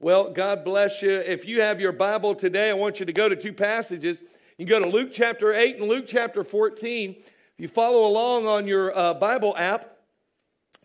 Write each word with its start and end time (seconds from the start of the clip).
Well, 0.00 0.30
God 0.30 0.62
bless 0.62 1.02
you. 1.02 1.10
If 1.10 1.44
you 1.44 1.60
have 1.60 1.80
your 1.80 1.90
Bible 1.90 2.32
today, 2.36 2.70
I 2.70 2.74
want 2.74 3.00
you 3.00 3.06
to 3.06 3.12
go 3.12 3.28
to 3.28 3.34
two 3.34 3.52
passages. 3.52 4.22
You 4.56 4.64
can 4.64 4.68
go 4.68 4.78
to 4.78 4.88
Luke 4.88 5.08
chapter 5.12 5.52
8 5.52 5.78
and 5.78 5.88
Luke 5.88 6.04
chapter 6.06 6.44
14. 6.44 7.16
If 7.18 7.26
you 7.56 7.66
follow 7.66 8.06
along 8.06 8.46
on 8.46 8.68
your 8.68 8.96
uh, 8.96 9.14
Bible 9.14 9.56
app, 9.56 9.96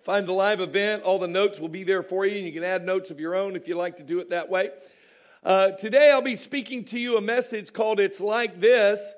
find 0.02 0.28
the 0.28 0.34
live 0.34 0.62
event. 0.62 1.04
All 1.04 1.20
the 1.20 1.28
notes 1.28 1.60
will 1.60 1.68
be 1.68 1.84
there 1.84 2.02
for 2.02 2.26
you, 2.26 2.38
and 2.38 2.48
you 2.48 2.52
can 2.52 2.64
add 2.64 2.88
notes 2.88 3.12
of 3.12 3.20
your 3.20 3.36
own 3.36 3.56
if 3.56 3.68
you 3.68 3.76
like 3.76 3.98
to 3.98 4.04
do 4.04 4.18
it 4.18 4.32
that 4.32 4.50
way. 4.50 4.72
Uh, 5.44 5.70
today, 5.74 6.10
I'll 6.10 6.24
be 6.24 6.36
speaking 6.36 6.84
to 6.86 6.98
you 6.98 7.16
a 7.16 7.22
message 7.22 7.72
called 7.72 8.00
It's 8.00 8.20
Like 8.20 8.60
This 8.60 9.14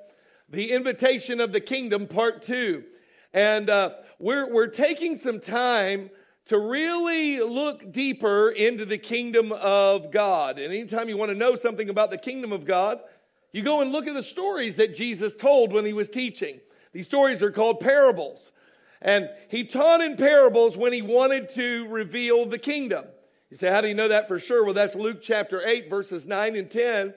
The 0.50 0.72
Invitation 0.72 1.40
of 1.40 1.52
the 1.52 1.60
Kingdom, 1.60 2.06
Part 2.06 2.42
2. 2.42 2.84
And 3.32 3.70
uh, 3.70 3.92
we're, 4.18 4.52
we're 4.52 4.66
taking 4.66 5.16
some 5.16 5.40
time 5.40 6.10
to 6.46 6.58
really 6.58 7.40
look 7.40 7.90
deeper 7.92 8.50
into 8.50 8.84
the 8.84 8.98
kingdom 8.98 9.52
of 9.52 10.12
God. 10.12 10.58
And 10.58 10.72
anytime 10.72 11.08
you 11.08 11.16
want 11.16 11.30
to 11.30 11.36
know 11.36 11.56
something 11.56 11.88
about 11.88 12.10
the 12.10 12.18
kingdom 12.18 12.52
of 12.52 12.64
God, 12.64 13.00
you 13.52 13.62
go 13.62 13.80
and 13.80 13.90
look 13.90 14.06
at 14.06 14.14
the 14.14 14.22
stories 14.22 14.76
that 14.76 14.94
Jesus 14.94 15.34
told 15.34 15.72
when 15.72 15.84
he 15.84 15.92
was 15.92 16.08
teaching. 16.08 16.60
These 16.92 17.06
stories 17.06 17.42
are 17.42 17.50
called 17.50 17.80
parables. 17.80 18.52
And 19.02 19.28
he 19.48 19.64
taught 19.64 20.00
in 20.00 20.16
parables 20.16 20.76
when 20.76 20.92
he 20.92 21.02
wanted 21.02 21.48
to 21.50 21.86
reveal 21.88 22.46
the 22.46 22.58
kingdom. 22.58 23.04
You 23.50 23.56
say, 23.56 23.68
How 23.68 23.80
do 23.80 23.88
you 23.88 23.94
know 23.94 24.08
that 24.08 24.28
for 24.28 24.38
sure? 24.38 24.64
Well, 24.64 24.74
that's 24.74 24.94
Luke 24.94 25.18
chapter 25.20 25.66
8, 25.66 25.90
verses 25.90 26.26
9 26.26 26.56
and 26.56 26.70
10. 26.70 27.14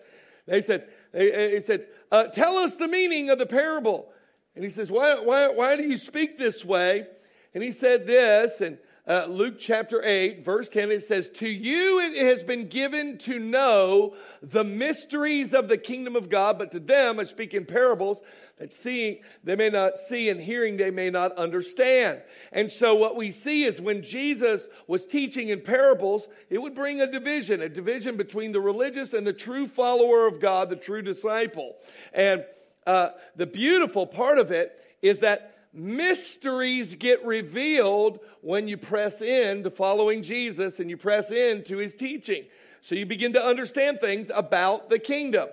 They 0.48 0.61
said, 0.61 0.89
He 1.13 1.59
said, 1.59 1.87
uh, 2.11 2.25
Tell 2.27 2.57
us 2.57 2.77
the 2.77 2.87
meaning 2.87 3.29
of 3.29 3.37
the 3.37 3.45
parable. 3.45 4.11
And 4.55 4.63
he 4.63 4.70
says, 4.70 4.91
why, 4.91 5.15
why, 5.21 5.48
why 5.48 5.77
do 5.77 5.84
you 5.84 5.95
speak 5.95 6.37
this 6.37 6.65
way? 6.65 7.07
And 7.53 7.63
he 7.63 7.71
said 7.71 8.05
this, 8.05 8.59
and 8.61 8.77
uh, 9.09 9.26
Luke 9.27 9.55
chapter 9.58 10.05
8, 10.05 10.45
verse 10.45 10.70
10, 10.70 10.91
it 10.91 11.04
says, 11.04 11.31
To 11.31 11.49
you 11.49 11.99
it 11.99 12.16
has 12.16 12.44
been 12.44 12.68
given 12.68 13.18
to 13.20 13.40
know 13.40 14.13
the 14.44 14.63
mysteries 14.63 15.52
of 15.55 15.68
the 15.68 15.80
kingdom 15.80 16.16
of 16.16 16.30
God, 16.30 16.60
but 16.60 16.71
to 16.74 16.79
them 16.79 17.20
I 17.20 17.24
speak 17.24 17.55
in 17.55 17.66
parables 17.66 18.21
that 18.60 18.71
seeing 18.71 19.21
they 19.43 19.55
may 19.55 19.70
not 19.70 19.98
see 19.98 20.29
and 20.29 20.40
hearing 20.40 20.77
they 20.77 20.91
may 20.91 21.10
not 21.10 21.35
understand. 21.38 22.21
And 22.51 22.71
so 22.71 22.93
what 22.93 23.16
we 23.16 23.32
see 23.32 23.63
is 23.63 23.82
when 23.82 24.04
Jesus 24.04 24.68
was 24.85 25.07
teaching 25.07 25.49
in 25.49 25.62
parables, 25.62 26.27
it 26.51 26.62
would 26.62 26.76
bring 26.76 27.01
a 27.01 27.12
division, 27.12 27.62
a 27.62 27.70
division 27.70 28.16
between 28.16 28.51
the 28.51 28.62
religious 28.62 29.13
and 29.13 29.26
the 29.26 29.34
true 29.34 29.66
follower 29.66 30.27
of 30.27 30.40
God, 30.40 30.70
the 30.70 30.76
true 30.76 31.01
disciple. 31.01 31.77
And 32.13 32.46
uh, 32.85 33.10
the 33.35 33.48
beautiful 33.48 34.05
part 34.05 34.38
of 34.38 34.51
it 34.51 34.79
is 35.01 35.20
that 35.21 35.59
mysteries 35.73 36.95
get 36.95 37.23
revealed 37.25 38.20
when 38.41 38.67
you 38.67 38.77
press 38.77 39.21
in 39.21 39.63
to 39.63 39.70
following 39.70 40.23
Jesus 40.23 40.79
and 40.79 40.89
you 40.89 40.98
press 40.98 41.31
into 41.31 41.77
his 41.77 41.95
teaching. 41.95 42.45
So 42.81 42.95
you 42.95 43.05
begin 43.05 43.34
to 43.34 43.43
understand 43.43 43.99
things 43.99 44.31
about 44.34 44.89
the 44.89 44.99
kingdom. 44.99 45.49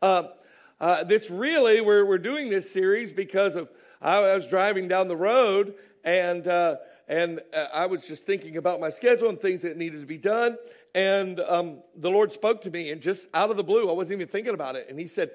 Uh, 0.00 0.24
uh, 0.80 1.04
this 1.04 1.28
really, 1.28 1.80
we're, 1.80 2.04
we're 2.04 2.18
doing 2.18 2.48
this 2.48 2.70
series 2.70 3.12
because 3.12 3.56
of 3.56 3.68
I 4.00 4.20
was 4.20 4.46
driving 4.46 4.86
down 4.86 5.08
the 5.08 5.16
road 5.16 5.74
and 6.04 6.46
uh, 6.46 6.76
and 7.08 7.40
uh, 7.54 7.66
I 7.72 7.86
was 7.86 8.06
just 8.06 8.26
thinking 8.26 8.58
about 8.58 8.80
my 8.80 8.90
schedule 8.90 9.30
and 9.30 9.40
things 9.40 9.62
that 9.62 9.76
needed 9.76 10.00
to 10.00 10.06
be 10.06 10.18
done. 10.18 10.58
And 10.94 11.40
um, 11.40 11.78
the 11.96 12.10
Lord 12.10 12.32
spoke 12.32 12.60
to 12.62 12.70
me, 12.70 12.90
and 12.90 13.00
just 13.00 13.26
out 13.32 13.50
of 13.50 13.56
the 13.56 13.64
blue, 13.64 13.88
I 13.88 13.92
wasn't 13.92 14.20
even 14.20 14.28
thinking 14.28 14.52
about 14.52 14.76
it. 14.76 14.86
And 14.90 14.98
He 14.98 15.06
said, 15.06 15.30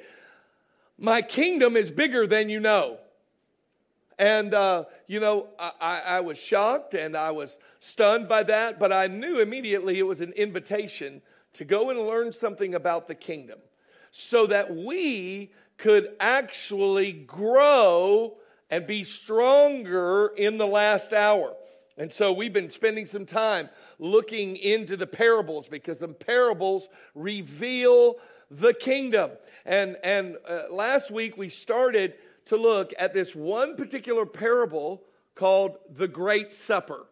"My 0.97 1.21
kingdom 1.21 1.75
is 1.75 1.89
bigger 1.91 2.27
than 2.27 2.49
you 2.49 2.59
know." 2.59 2.99
And, 4.23 4.53
uh, 4.53 4.85
you 5.05 5.19
know, 5.19 5.47
I, 5.59 5.99
I 6.05 6.19
was 6.21 6.37
shocked 6.37 6.93
and 6.93 7.17
I 7.17 7.31
was 7.31 7.57
stunned 7.81 8.29
by 8.29 8.43
that, 8.43 8.79
but 8.79 8.93
I 8.93 9.07
knew 9.07 9.41
immediately 9.41 9.99
it 9.99 10.07
was 10.07 10.21
an 10.21 10.31
invitation 10.31 11.21
to 11.55 11.65
go 11.65 11.89
and 11.89 11.99
learn 11.99 12.31
something 12.31 12.73
about 12.73 13.09
the 13.09 13.15
kingdom 13.15 13.59
so 14.11 14.47
that 14.47 14.73
we 14.73 15.51
could 15.75 16.15
actually 16.21 17.11
grow 17.11 18.37
and 18.69 18.87
be 18.87 19.03
stronger 19.03 20.27
in 20.37 20.57
the 20.57 20.67
last 20.67 21.11
hour. 21.11 21.53
And 21.97 22.11
so 22.11 22.31
we've 22.31 22.53
been 22.53 22.69
spending 22.69 23.05
some 23.05 23.25
time 23.25 23.69
looking 23.99 24.55
into 24.55 24.95
the 24.95 25.05
parables 25.05 25.67
because 25.67 25.99
the 25.99 26.07
parables 26.07 26.87
reveal 27.13 28.15
the 28.49 28.73
kingdom. 28.73 29.31
And, 29.65 29.97
and 30.01 30.37
uh, 30.47 30.63
last 30.71 31.11
week 31.11 31.35
we 31.35 31.49
started 31.49 32.13
to 32.45 32.57
look 32.57 32.93
at 32.97 33.13
this 33.13 33.35
one 33.35 33.75
particular 33.75 34.25
parable 34.25 35.03
called 35.35 35.77
the 35.95 36.07
Great 36.07 36.53
Supper. 36.53 37.05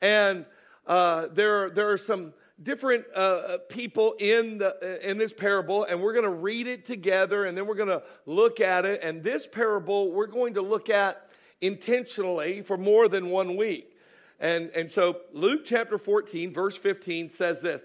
And 0.00 0.46
uh, 0.86 1.26
there, 1.32 1.70
there 1.70 1.90
are 1.90 1.98
some 1.98 2.32
different 2.62 3.04
uh, 3.14 3.58
people 3.68 4.14
in, 4.18 4.58
the, 4.58 4.76
uh, 4.82 5.08
in 5.08 5.18
this 5.18 5.32
parable, 5.32 5.84
and 5.84 6.00
we're 6.00 6.12
going 6.12 6.24
to 6.24 6.30
read 6.30 6.66
it 6.66 6.84
together, 6.84 7.44
and 7.44 7.56
then 7.56 7.66
we're 7.66 7.74
going 7.74 7.88
to 7.88 8.02
look 8.24 8.60
at 8.60 8.84
it. 8.84 9.00
And 9.02 9.22
this 9.22 9.46
parable, 9.46 10.10
we're 10.12 10.26
going 10.26 10.54
to 10.54 10.62
look 10.62 10.88
at 10.88 11.28
intentionally 11.60 12.62
for 12.62 12.76
more 12.76 13.08
than 13.08 13.30
one 13.30 13.56
week. 13.56 13.96
And, 14.40 14.70
and 14.70 14.90
so 14.90 15.20
Luke 15.32 15.62
chapter 15.64 15.98
14, 15.98 16.52
verse 16.52 16.76
15 16.76 17.30
says 17.30 17.60
this. 17.60 17.82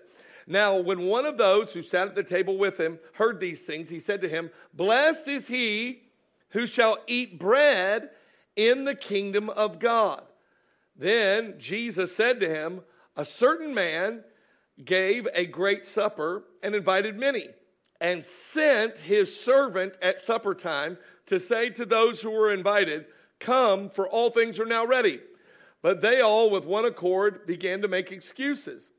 Now, 0.48 0.78
when 0.78 1.04
one 1.04 1.26
of 1.26 1.38
those 1.38 1.72
who 1.72 1.82
sat 1.82 2.08
at 2.08 2.16
the 2.16 2.24
table 2.24 2.58
with 2.58 2.78
him 2.78 3.00
heard 3.14 3.40
these 3.40 3.64
things, 3.64 3.88
he 3.88 4.00
said 4.00 4.22
to 4.22 4.28
him, 4.28 4.50
Blessed 4.74 5.28
is 5.28 5.48
he 5.48 6.02
who 6.52 6.66
shall 6.66 6.98
eat 7.08 7.40
bread 7.40 8.10
in 8.56 8.86
the 8.86 8.96
kingdom 8.96 9.50
of 9.50 9.80
God. 9.80 10.24
Then 10.96 11.56
Jesus 11.58 12.16
said 12.16 12.40
to 12.40 12.50
him, 12.50 12.82
A 13.16 13.26
certain 13.26 13.74
man 13.74 14.24
gave 14.84 15.28
a 15.34 15.46
great 15.46 15.86
supper 15.86 16.44
and 16.64 16.76
invited 16.76 17.18
many, 17.18 17.50
and 18.00 18.24
sent 18.24 19.00
his 19.00 19.36
servant 19.36 19.94
at 20.02 20.22
supper 20.22 20.54
time 20.54 20.98
to 21.28 21.40
say 21.40 21.70
to 21.70 21.86
those 21.86 22.22
who 22.22 22.32
were 22.32 22.52
invited, 22.52 23.06
Come, 23.40 23.90
for 23.90 24.08
all 24.08 24.30
things 24.30 24.60
are 24.60 24.66
now 24.66 24.86
ready. 24.86 25.20
But 25.82 26.02
they 26.02 26.22
all, 26.22 26.52
with 26.52 26.66
one 26.66 26.86
accord, 26.86 27.48
began 27.48 27.82
to 27.82 27.88
make 27.88 28.12
excuses. 28.12 28.92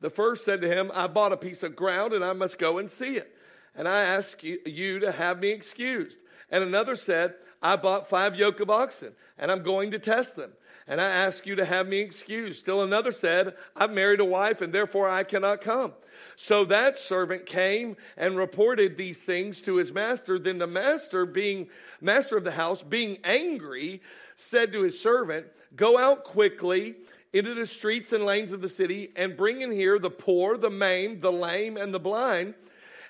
The 0.00 0.08
first 0.10 0.44
said 0.44 0.62
to 0.62 0.68
him, 0.68 0.90
I 0.94 1.06
bought 1.06 1.32
a 1.32 1.36
piece 1.36 1.62
of 1.62 1.76
ground 1.76 2.14
and 2.14 2.24
I 2.24 2.32
must 2.32 2.58
go 2.58 2.78
and 2.78 2.88
see 2.88 3.16
it. 3.16 3.34
And 3.74 3.86
I 3.86 4.02
ask 4.02 4.42
you 4.42 4.98
to 5.00 5.12
have 5.12 5.38
me 5.38 5.50
excused. 5.50 6.18
And 6.50 6.64
another 6.64 6.96
said, 6.96 7.34
I 7.62 7.76
bought 7.76 8.08
five 8.08 8.34
yoke 8.34 8.60
of 8.60 8.70
oxen, 8.70 9.12
and 9.38 9.50
I'm 9.50 9.62
going 9.62 9.90
to 9.92 9.98
test 9.98 10.36
them. 10.36 10.52
And 10.86 11.00
I 11.00 11.08
ask 11.08 11.46
you 11.46 11.54
to 11.56 11.64
have 11.64 11.86
me 11.86 12.00
excused. 12.00 12.58
Still 12.58 12.82
another 12.82 13.12
said, 13.12 13.54
I've 13.76 13.92
married 13.92 14.20
a 14.20 14.24
wife, 14.24 14.60
and 14.60 14.72
therefore 14.72 15.08
I 15.08 15.22
cannot 15.22 15.60
come. 15.60 15.92
So 16.36 16.64
that 16.64 16.98
servant 16.98 17.46
came 17.46 17.96
and 18.16 18.36
reported 18.36 18.96
these 18.96 19.18
things 19.22 19.62
to 19.62 19.76
his 19.76 19.92
master. 19.92 20.38
Then 20.38 20.58
the 20.58 20.66
master, 20.66 21.26
being 21.26 21.68
master 22.00 22.36
of 22.36 22.44
the 22.44 22.50
house, 22.50 22.82
being 22.82 23.18
angry, 23.24 24.02
said 24.36 24.72
to 24.72 24.82
his 24.82 25.00
servant, 25.00 25.46
Go 25.76 25.98
out 25.98 26.24
quickly 26.24 26.96
into 27.32 27.54
the 27.54 27.66
streets 27.66 28.12
and 28.12 28.24
lanes 28.24 28.52
of 28.52 28.60
the 28.60 28.68
city 28.68 29.12
and 29.14 29.36
bring 29.36 29.60
in 29.60 29.70
here 29.70 29.98
the 29.98 30.10
poor, 30.10 30.56
the 30.56 30.70
maimed, 30.70 31.22
the 31.22 31.30
lame, 31.30 31.76
and 31.76 31.94
the 31.94 32.00
blind. 32.00 32.54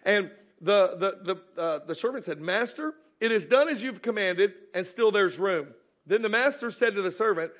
And 0.05 0.31
the, 0.61 0.97
the, 1.25 1.35
the, 1.57 1.61
uh, 1.61 1.79
the 1.87 1.95
servant 1.95 2.27
said, 2.27 2.41
Master, 2.41 2.95
it 3.21 3.33
is 3.33 3.47
done 3.47 3.69
as 3.69 3.83
you've 3.83 4.03
commanded, 4.03 4.55
and 4.75 4.87
still 4.87 5.11
there's 5.11 5.39
room. 5.39 5.69
Then 6.07 6.23
the 6.23 6.29
master 6.29 6.71
said 6.71 6.95
to 6.97 7.03
the 7.03 7.13
servant, 7.13 7.53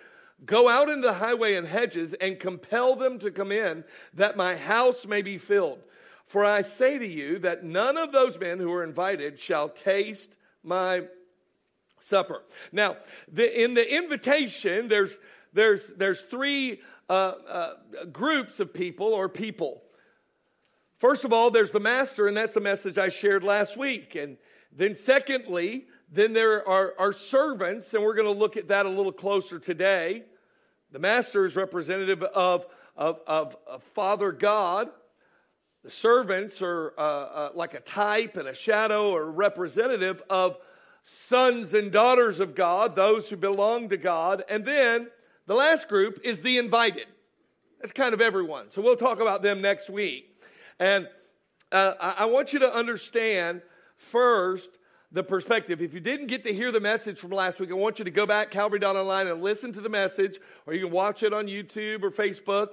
Go 0.45 0.69
out 0.69 0.89
into 0.89 1.03
the 1.03 1.13
highway 1.13 1.57
and 1.57 1.67
hedges 1.67 2.15
and 2.15 2.41
compel 2.41 2.97
them 2.97 3.19
to 3.19 3.31
come 3.31 3.53
in, 3.53 3.85
that 4.15 4.37
my 4.37 4.57
house 4.57 5.07
may 5.07 5.21
be 5.21 5.37
filled. 5.37 5.81
For 6.27 6.45
I 6.45 6.63
say 6.63 6.97
to 6.97 7.07
you 7.07 7.41
that 7.41 7.65
none 7.65 7.99
of 7.99 8.13
those 8.13 8.39
men 8.39 8.59
who 8.59 8.73
are 8.73 8.85
invited 8.85 9.39
shall 9.39 9.69
taste 9.69 10.37
my 10.63 11.03
supper. 11.99 12.43
Now, 12.73 12.97
the, 13.31 13.63
in 13.63 13.75
the 13.75 13.97
invitation, 13.97 14.89
there's, 14.89 15.17
there's, 15.53 15.89
there's 15.89 16.23
three 16.23 16.81
uh, 17.09 17.35
uh, 17.47 17.75
groups 18.13 18.61
of 18.61 18.73
people 18.73 19.09
or 19.09 19.29
people. 19.29 19.83
First 20.99 21.25
of 21.25 21.33
all, 21.33 21.51
there's 21.51 21.73
the 21.73 21.81
master, 21.81 22.29
and 22.29 22.37
that's 22.37 22.55
the 22.55 22.61
message 22.61 22.97
I 22.97 23.09
shared 23.09 23.43
last 23.43 23.77
week. 23.77 24.15
And 24.15 24.37
then, 24.73 24.95
secondly, 24.95 25.87
then 26.13 26.33
there 26.33 26.67
are, 26.67 26.95
are 26.99 27.13
servants, 27.13 27.93
and 27.95 28.03
we're 28.03 28.15
going 28.15 28.33
to 28.33 28.39
look 28.39 28.57
at 28.57 28.69
that 28.69 28.87
a 28.87 28.89
little 28.89 29.13
closer 29.13 29.59
today. 29.59 30.25
The 30.93 30.99
master 30.99 31.45
is 31.45 31.57
representative 31.57 32.23
of, 32.23 32.67
of, 32.97 33.21
of, 33.27 33.57
of 33.67 33.83
Father 33.95 34.33
God. 34.33 34.91
The 35.85 35.91
servants 35.91 36.61
are 36.63 36.93
uh, 36.99 37.01
uh, 37.01 37.51
like 37.55 37.75
a 37.75 37.81
type 37.81 38.37
and 38.37 38.49
a 38.49 38.55
shadow 38.55 39.11
or 39.11 39.31
representative 39.31 40.23
of 40.29 40.59
sons 41.03 41.73
and 41.75 41.91
daughters 41.91 42.41
of 42.41 42.55
God, 42.55 42.95
those 42.95 43.31
who 43.31 43.37
belong 43.37 43.89
to 43.89 43.97
God. 43.97 44.45
And 44.49 44.65
then 44.65 45.09
the 45.47 45.55
last 45.55 45.89
group 45.89 46.21
is 46.23 46.43
the 46.43 46.59
invited. 46.59 47.07
That's 47.81 47.93
kind 47.93 48.13
of 48.13 48.21
everyone. 48.21 48.71
So 48.71 48.83
we'll 48.83 48.97
talk 48.97 49.21
about 49.21 49.43
them 49.43 49.63
next 49.63 49.89
week. 49.89 50.37
And 50.79 51.09
uh, 51.73 51.95
I 52.01 52.27
want 52.27 52.53
you 52.53 52.59
to 52.59 52.75
understand 52.75 53.63
first 54.01 54.71
the 55.13 55.23
perspective. 55.23 55.83
If 55.83 55.93
you 55.93 56.01
didn't 56.01 56.29
get 56.29 56.45
to 56.45 56.53
hear 56.53 56.71
the 56.73 56.81
message 56.81 57.19
from 57.19 57.31
last 57.31 57.59
week, 57.59 57.71
I 57.71 57.75
want 57.75 57.99
you 57.99 58.05
to 58.05 58.11
go 58.11 58.27
back, 58.27 58.51
Calvary.online, 58.51 59.27
and 59.27 59.43
listen 59.43 59.73
to 59.73 59.81
the 59.81 59.89
message, 59.89 60.39
or 60.67 60.75
you 60.75 60.85
can 60.85 60.93
watch 60.93 61.23
it 61.23 61.33
on 61.33 61.47
YouTube 61.47 62.03
or 62.03 62.11
Facebook. 62.11 62.69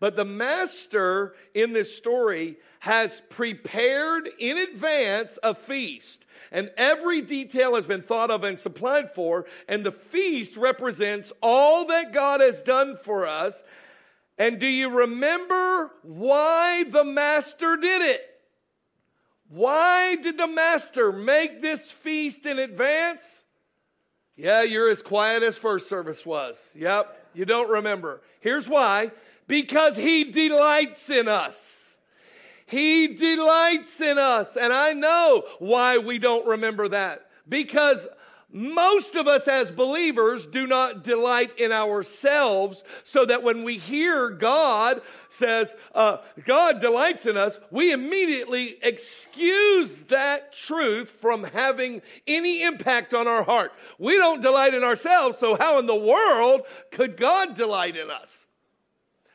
But 0.00 0.14
the 0.14 0.24
master 0.24 1.34
in 1.54 1.72
this 1.72 1.96
story 1.96 2.56
has 2.80 3.20
prepared 3.30 4.28
in 4.38 4.58
advance 4.58 5.38
a 5.42 5.54
feast. 5.54 6.24
And 6.52 6.70
every 6.76 7.20
detail 7.20 7.74
has 7.74 7.84
been 7.84 8.02
thought 8.02 8.30
of 8.30 8.44
and 8.44 8.58
supplied 8.58 9.14
for. 9.14 9.46
And 9.66 9.84
the 9.84 9.92
feast 9.92 10.56
represents 10.56 11.32
all 11.42 11.86
that 11.86 12.12
God 12.12 12.40
has 12.40 12.62
done 12.62 12.96
for 12.96 13.26
us. 13.26 13.62
And 14.38 14.60
do 14.60 14.66
you 14.66 14.90
remember 14.90 15.90
why 16.02 16.84
the 16.84 17.04
master 17.04 17.76
did 17.76 18.02
it? 18.02 18.37
Why 19.48 20.16
did 20.16 20.36
the 20.36 20.46
master 20.46 21.12
make 21.12 21.62
this 21.62 21.90
feast 21.90 22.46
in 22.46 22.58
advance? 22.58 23.42
Yeah, 24.36 24.62
you're 24.62 24.90
as 24.90 25.02
quiet 25.02 25.42
as 25.42 25.56
first 25.56 25.88
service 25.88 26.24
was. 26.24 26.72
Yep, 26.76 27.30
you 27.34 27.44
don't 27.44 27.70
remember. 27.70 28.20
Here's 28.40 28.68
why 28.68 29.10
because 29.48 29.96
he 29.96 30.24
delights 30.24 31.10
in 31.10 31.26
us. 31.26 31.96
He 32.66 33.08
delights 33.08 34.00
in 34.00 34.18
us. 34.18 34.56
And 34.56 34.72
I 34.72 34.92
know 34.92 35.44
why 35.58 35.98
we 35.98 36.18
don't 36.18 36.46
remember 36.46 36.88
that. 36.88 37.26
Because 37.48 38.06
most 38.50 39.14
of 39.14 39.28
us 39.28 39.46
as 39.46 39.70
believers 39.70 40.46
do 40.46 40.66
not 40.66 41.04
delight 41.04 41.58
in 41.58 41.70
ourselves, 41.70 42.82
so 43.02 43.26
that 43.26 43.42
when 43.42 43.62
we 43.62 43.76
hear 43.76 44.30
God 44.30 45.02
says, 45.28 45.76
uh, 45.94 46.18
God 46.46 46.80
delights 46.80 47.26
in 47.26 47.36
us, 47.36 47.60
we 47.70 47.92
immediately 47.92 48.78
excuse 48.82 50.02
that 50.04 50.54
truth 50.54 51.10
from 51.10 51.44
having 51.44 52.00
any 52.26 52.62
impact 52.62 53.12
on 53.12 53.28
our 53.28 53.42
heart. 53.42 53.72
We 53.98 54.16
don't 54.16 54.40
delight 54.40 54.72
in 54.72 54.82
ourselves, 54.82 55.38
so 55.38 55.56
how 55.56 55.78
in 55.78 55.86
the 55.86 55.94
world 55.94 56.62
could 56.90 57.18
God 57.18 57.54
delight 57.54 57.96
in 57.96 58.10
us? 58.10 58.46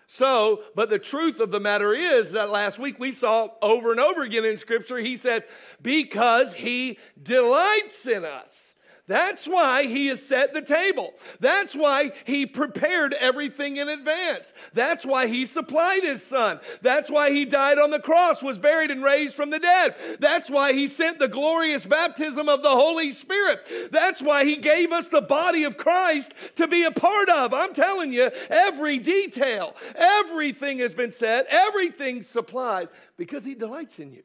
So, 0.08 0.62
but 0.76 0.90
the 0.90 1.00
truth 1.00 1.40
of 1.40 1.52
the 1.52 1.60
matter 1.60 1.94
is 1.94 2.34
that 2.34 2.52
last 2.52 2.78
week 2.78 3.00
we 3.00 3.12
saw 3.12 3.50
over 3.62 3.92
and 3.92 4.00
over 4.00 4.24
again 4.24 4.46
in 4.46 4.58
Scripture, 4.58 4.98
he 4.98 5.18
says, 5.18 5.44
because 5.82 6.54
he 6.54 7.00
delights 7.22 8.08
in 8.08 8.26
us. 8.26 8.73
That's 9.06 9.46
why 9.48 9.84
he 9.84 10.08
has 10.08 10.26
set 10.26 10.54
the 10.54 10.62
table. 10.62 11.14
That's 11.42 11.76
why 11.76 12.14
he 12.24 12.46
prepared 12.46 13.14
everything 13.14 13.76
in 13.76 13.90
advance. 13.90 14.54
That's 14.74 15.06
why 15.06 15.28
he 15.28 15.46
supplied 15.46 16.04
his 16.04 16.24
son. 16.24 16.62
That's 16.82 17.12
why 17.12 17.32
he 17.32 17.44
died 17.44 17.80
on 17.80 17.90
the 17.90 18.00
cross, 18.00 18.42
was 18.42 18.58
buried, 18.58 18.92
and 18.92 19.04
raised 19.04 19.36
from 19.36 19.50
the 19.50 19.60
dead. 19.60 19.96
That's 20.20 20.50
why 20.50 20.72
he 20.72 20.88
sent 20.88 21.20
the 21.20 21.28
glorious 21.28 21.86
baptism 21.86 22.48
of 22.48 22.64
the 22.64 22.70
Holy 22.70 23.12
Spirit. 23.12 23.92
That's 23.92 24.22
why 24.22 24.46
he 24.46 24.56
gave 24.56 24.94
us 24.94 25.10
the 25.10 25.22
body 25.22 25.66
of 25.66 25.76
Christ 25.76 26.34
to 26.56 26.68
be 26.68 26.86
a 26.86 26.92
part 26.92 27.28
of. 27.30 27.54
I'm 27.54 27.74
telling 27.74 28.14
you, 28.14 28.32
every 28.50 29.00
detail, 29.00 29.76
everything 29.96 30.80
has 30.80 30.94
been 30.94 31.12
said, 31.12 31.46
everything's 31.50 32.28
supplied 32.28 32.88
because 33.18 33.44
he 33.44 33.54
delights 33.54 34.00
in 34.00 34.14
you. 34.14 34.24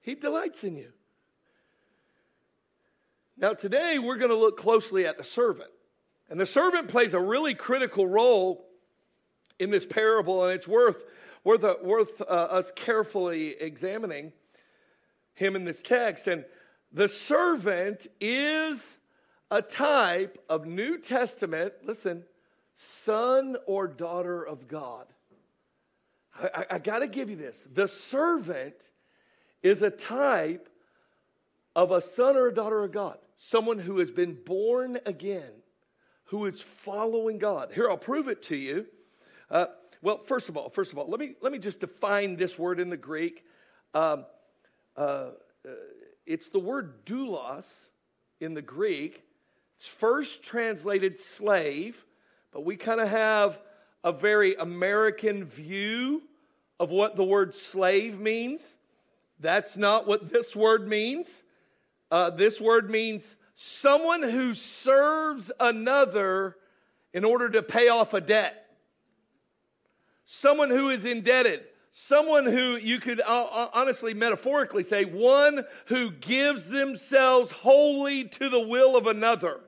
He 0.00 0.14
delights 0.14 0.64
in 0.64 0.76
you. 0.76 0.92
Now, 3.40 3.54
today 3.54 3.98
we're 3.98 4.18
going 4.18 4.30
to 4.30 4.36
look 4.36 4.58
closely 4.58 5.06
at 5.06 5.16
the 5.16 5.24
servant. 5.24 5.70
And 6.28 6.38
the 6.38 6.44
servant 6.44 6.88
plays 6.88 7.14
a 7.14 7.20
really 7.20 7.54
critical 7.54 8.06
role 8.06 8.66
in 9.58 9.70
this 9.70 9.86
parable, 9.86 10.44
and 10.44 10.54
it's 10.54 10.68
worth, 10.68 11.02
worth, 11.42 11.64
uh, 11.64 11.76
worth 11.82 12.20
uh, 12.20 12.24
us 12.24 12.70
carefully 12.76 13.54
examining 13.58 14.34
him 15.32 15.56
in 15.56 15.64
this 15.64 15.80
text. 15.80 16.26
And 16.26 16.44
the 16.92 17.08
servant 17.08 18.08
is 18.20 18.98
a 19.50 19.62
type 19.62 20.38
of 20.50 20.66
New 20.66 20.98
Testament, 20.98 21.72
listen, 21.82 22.24
son 22.74 23.56
or 23.66 23.88
daughter 23.88 24.42
of 24.42 24.68
God. 24.68 25.06
I, 26.38 26.50
I, 26.54 26.66
I 26.72 26.78
got 26.78 26.98
to 26.98 27.06
give 27.06 27.30
you 27.30 27.36
this. 27.36 27.66
The 27.72 27.88
servant 27.88 28.90
is 29.62 29.80
a 29.80 29.90
type 29.90 30.68
of 31.74 31.90
a 31.92 32.00
son 32.00 32.36
or 32.36 32.48
a 32.48 32.54
daughter 32.54 32.82
of 32.84 32.92
God 32.92 33.18
someone 33.42 33.78
who 33.78 33.98
has 34.00 34.10
been 34.10 34.36
born 34.44 34.98
again, 35.06 35.50
who 36.24 36.44
is 36.44 36.60
following 36.60 37.38
God. 37.38 37.70
Here, 37.72 37.88
I'll 37.88 37.96
prove 37.96 38.28
it 38.28 38.42
to 38.44 38.56
you. 38.56 38.86
Uh, 39.50 39.66
well, 40.02 40.18
first 40.18 40.50
of 40.50 40.58
all, 40.58 40.68
first 40.68 40.92
of 40.92 40.98
all, 40.98 41.08
let 41.08 41.18
me 41.18 41.34
let 41.40 41.50
me 41.50 41.58
just 41.58 41.80
define 41.80 42.36
this 42.36 42.58
word 42.58 42.80
in 42.80 42.90
the 42.90 42.98
Greek. 42.98 43.44
Um, 43.94 44.26
uh, 44.94 45.00
uh, 45.00 45.70
it's 46.26 46.50
the 46.50 46.58
word 46.58 47.06
doulos 47.06 47.88
in 48.40 48.52
the 48.52 48.62
Greek. 48.62 49.24
It's 49.78 49.86
first 49.86 50.42
translated 50.42 51.18
slave, 51.18 52.04
but 52.52 52.64
we 52.64 52.76
kind 52.76 53.00
of 53.00 53.08
have 53.08 53.58
a 54.04 54.12
very 54.12 54.54
American 54.54 55.44
view 55.44 56.22
of 56.78 56.90
what 56.90 57.16
the 57.16 57.24
word 57.24 57.54
slave 57.54 58.20
means. 58.20 58.76
That's 59.38 59.78
not 59.78 60.06
what 60.06 60.30
this 60.30 60.54
word 60.54 60.86
means. 60.86 61.42
Uh, 62.10 62.30
this 62.30 62.60
word 62.60 62.90
means 62.90 63.36
someone 63.54 64.22
who 64.22 64.54
serves 64.54 65.52
another 65.60 66.56
in 67.12 67.24
order 67.24 67.48
to 67.50 67.62
pay 67.62 67.88
off 67.88 68.14
a 68.14 68.20
debt. 68.20 68.66
Someone 70.26 70.70
who 70.70 70.90
is 70.90 71.04
indebted. 71.04 71.64
Someone 71.92 72.46
who 72.46 72.76
you 72.76 73.00
could 73.00 73.20
uh, 73.20 73.24
uh, 73.24 73.70
honestly, 73.74 74.14
metaphorically 74.14 74.84
say, 74.84 75.04
one 75.04 75.64
who 75.86 76.12
gives 76.12 76.68
themselves 76.68 77.50
wholly 77.50 78.24
to 78.24 78.48
the 78.48 78.60
will 78.60 78.96
of 78.96 79.08
another. 79.08 79.60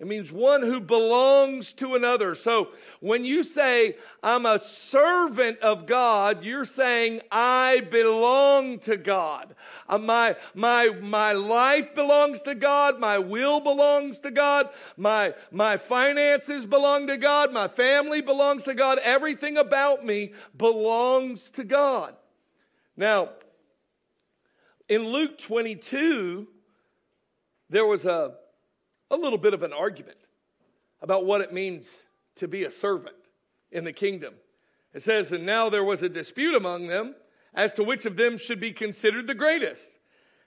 It 0.00 0.06
means 0.06 0.30
one 0.30 0.62
who 0.62 0.80
belongs 0.80 1.72
to 1.74 1.96
another. 1.96 2.36
So 2.36 2.68
when 3.00 3.24
you 3.24 3.42
say, 3.42 3.96
I'm 4.22 4.46
a 4.46 4.60
servant 4.60 5.58
of 5.58 5.86
God, 5.86 6.44
you're 6.44 6.64
saying, 6.64 7.20
I 7.32 7.80
belong 7.90 8.78
to 8.80 8.96
God. 8.96 9.56
Uh, 9.88 9.98
my, 9.98 10.36
my, 10.54 10.90
my 11.00 11.32
life 11.32 11.96
belongs 11.96 12.40
to 12.42 12.54
God. 12.54 13.00
My 13.00 13.18
will 13.18 13.58
belongs 13.58 14.20
to 14.20 14.30
God. 14.30 14.68
My, 14.96 15.34
my 15.50 15.76
finances 15.76 16.64
belong 16.64 17.08
to 17.08 17.16
God. 17.16 17.52
My 17.52 17.66
family 17.66 18.20
belongs 18.20 18.62
to 18.64 18.74
God. 18.74 18.98
Everything 18.98 19.56
about 19.56 20.06
me 20.06 20.32
belongs 20.56 21.50
to 21.50 21.64
God. 21.64 22.14
Now, 22.96 23.30
in 24.88 25.08
Luke 25.08 25.38
22, 25.38 26.46
there 27.68 27.84
was 27.84 28.04
a 28.04 28.34
a 29.10 29.16
little 29.16 29.38
bit 29.38 29.54
of 29.54 29.62
an 29.62 29.72
argument 29.72 30.18
about 31.00 31.24
what 31.24 31.40
it 31.40 31.52
means 31.52 31.90
to 32.36 32.48
be 32.48 32.64
a 32.64 32.70
servant 32.70 33.16
in 33.70 33.84
the 33.84 33.92
kingdom. 33.92 34.34
It 34.94 35.02
says, 35.02 35.32
And 35.32 35.46
now 35.46 35.68
there 35.68 35.84
was 35.84 36.02
a 36.02 36.08
dispute 36.08 36.54
among 36.54 36.86
them 36.86 37.14
as 37.54 37.72
to 37.74 37.84
which 37.84 38.06
of 38.06 38.16
them 38.16 38.38
should 38.38 38.60
be 38.60 38.72
considered 38.72 39.26
the 39.26 39.34
greatest. 39.34 39.90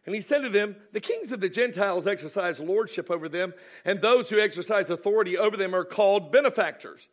And 0.06 0.16
he 0.16 0.22
said 0.22 0.42
to 0.42 0.50
them, 0.50 0.76
The 0.94 1.00
kings 1.00 1.32
of 1.32 1.42
the 1.42 1.50
Gentiles 1.50 2.08
exercise 2.08 2.60
lordship 2.60 3.12
over 3.12 3.30
them, 3.30 3.54
and 3.86 4.02
those 4.02 4.30
who 4.30 4.40
exercise 4.40 4.90
authority 4.90 5.38
over 5.38 5.58
them 5.58 5.76
are 5.76 5.84
called 5.84 6.32
benefactors. 6.32 7.08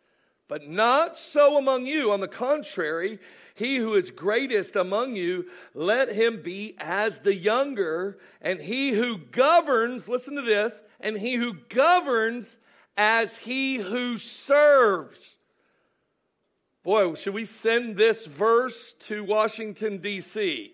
But 0.48 0.66
not 0.66 1.18
so 1.18 1.58
among 1.58 1.86
you. 1.86 2.10
On 2.10 2.20
the 2.20 2.26
contrary, 2.26 3.18
he 3.54 3.76
who 3.76 3.94
is 3.94 4.10
greatest 4.10 4.76
among 4.76 5.14
you, 5.14 5.46
let 5.74 6.10
him 6.10 6.42
be 6.42 6.74
as 6.78 7.20
the 7.20 7.34
younger, 7.34 8.18
and 8.40 8.58
he 8.60 8.90
who 8.90 9.18
governs, 9.18 10.08
listen 10.08 10.36
to 10.36 10.42
this, 10.42 10.80
and 11.00 11.18
he 11.18 11.34
who 11.34 11.54
governs 11.68 12.56
as 12.96 13.36
he 13.36 13.76
who 13.76 14.16
serves. 14.16 15.36
Boy, 16.82 17.14
should 17.14 17.34
we 17.34 17.44
send 17.44 17.96
this 17.96 18.24
verse 18.24 18.94
to 19.00 19.22
Washington, 19.22 19.98
D.C. 19.98 20.72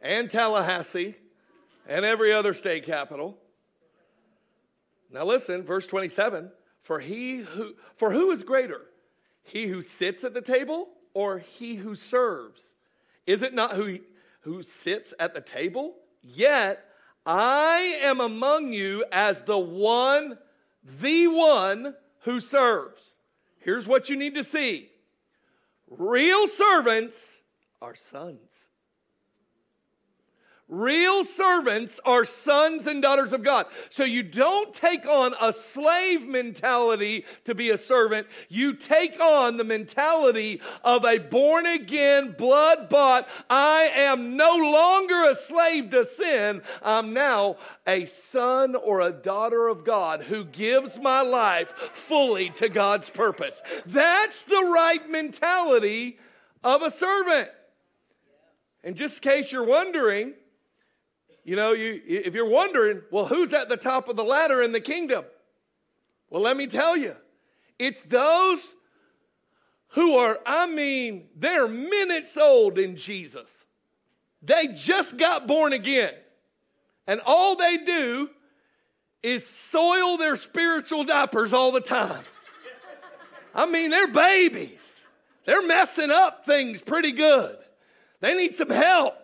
and 0.00 0.30
Tallahassee 0.30 1.16
and 1.86 2.04
every 2.04 2.32
other 2.32 2.54
state 2.54 2.86
capital? 2.86 3.36
Now 5.10 5.24
listen, 5.24 5.62
verse 5.62 5.86
27 5.86 6.50
for 6.82 7.00
he 7.00 7.38
who 7.38 7.74
for 7.96 8.12
who 8.12 8.30
is 8.30 8.42
greater? 8.42 8.82
He 9.42 9.66
who 9.66 9.82
sits 9.82 10.22
at 10.22 10.34
the 10.34 10.42
table 10.42 10.88
or 11.14 11.38
he 11.38 11.74
who 11.76 11.94
serves? 11.94 12.74
Is 13.26 13.42
it 13.42 13.54
not 13.54 13.72
who 13.72 14.00
who 14.40 14.62
sits 14.62 15.14
at 15.18 15.34
the 15.34 15.40
table? 15.40 15.96
Yet 16.22 16.84
i 17.26 17.98
am 18.02 18.20
among 18.20 18.74
you 18.74 19.04
as 19.10 19.42
the 19.42 19.58
one 19.58 20.38
the 21.00 21.26
one 21.28 21.94
who 22.20 22.38
serves. 22.40 23.16
Here's 23.60 23.86
what 23.86 24.10
you 24.10 24.16
need 24.16 24.34
to 24.34 24.44
see. 24.44 24.90
Real 25.88 26.46
servants 26.48 27.40
are 27.80 27.94
sons 27.94 28.63
Real 30.66 31.26
servants 31.26 32.00
are 32.06 32.24
sons 32.24 32.86
and 32.86 33.02
daughters 33.02 33.34
of 33.34 33.42
God. 33.42 33.66
So 33.90 34.02
you 34.02 34.22
don't 34.22 34.72
take 34.72 35.06
on 35.06 35.34
a 35.38 35.52
slave 35.52 36.26
mentality 36.26 37.26
to 37.44 37.54
be 37.54 37.68
a 37.68 37.76
servant. 37.76 38.26
You 38.48 38.72
take 38.72 39.20
on 39.20 39.58
the 39.58 39.64
mentality 39.64 40.62
of 40.82 41.04
a 41.04 41.18
born 41.18 41.66
again, 41.66 42.34
blood 42.38 42.88
bought, 42.88 43.28
I 43.50 43.90
am 43.94 44.38
no 44.38 44.56
longer 44.56 45.30
a 45.30 45.34
slave 45.34 45.90
to 45.90 46.06
sin. 46.06 46.62
I'm 46.82 47.12
now 47.12 47.56
a 47.86 48.06
son 48.06 48.74
or 48.74 49.02
a 49.02 49.12
daughter 49.12 49.68
of 49.68 49.84
God 49.84 50.22
who 50.22 50.46
gives 50.46 50.98
my 50.98 51.20
life 51.20 51.74
fully 51.92 52.48
to 52.50 52.70
God's 52.70 53.10
purpose. 53.10 53.60
That's 53.84 54.44
the 54.44 54.70
right 54.72 55.10
mentality 55.10 56.18
of 56.62 56.80
a 56.80 56.90
servant. 56.90 57.50
And 58.82 58.96
just 58.96 59.16
in 59.16 59.30
case 59.30 59.52
you're 59.52 59.64
wondering, 59.64 60.32
you 61.44 61.56
know, 61.56 61.72
you, 61.72 62.00
if 62.06 62.34
you're 62.34 62.48
wondering, 62.48 63.02
well, 63.10 63.26
who's 63.26 63.52
at 63.52 63.68
the 63.68 63.76
top 63.76 64.08
of 64.08 64.16
the 64.16 64.24
ladder 64.24 64.62
in 64.62 64.72
the 64.72 64.80
kingdom? 64.80 65.24
Well, 66.30 66.42
let 66.42 66.56
me 66.56 66.66
tell 66.66 66.96
you, 66.96 67.14
it's 67.78 68.02
those 68.02 68.60
who 69.88 70.16
are, 70.16 70.38
I 70.44 70.66
mean, 70.66 71.28
they're 71.36 71.68
minutes 71.68 72.36
old 72.36 72.78
in 72.78 72.96
Jesus. 72.96 73.64
They 74.42 74.68
just 74.68 75.16
got 75.16 75.46
born 75.46 75.72
again. 75.72 76.14
And 77.06 77.20
all 77.24 77.56
they 77.56 77.76
do 77.78 78.30
is 79.22 79.46
soil 79.46 80.16
their 80.16 80.36
spiritual 80.36 81.04
diapers 81.04 81.52
all 81.52 81.72
the 81.72 81.80
time. 81.80 82.24
I 83.54 83.66
mean, 83.66 83.90
they're 83.90 84.08
babies. 84.08 85.00
They're 85.44 85.66
messing 85.66 86.10
up 86.10 86.46
things 86.46 86.80
pretty 86.80 87.12
good. 87.12 87.56
They 88.20 88.34
need 88.34 88.54
some 88.54 88.70
help. 88.70 89.23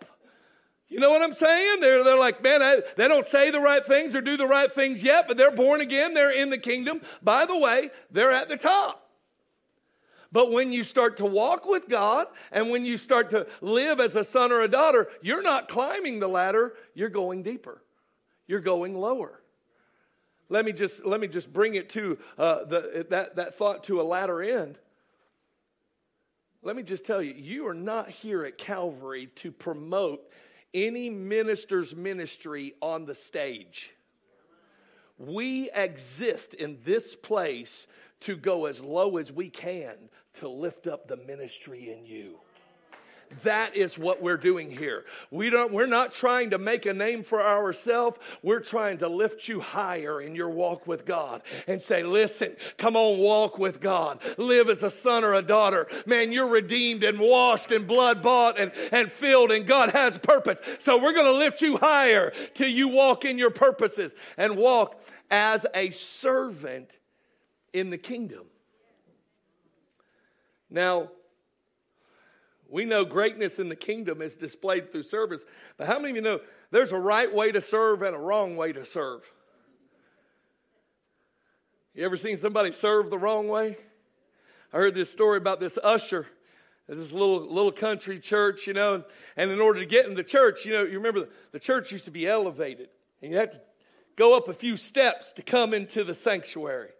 You 0.91 0.99
know 0.99 1.09
what 1.09 1.21
I'm 1.21 1.33
saying? 1.33 1.79
They're, 1.79 2.03
they're 2.03 2.19
like, 2.19 2.43
man, 2.43 2.61
I, 2.61 2.81
they 2.97 3.07
don't 3.07 3.25
say 3.25 3.49
the 3.49 3.61
right 3.61 3.83
things 3.83 4.13
or 4.13 4.19
do 4.19 4.35
the 4.35 4.45
right 4.45 4.69
things 4.69 5.01
yet, 5.01 5.25
but 5.25 5.37
they're 5.37 5.49
born 5.49 5.79
again. 5.79 6.13
They're 6.13 6.31
in 6.31 6.49
the 6.49 6.57
kingdom. 6.57 6.99
By 7.23 7.45
the 7.45 7.57
way, 7.57 7.91
they're 8.11 8.33
at 8.33 8.49
the 8.49 8.57
top. 8.57 9.09
But 10.33 10.51
when 10.51 10.73
you 10.73 10.83
start 10.83 11.15
to 11.17 11.25
walk 11.25 11.65
with 11.65 11.87
God 11.87 12.27
and 12.51 12.69
when 12.69 12.83
you 12.83 12.97
start 12.97 13.29
to 13.29 13.47
live 13.61 14.01
as 14.01 14.17
a 14.17 14.23
son 14.25 14.51
or 14.51 14.63
a 14.63 14.67
daughter, 14.67 15.07
you're 15.21 15.41
not 15.41 15.69
climbing 15.69 16.19
the 16.19 16.27
ladder, 16.27 16.73
you're 16.93 17.07
going 17.07 17.41
deeper. 17.41 17.81
You're 18.45 18.59
going 18.59 18.93
lower. 18.93 19.39
Let 20.49 20.65
me 20.65 20.73
just, 20.73 21.05
let 21.05 21.21
me 21.21 21.29
just 21.29 21.53
bring 21.53 21.75
it 21.75 21.87
to 21.91 22.17
uh, 22.37 22.65
the, 22.65 23.07
that, 23.11 23.37
that 23.37 23.55
thought 23.55 23.85
to 23.85 24.01
a 24.01 24.03
latter 24.03 24.43
end. 24.43 24.77
Let 26.61 26.75
me 26.75 26.83
just 26.83 27.05
tell 27.05 27.21
you, 27.21 27.33
you 27.33 27.65
are 27.67 27.73
not 27.73 28.09
here 28.09 28.43
at 28.43 28.57
Calvary 28.57 29.27
to 29.35 29.53
promote 29.53 30.29
any 30.73 31.09
minister's 31.09 31.95
ministry 31.95 32.73
on 32.81 33.05
the 33.05 33.15
stage. 33.15 33.93
We 35.17 35.69
exist 35.71 36.53
in 36.53 36.79
this 36.83 37.15
place 37.15 37.87
to 38.21 38.35
go 38.35 38.65
as 38.65 38.81
low 38.81 39.17
as 39.17 39.31
we 39.31 39.49
can 39.49 39.95
to 40.33 40.47
lift 40.47 40.87
up 40.87 41.07
the 41.07 41.17
ministry 41.17 41.91
in 41.91 42.05
you. 42.05 42.39
That 43.43 43.75
is 43.75 43.97
what 43.97 44.21
we're 44.21 44.37
doing 44.37 44.71
here. 44.71 45.05
We 45.29 45.49
don't, 45.49 45.71
we're 45.71 45.85
not 45.85 46.13
trying 46.13 46.51
to 46.51 46.57
make 46.57 46.85
a 46.85 46.93
name 46.93 47.23
for 47.23 47.41
ourselves. 47.41 48.19
We're 48.43 48.59
trying 48.59 48.99
to 48.99 49.07
lift 49.07 49.47
you 49.47 49.59
higher 49.59 50.21
in 50.21 50.35
your 50.35 50.49
walk 50.49 50.87
with 50.87 51.05
God 51.05 51.41
and 51.67 51.81
say, 51.81 52.03
listen, 52.03 52.55
come 52.77 52.95
on, 52.95 53.19
walk 53.19 53.57
with 53.57 53.79
God. 53.79 54.19
Live 54.37 54.69
as 54.69 54.83
a 54.83 54.91
son 54.91 55.23
or 55.23 55.35
a 55.35 55.41
daughter. 55.41 55.87
Man, 56.05 56.31
you're 56.31 56.47
redeemed 56.47 57.03
and 57.03 57.19
washed 57.19 57.71
and 57.71 57.87
blood 57.87 58.21
bought 58.21 58.59
and, 58.59 58.71
and 58.91 59.11
filled, 59.11 59.51
and 59.51 59.65
God 59.65 59.91
has 59.91 60.17
purpose. 60.17 60.59
So 60.79 61.01
we're 61.01 61.13
going 61.13 61.25
to 61.25 61.31
lift 61.31 61.61
you 61.61 61.77
higher 61.77 62.33
till 62.53 62.69
you 62.69 62.87
walk 62.87 63.25
in 63.25 63.37
your 63.37 63.51
purposes 63.51 64.13
and 64.37 64.55
walk 64.55 65.01
as 65.29 65.65
a 65.73 65.89
servant 65.91 66.99
in 67.73 67.89
the 67.89 67.97
kingdom. 67.97 68.45
Now, 70.69 71.09
we 72.71 72.85
know 72.85 73.03
greatness 73.03 73.59
in 73.59 73.67
the 73.67 73.75
kingdom 73.75 74.21
is 74.21 74.37
displayed 74.37 74.91
through 74.91 75.03
service, 75.03 75.43
but 75.77 75.87
how 75.87 75.99
many 75.99 76.11
of 76.11 76.15
you 76.15 76.21
know 76.21 76.39
there's 76.71 76.93
a 76.93 76.97
right 76.97 77.31
way 77.31 77.51
to 77.51 77.59
serve 77.59 78.01
and 78.01 78.15
a 78.15 78.19
wrong 78.19 78.55
way 78.55 78.71
to 78.71 78.85
serve? 78.85 79.21
You 81.93 82.05
ever 82.05 82.15
seen 82.15 82.37
somebody 82.37 82.71
serve 82.71 83.09
the 83.09 83.17
wrong 83.17 83.49
way? 83.49 83.77
I 84.71 84.77
heard 84.77 84.95
this 84.95 85.11
story 85.11 85.37
about 85.37 85.59
this 85.59 85.77
usher 85.83 86.25
at 86.87 86.95
this 86.95 87.11
little 87.11 87.41
little 87.41 87.73
country 87.73 88.19
church, 88.19 88.67
you 88.67 88.73
know, 88.73 89.03
and 89.35 89.51
in 89.51 89.59
order 89.59 89.81
to 89.81 89.85
get 89.85 90.05
in 90.05 90.13
the 90.13 90.23
church, 90.23 90.65
you 90.65 90.71
know, 90.71 90.83
you 90.83 90.97
remember 90.97 91.21
the, 91.21 91.29
the 91.51 91.59
church 91.59 91.91
used 91.91 92.05
to 92.05 92.11
be 92.11 92.25
elevated, 92.25 92.87
and 93.21 93.31
you 93.31 93.37
had 93.37 93.51
to 93.51 93.61
go 94.15 94.33
up 94.33 94.47
a 94.47 94.53
few 94.53 94.77
steps 94.77 95.33
to 95.33 95.41
come 95.41 95.73
into 95.73 96.05
the 96.05 96.15
sanctuary. 96.15 96.91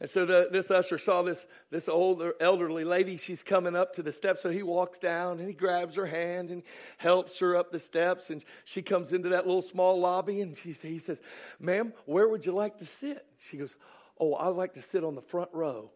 And 0.00 0.10
so 0.10 0.26
the, 0.26 0.48
this 0.50 0.70
usher 0.70 0.98
saw 0.98 1.22
this, 1.22 1.46
this 1.70 1.88
older 1.88 2.34
elderly 2.40 2.84
lady. 2.84 3.16
She's 3.16 3.42
coming 3.42 3.76
up 3.76 3.94
to 3.94 4.02
the 4.02 4.12
steps. 4.12 4.42
So 4.42 4.50
he 4.50 4.62
walks 4.62 4.98
down 4.98 5.38
and 5.38 5.48
he 5.48 5.54
grabs 5.54 5.94
her 5.94 6.06
hand 6.06 6.50
and 6.50 6.62
helps 6.98 7.38
her 7.38 7.56
up 7.56 7.70
the 7.70 7.78
steps. 7.78 8.30
And 8.30 8.44
she 8.64 8.82
comes 8.82 9.12
into 9.12 9.30
that 9.30 9.46
little 9.46 9.62
small 9.62 10.00
lobby 10.00 10.40
and 10.40 10.58
she, 10.58 10.72
he 10.72 10.98
says, 10.98 11.20
Ma'am, 11.60 11.92
where 12.06 12.28
would 12.28 12.44
you 12.44 12.52
like 12.52 12.78
to 12.78 12.86
sit? 12.86 13.24
She 13.38 13.56
goes, 13.56 13.76
Oh, 14.18 14.34
I'd 14.34 14.48
like 14.48 14.74
to 14.74 14.82
sit 14.82 15.04
on 15.04 15.14
the 15.14 15.22
front 15.22 15.50
row. 15.52 15.90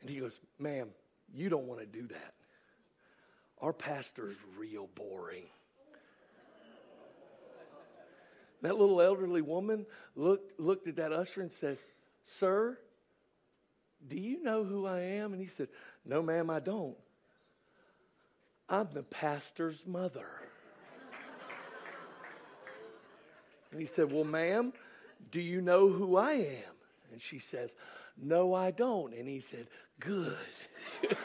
And 0.00 0.10
he 0.10 0.20
goes, 0.20 0.38
Ma'am, 0.58 0.90
you 1.34 1.48
don't 1.48 1.66
want 1.66 1.80
to 1.80 1.86
do 1.86 2.06
that. 2.08 2.34
Our 3.60 3.72
pastor's 3.72 4.36
real 4.58 4.88
boring. 4.94 5.44
That 8.62 8.78
little 8.78 9.00
elderly 9.00 9.42
woman 9.42 9.86
looked, 10.14 10.58
looked 10.58 10.88
at 10.88 10.96
that 10.96 11.12
usher 11.12 11.40
and 11.42 11.52
says, 11.52 11.78
Sir, 12.26 12.76
do 14.06 14.16
you 14.16 14.42
know 14.42 14.64
who 14.64 14.84
I 14.84 15.00
am? 15.00 15.32
And 15.32 15.40
he 15.40 15.46
said, 15.46 15.68
No, 16.04 16.22
ma'am, 16.22 16.50
I 16.50 16.58
don't. 16.58 16.96
I'm 18.68 18.88
the 18.92 19.04
pastor's 19.04 19.86
mother. 19.86 20.26
and 23.70 23.80
he 23.80 23.86
said, 23.86 24.12
Well, 24.12 24.24
ma'am, 24.24 24.72
do 25.30 25.40
you 25.40 25.60
know 25.60 25.88
who 25.88 26.16
I 26.16 26.32
am? 26.32 26.74
And 27.12 27.22
she 27.22 27.38
says, 27.38 27.76
No, 28.20 28.52
I 28.52 28.72
don't. 28.72 29.14
And 29.14 29.28
he 29.28 29.38
said, 29.38 29.68
Good. 30.00 30.36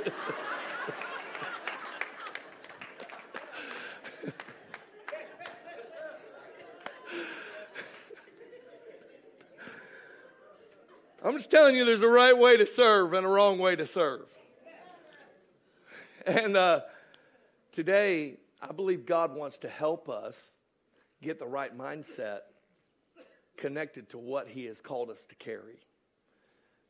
I'm 11.31 11.37
just 11.37 11.49
telling 11.49 11.77
you, 11.77 11.85
there's 11.85 12.01
a 12.01 12.09
right 12.09 12.37
way 12.37 12.57
to 12.57 12.65
serve 12.65 13.13
and 13.13 13.25
a 13.25 13.29
wrong 13.29 13.57
way 13.57 13.77
to 13.77 13.87
serve. 13.87 14.25
And 16.27 16.57
uh, 16.57 16.81
today, 17.71 18.35
I 18.61 18.73
believe 18.73 19.05
God 19.05 19.33
wants 19.33 19.59
to 19.59 19.69
help 19.69 20.09
us 20.09 20.51
get 21.23 21.39
the 21.39 21.47
right 21.47 21.75
mindset 21.77 22.39
connected 23.55 24.09
to 24.09 24.17
what 24.17 24.49
He 24.49 24.65
has 24.65 24.81
called 24.81 25.09
us 25.09 25.23
to 25.23 25.35
carry. 25.35 25.79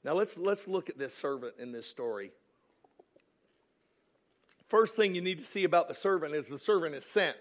Now, 0.04 0.14
let's, 0.14 0.40
let's 0.40 0.68
look 0.68 0.90
at 0.90 0.98
this 0.98 1.14
servant 1.14 1.54
in 1.60 1.72
this 1.72 1.86
story. 1.86 2.32
First 4.70 4.96
thing 4.96 5.14
you 5.14 5.22
need 5.22 5.38
to 5.38 5.46
see 5.46 5.66
about 5.66 5.88
the 5.88 5.94
servant 5.94 6.34
is 6.34 6.48
the 6.48 6.58
servant 6.58 6.96
is 6.96 7.06
sent. 7.06 7.38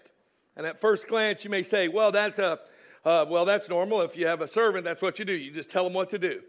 And 0.55 0.67
at 0.67 0.79
first 0.79 1.07
glance, 1.07 1.43
you 1.43 1.49
may 1.49 1.63
say, 1.63 1.87
well, 1.87 2.11
that's, 2.11 2.37
a, 2.37 2.59
uh, 3.03 3.25
well, 3.27 3.45
that's 3.45 3.69
normal. 3.69 4.03
If 4.03 4.15
you 4.15 4.27
have 4.27 4.41
a 4.41 4.47
servant, 4.47 4.83
that's 4.83 5.01
what 5.01 5.17
you 5.17 5.25
do. 5.25 5.33
You 5.33 5.51
just 5.51 5.71
tell 5.71 5.83
them 5.83 5.93
what 5.93 6.11
to 6.11 6.19
do. 6.19 6.41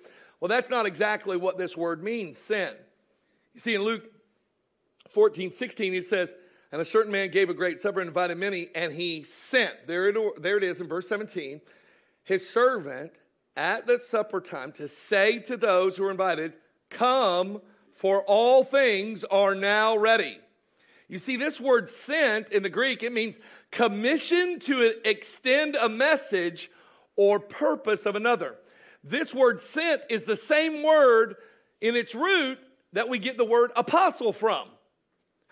Well, 0.42 0.48
that's 0.48 0.70
not 0.70 0.86
exactly 0.86 1.36
what 1.36 1.56
this 1.56 1.76
word 1.76 2.02
means, 2.02 2.36
sin. 2.36 2.70
You 3.54 3.60
see, 3.60 3.76
in 3.76 3.82
Luke 3.82 4.10
14, 5.10 5.52
16, 5.52 5.92
he 5.92 6.00
says, 6.00 6.34
And 6.72 6.82
a 6.82 6.84
certain 6.84 7.12
man 7.12 7.30
gave 7.30 7.48
a 7.48 7.54
great 7.54 7.78
supper 7.78 8.00
and 8.00 8.08
invited 8.08 8.38
many, 8.38 8.68
and 8.74 8.92
he 8.92 9.22
sent, 9.22 9.86
there 9.86 10.08
it, 10.08 10.42
there 10.42 10.56
it 10.56 10.64
is 10.64 10.80
in 10.80 10.88
verse 10.88 11.08
17, 11.08 11.60
his 12.24 12.50
servant 12.50 13.12
at 13.56 13.86
the 13.86 14.00
supper 14.00 14.40
time 14.40 14.72
to 14.72 14.88
say 14.88 15.38
to 15.38 15.56
those 15.56 15.96
who 15.96 16.02
were 16.02 16.10
invited, 16.10 16.54
Come, 16.90 17.60
for 17.94 18.24
all 18.24 18.64
things 18.64 19.22
are 19.22 19.54
now 19.54 19.96
ready. 19.96 20.40
You 21.06 21.18
see, 21.18 21.36
this 21.36 21.60
word 21.60 21.88
sent 21.88 22.50
in 22.50 22.64
the 22.64 22.68
Greek, 22.68 23.04
it 23.04 23.12
means 23.12 23.38
commissioned 23.70 24.62
to 24.62 25.08
extend 25.08 25.76
a 25.76 25.88
message 25.88 26.68
or 27.14 27.38
purpose 27.38 28.06
of 28.06 28.16
another. 28.16 28.56
This 29.04 29.34
word 29.34 29.60
sent 29.60 30.02
is 30.10 30.24
the 30.24 30.36
same 30.36 30.82
word 30.82 31.36
in 31.80 31.96
its 31.96 32.14
root 32.14 32.58
that 32.92 33.08
we 33.08 33.18
get 33.18 33.36
the 33.36 33.44
word 33.44 33.72
apostle 33.74 34.32
from. 34.32 34.68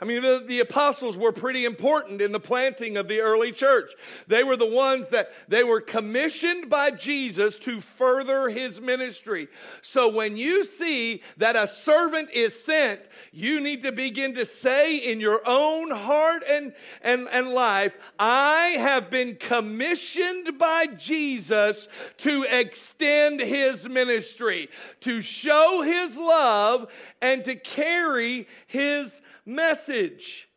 I 0.03 0.07
mean, 0.07 0.23
the, 0.23 0.43
the, 0.47 0.61
apostles 0.61 1.19
were 1.19 1.33
pretty 1.33 1.67
important 1.67 2.23
in 2.23 2.33
the 2.33 2.41
planting 2.41 2.97
of 2.97 3.07
the 3.07 3.21
early 3.21 3.53
church. 3.53 3.93
They 4.29 4.43
were 4.43 4.57
the 4.57 4.65
ones 4.65 5.11
that 5.11 5.31
they 5.47 5.63
were 5.63 5.83
commissioned 5.83 6.71
by 6.71 6.93
Jesus 6.93 7.59
to 7.61 7.83
further 7.83 8.49
his 8.49 8.81
ministry. 8.81 9.49
So 9.83 10.09
when 10.09 10.39
you 10.39 10.65
see 10.65 11.23
that 11.37 11.55
a 11.55 11.69
servant 11.69 12.31
is 12.31 12.65
sent, 12.65 13.01
you 13.31 13.61
need 13.61 13.83
to 13.83 13.93
begin 13.93 14.35
to 14.37 14.47
say 14.47 14.97
in 14.97 15.21
your 15.21 15.43
own 15.47 15.91
heart 15.91 16.45
and, 16.49 16.73
and, 17.03 17.29
and 17.31 17.51
life, 17.51 17.93
I 18.19 18.77
have 18.79 19.11
been 19.11 19.37
commissioned 19.37 20.57
by 20.59 20.87
Jesus 20.87 21.89
to 22.19 22.47
extend 22.49 23.41
his 23.41 23.87
ministry, 23.87 24.71
to 25.01 25.21
show 25.21 25.83
his 25.83 26.17
love, 26.17 26.91
and 27.21 27.45
to 27.45 27.55
carry 27.55 28.47
his 28.67 29.21
message. 29.45 30.49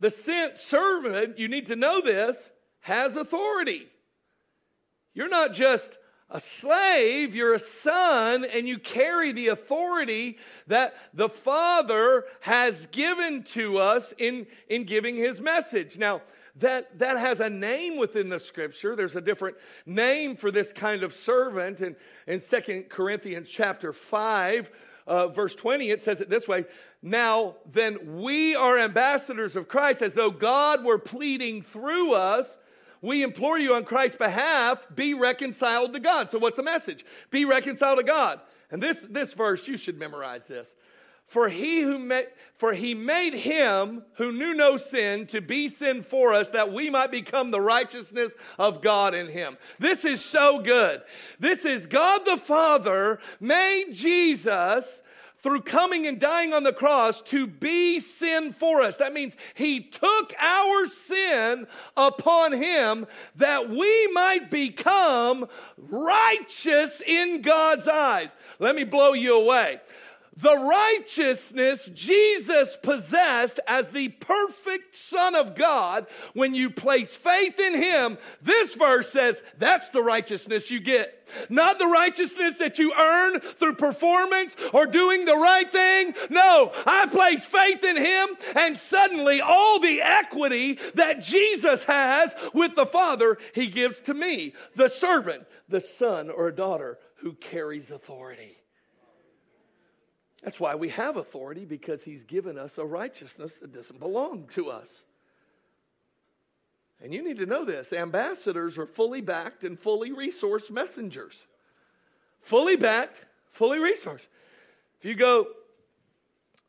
The 0.00 0.10
sent 0.10 0.58
servant, 0.58 1.38
you 1.38 1.48
need 1.48 1.66
to 1.66 1.76
know 1.76 2.00
this, 2.00 2.50
has 2.80 3.16
authority. 3.16 3.86
You're 5.14 5.28
not 5.28 5.52
just 5.52 5.96
a 6.28 6.40
slave, 6.40 7.36
you're 7.36 7.54
a 7.54 7.58
son, 7.58 8.44
and 8.44 8.66
you 8.66 8.78
carry 8.78 9.32
the 9.32 9.48
authority 9.48 10.38
that 10.66 10.94
the 11.12 11.28
Father 11.28 12.24
has 12.40 12.86
given 12.86 13.44
to 13.44 13.78
us 13.78 14.14
in, 14.16 14.46
in 14.68 14.84
giving 14.84 15.14
his 15.14 15.40
message. 15.40 15.98
Now, 15.98 16.22
that, 16.56 16.98
that 16.98 17.18
has 17.18 17.40
a 17.40 17.48
name 17.48 17.96
within 17.96 18.28
the 18.28 18.38
scripture. 18.38 18.96
There's 18.96 19.16
a 19.16 19.20
different 19.20 19.56
name 19.86 20.36
for 20.36 20.50
this 20.50 20.72
kind 20.72 21.02
of 21.02 21.12
servant. 21.12 21.80
And 21.80 21.96
in 22.26 22.40
2 22.40 22.86
Corinthians 22.88 23.48
chapter 23.48 23.92
5, 23.92 24.70
uh, 25.06 25.28
verse 25.28 25.54
20, 25.54 25.90
it 25.90 26.00
says 26.00 26.20
it 26.20 26.30
this 26.30 26.46
way 26.46 26.64
Now 27.02 27.56
then, 27.70 28.20
we 28.20 28.54
are 28.54 28.78
ambassadors 28.78 29.56
of 29.56 29.68
Christ 29.68 30.02
as 30.02 30.14
though 30.14 30.30
God 30.30 30.84
were 30.84 30.98
pleading 30.98 31.62
through 31.62 32.12
us. 32.12 32.56
We 33.00 33.24
implore 33.24 33.58
you 33.58 33.74
on 33.74 33.84
Christ's 33.84 34.16
behalf, 34.16 34.78
be 34.94 35.14
reconciled 35.14 35.92
to 35.94 36.00
God. 36.00 36.30
So, 36.30 36.38
what's 36.38 36.56
the 36.56 36.62
message? 36.62 37.04
Be 37.30 37.44
reconciled 37.44 37.98
to 37.98 38.04
God. 38.04 38.40
And 38.70 38.82
this, 38.82 39.06
this 39.10 39.34
verse, 39.34 39.68
you 39.68 39.76
should 39.76 39.98
memorize 39.98 40.46
this. 40.46 40.74
For 41.32 41.48
he 41.48 41.80
who 41.80 41.98
made, 41.98 42.26
for 42.56 42.74
he 42.74 42.94
made 42.94 43.32
him 43.32 44.02
who 44.16 44.32
knew 44.32 44.52
no 44.52 44.76
sin 44.76 45.26
to 45.28 45.40
be 45.40 45.66
sin 45.68 46.02
for 46.02 46.34
us 46.34 46.50
that 46.50 46.74
we 46.74 46.90
might 46.90 47.10
become 47.10 47.50
the 47.50 47.58
righteousness 47.58 48.34
of 48.58 48.82
God 48.82 49.14
in 49.14 49.28
him. 49.28 49.56
This 49.78 50.04
is 50.04 50.22
so 50.22 50.58
good. 50.58 51.00
This 51.40 51.64
is 51.64 51.86
God 51.86 52.26
the 52.26 52.36
Father 52.36 53.18
made 53.40 53.94
Jesus 53.94 55.00
through 55.38 55.62
coming 55.62 56.06
and 56.06 56.20
dying 56.20 56.52
on 56.52 56.64
the 56.64 56.72
cross 56.74 57.22
to 57.22 57.46
be 57.46 57.98
sin 57.98 58.52
for 58.52 58.82
us. 58.82 58.98
That 58.98 59.14
means 59.14 59.32
he 59.54 59.80
took 59.80 60.34
our 60.38 60.86
sin 60.88 61.66
upon 61.96 62.52
him 62.52 63.06
that 63.36 63.70
we 63.70 64.06
might 64.08 64.50
become 64.50 65.48
righteous 65.78 67.00
in 67.00 67.40
God's 67.40 67.88
eyes. 67.88 68.36
Let 68.58 68.74
me 68.76 68.84
blow 68.84 69.14
you 69.14 69.34
away 69.34 69.80
the 70.36 70.56
righteousness 70.56 71.90
Jesus 71.92 72.78
possessed 72.82 73.60
as 73.66 73.88
the 73.88 74.08
perfect 74.08 74.96
Son 74.96 75.34
of 75.34 75.54
God, 75.54 76.06
when 76.32 76.54
you 76.54 76.70
place 76.70 77.14
faith 77.14 77.58
in 77.58 77.74
Him, 77.74 78.16
this 78.40 78.74
verse 78.74 79.10
says 79.12 79.42
that's 79.58 79.90
the 79.90 80.02
righteousness 80.02 80.70
you 80.70 80.80
get. 80.80 81.18
Not 81.50 81.78
the 81.78 81.86
righteousness 81.86 82.58
that 82.58 82.78
you 82.78 82.94
earn 82.98 83.40
through 83.40 83.74
performance 83.74 84.56
or 84.72 84.86
doing 84.86 85.24
the 85.24 85.36
right 85.36 85.70
thing. 85.70 86.14
No, 86.30 86.72
I 86.86 87.06
place 87.06 87.44
faith 87.44 87.84
in 87.84 87.96
Him, 87.96 88.28
and 88.56 88.78
suddenly 88.78 89.42
all 89.42 89.80
the 89.80 90.00
equity 90.00 90.78
that 90.94 91.22
Jesus 91.22 91.82
has 91.84 92.34
with 92.54 92.74
the 92.74 92.86
Father, 92.86 93.38
He 93.54 93.66
gives 93.66 94.00
to 94.02 94.14
me, 94.14 94.54
the 94.76 94.88
servant, 94.88 95.44
the 95.68 95.80
son 95.80 96.30
or 96.30 96.50
daughter 96.50 96.98
who 97.16 97.34
carries 97.34 97.90
authority. 97.90 98.61
That's 100.42 100.58
why 100.58 100.74
we 100.74 100.88
have 100.88 101.16
authority 101.16 101.64
because 101.64 102.02
he's 102.02 102.24
given 102.24 102.58
us 102.58 102.76
a 102.78 102.84
righteousness 102.84 103.54
that 103.58 103.72
doesn't 103.72 104.00
belong 104.00 104.48
to 104.52 104.70
us. 104.70 105.02
And 107.00 107.14
you 107.14 107.24
need 107.24 107.38
to 107.38 107.46
know 107.46 107.64
this 107.64 107.92
ambassadors 107.92 108.78
are 108.78 108.86
fully 108.86 109.20
backed 109.20 109.64
and 109.64 109.78
fully 109.78 110.10
resourced 110.10 110.70
messengers. 110.70 111.42
Fully 112.40 112.76
backed, 112.76 113.24
fully 113.50 113.78
resourced. 113.78 114.26
If 114.98 115.04
you 115.04 115.14
go 115.14 115.46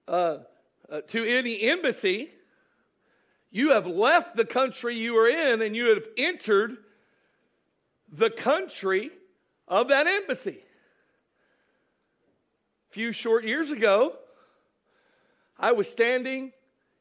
uh, 0.07 0.37
uh, 0.89 1.01
to 1.07 1.23
any 1.25 1.61
embassy, 1.61 2.29
you 3.51 3.71
have 3.71 3.87
left 3.87 4.35
the 4.35 4.45
country 4.45 4.97
you 4.97 5.17
are 5.17 5.29
in 5.29 5.61
and 5.61 5.75
you 5.75 5.89
have 5.89 6.03
entered 6.17 6.77
the 8.11 8.29
country 8.29 9.11
of 9.67 9.87
that 9.87 10.05
embassy 10.05 10.62
few 12.93 13.11
short 13.11 13.43
years 13.43 13.71
ago, 13.71 14.13
I 15.57 15.71
was 15.71 15.89
standing 15.89 16.51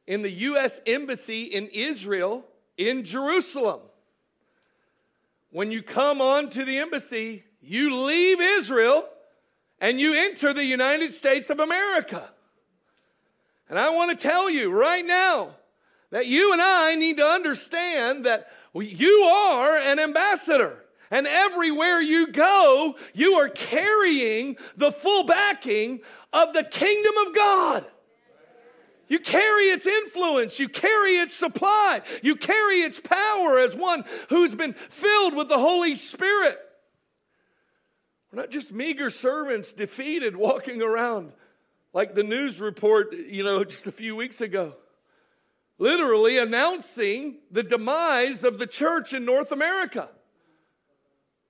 in 0.07 0.23
the 0.23 0.31
U.S. 0.31 0.81
Embassy 0.87 1.43
in 1.43 1.67
Israel 1.69 2.47
in 2.79 3.05
Jerusalem. 3.05 3.81
When 5.51 5.71
you 5.71 5.83
come 5.83 6.23
on 6.23 6.49
to 6.49 6.65
the 6.65 6.79
embassy, 6.79 7.45
you 7.61 8.05
leave 8.05 8.41
Israel 8.41 9.05
and 9.83 10.01
you 10.01 10.15
enter 10.15 10.55
the 10.55 10.65
United 10.65 11.13
States 11.13 11.51
of 11.51 11.61
America. 11.61 12.27
And 13.69 13.79
I 13.79 13.91
want 13.91 14.19
to 14.19 14.29
tell 14.29 14.49
you 14.49 14.71
right 14.71 15.05
now 15.05 15.51
that 16.09 16.27
you 16.27 16.55
and 16.55 16.63
I 16.63 16.95
need 16.95 17.19
to 17.19 17.27
understand 17.27 18.25
that 18.25 18.51
you 18.75 19.25
are 19.25 19.77
an 19.77 19.99
ambassador. 19.99 20.82
And 21.13 21.27
everywhere 21.27 22.01
you 22.01 22.29
go, 22.29 22.97
you 23.13 23.35
are 23.35 23.51
carrying 23.51 24.57
the 24.79 24.91
full 24.91 25.25
backing 25.25 26.01
of 26.33 26.55
the 26.55 26.65
kingdom 26.65 27.13
of 27.27 27.35
God. 27.35 27.85
You 29.09 29.19
carry 29.19 29.65
its 29.65 29.87
influence, 29.87 30.59
you 30.59 30.71
carry 30.71 31.17
its 31.17 31.37
supply, 31.37 32.01
you 32.23 32.35
carry 32.35 32.77
its 32.77 32.99
power 32.99 33.59
as 33.59 33.77
one 33.77 34.07
who's 34.31 34.55
been 34.55 34.73
filled 34.89 35.37
with 35.37 35.51
the 35.51 35.59
Holy 35.59 35.97
Spirit. 35.97 36.59
We're 38.33 38.41
not 38.41 38.51
just 38.51 38.73
meager 38.73 39.11
servants 39.11 39.75
defeated 39.75 40.35
walking 40.35 40.81
around 40.81 41.33
like 41.93 42.15
the 42.15 42.23
news 42.23 42.59
report, 42.59 43.13
you 43.13 43.45
know, 43.45 43.65
just 43.65 43.87
a 43.87 43.93
few 43.93 44.17
weeks 44.17 44.41
ago. 44.41 44.77
Literally 45.77 46.39
announcing 46.39 47.37
the 47.51 47.63
demise 47.63 48.45
of 48.45 48.59
the 48.59 48.67
church 48.67 49.13
in 49.13 49.27
North 49.27 49.53
America 49.53 50.09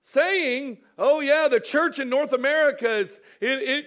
saying, 0.02 0.78
oh, 0.98 1.20
yeah, 1.20 1.48
the 1.48 1.60
church 1.60 1.98
in 1.98 2.08
North 2.08 2.32
America 2.32 2.92
is, 2.92 3.18
it, 3.40 3.62
it, 3.62 3.86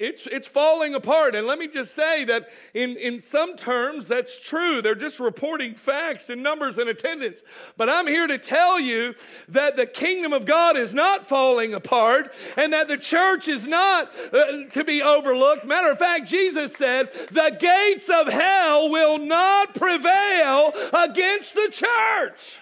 it's, 0.00 0.26
it's 0.26 0.48
falling 0.48 0.94
apart. 0.94 1.34
And 1.34 1.46
let 1.46 1.58
me 1.58 1.68
just 1.68 1.94
say 1.94 2.24
that 2.24 2.48
in, 2.74 2.96
in 2.96 3.20
some 3.20 3.56
terms, 3.56 4.08
that's 4.08 4.38
true. 4.40 4.82
They're 4.82 4.96
just 4.96 5.20
reporting 5.20 5.74
facts 5.74 6.30
and 6.30 6.42
numbers 6.42 6.78
and 6.78 6.90
attendance. 6.90 7.42
But 7.76 7.88
I'm 7.88 8.08
here 8.08 8.26
to 8.26 8.36
tell 8.36 8.80
you 8.80 9.14
that 9.48 9.76
the 9.76 9.86
kingdom 9.86 10.32
of 10.32 10.46
God 10.46 10.76
is 10.76 10.92
not 10.92 11.24
falling 11.24 11.74
apart 11.74 12.34
and 12.56 12.72
that 12.72 12.88
the 12.88 12.98
church 12.98 13.46
is 13.46 13.68
not 13.68 14.10
uh, 14.32 14.64
to 14.72 14.84
be 14.84 15.00
overlooked. 15.00 15.64
Matter 15.64 15.92
of 15.92 15.98
fact, 15.98 16.28
Jesus 16.28 16.74
said, 16.74 17.08
the 17.30 17.56
gates 17.58 18.10
of 18.10 18.26
hell 18.26 18.90
will 18.90 19.18
not 19.18 19.74
prevail 19.74 20.74
against 20.92 21.54
the 21.54 21.68
church. 21.70 22.58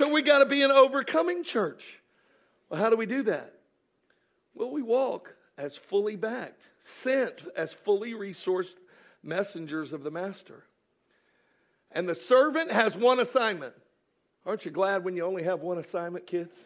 So 0.00 0.08
we 0.08 0.22
got 0.22 0.38
to 0.38 0.46
be 0.46 0.62
an 0.62 0.70
overcoming 0.70 1.44
church. 1.44 2.00
Well, 2.70 2.80
how 2.80 2.88
do 2.88 2.96
we 2.96 3.04
do 3.04 3.22
that? 3.24 3.52
Well, 4.54 4.70
we 4.70 4.80
walk 4.80 5.36
as 5.58 5.76
fully 5.76 6.16
backed, 6.16 6.70
sent 6.80 7.44
as 7.54 7.74
fully 7.74 8.14
resourced 8.14 8.76
messengers 9.22 9.92
of 9.92 10.02
the 10.02 10.10
master. 10.10 10.64
And 11.92 12.08
the 12.08 12.14
servant 12.14 12.72
has 12.72 12.96
one 12.96 13.20
assignment. 13.20 13.74
Aren't 14.46 14.64
you 14.64 14.70
glad 14.70 15.04
when 15.04 15.16
you 15.16 15.26
only 15.26 15.42
have 15.42 15.60
one 15.60 15.76
assignment, 15.76 16.26
kids? 16.26 16.58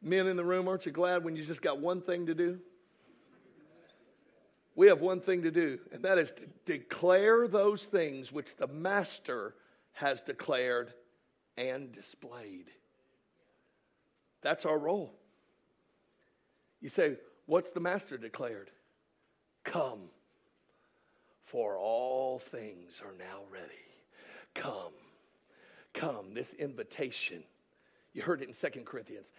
Men 0.00 0.28
in 0.28 0.36
the 0.36 0.44
room, 0.44 0.68
aren't 0.68 0.86
you 0.86 0.92
glad 0.92 1.24
when 1.24 1.34
you 1.34 1.44
just 1.44 1.60
got 1.60 1.80
one 1.80 2.02
thing 2.02 2.26
to 2.26 2.36
do? 2.36 2.60
We 4.76 4.88
have 4.88 5.00
one 5.00 5.20
thing 5.20 5.42
to 5.42 5.50
do, 5.50 5.78
and 5.90 6.02
that 6.04 6.18
is 6.18 6.32
to 6.32 6.46
declare 6.66 7.48
those 7.48 7.84
things 7.86 8.30
which 8.30 8.56
the 8.56 8.66
Master 8.66 9.54
has 9.92 10.22
declared 10.22 10.92
and 11.56 11.90
displayed. 11.90 12.70
That's 14.42 14.66
our 14.66 14.78
role. 14.78 15.14
You 16.82 16.90
say, 16.90 17.16
What's 17.46 17.70
the 17.70 17.80
Master 17.80 18.18
declared? 18.18 18.70
Come, 19.64 20.00
for 21.44 21.78
all 21.78 22.38
things 22.38 23.00
are 23.04 23.14
now 23.18 23.42
ready. 23.50 23.64
Come, 24.54 24.92
come, 25.94 26.34
this 26.34 26.54
invitation. 26.54 27.42
You 28.12 28.22
heard 28.22 28.42
it 28.42 28.48
in 28.48 28.54
Second 28.54 28.84
Corinthians. 28.84 29.32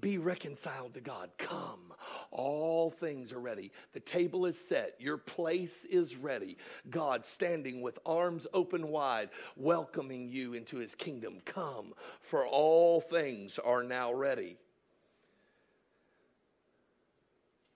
Be 0.00 0.18
reconciled 0.18 0.94
to 0.94 1.00
God. 1.00 1.30
Come. 1.38 1.92
All 2.34 2.90
things 2.90 3.32
are 3.32 3.38
ready. 3.38 3.70
The 3.92 4.00
table 4.00 4.44
is 4.44 4.58
set. 4.58 4.96
Your 4.98 5.16
place 5.16 5.84
is 5.84 6.16
ready. 6.16 6.58
God 6.90 7.24
standing 7.24 7.80
with 7.80 8.00
arms 8.04 8.44
open 8.52 8.88
wide, 8.88 9.30
welcoming 9.56 10.28
you 10.28 10.54
into 10.54 10.78
his 10.78 10.96
kingdom. 10.96 11.38
Come, 11.44 11.94
for 12.20 12.44
all 12.44 13.00
things 13.00 13.60
are 13.60 13.84
now 13.84 14.12
ready. 14.12 14.56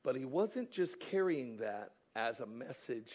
But 0.03 0.17
he 0.17 0.25
wasn't 0.25 0.73
just 0.73 0.99
carrying 0.99 1.59
that 1.59 1.93
as 2.17 2.41
a 2.41 2.47
message 2.47 3.13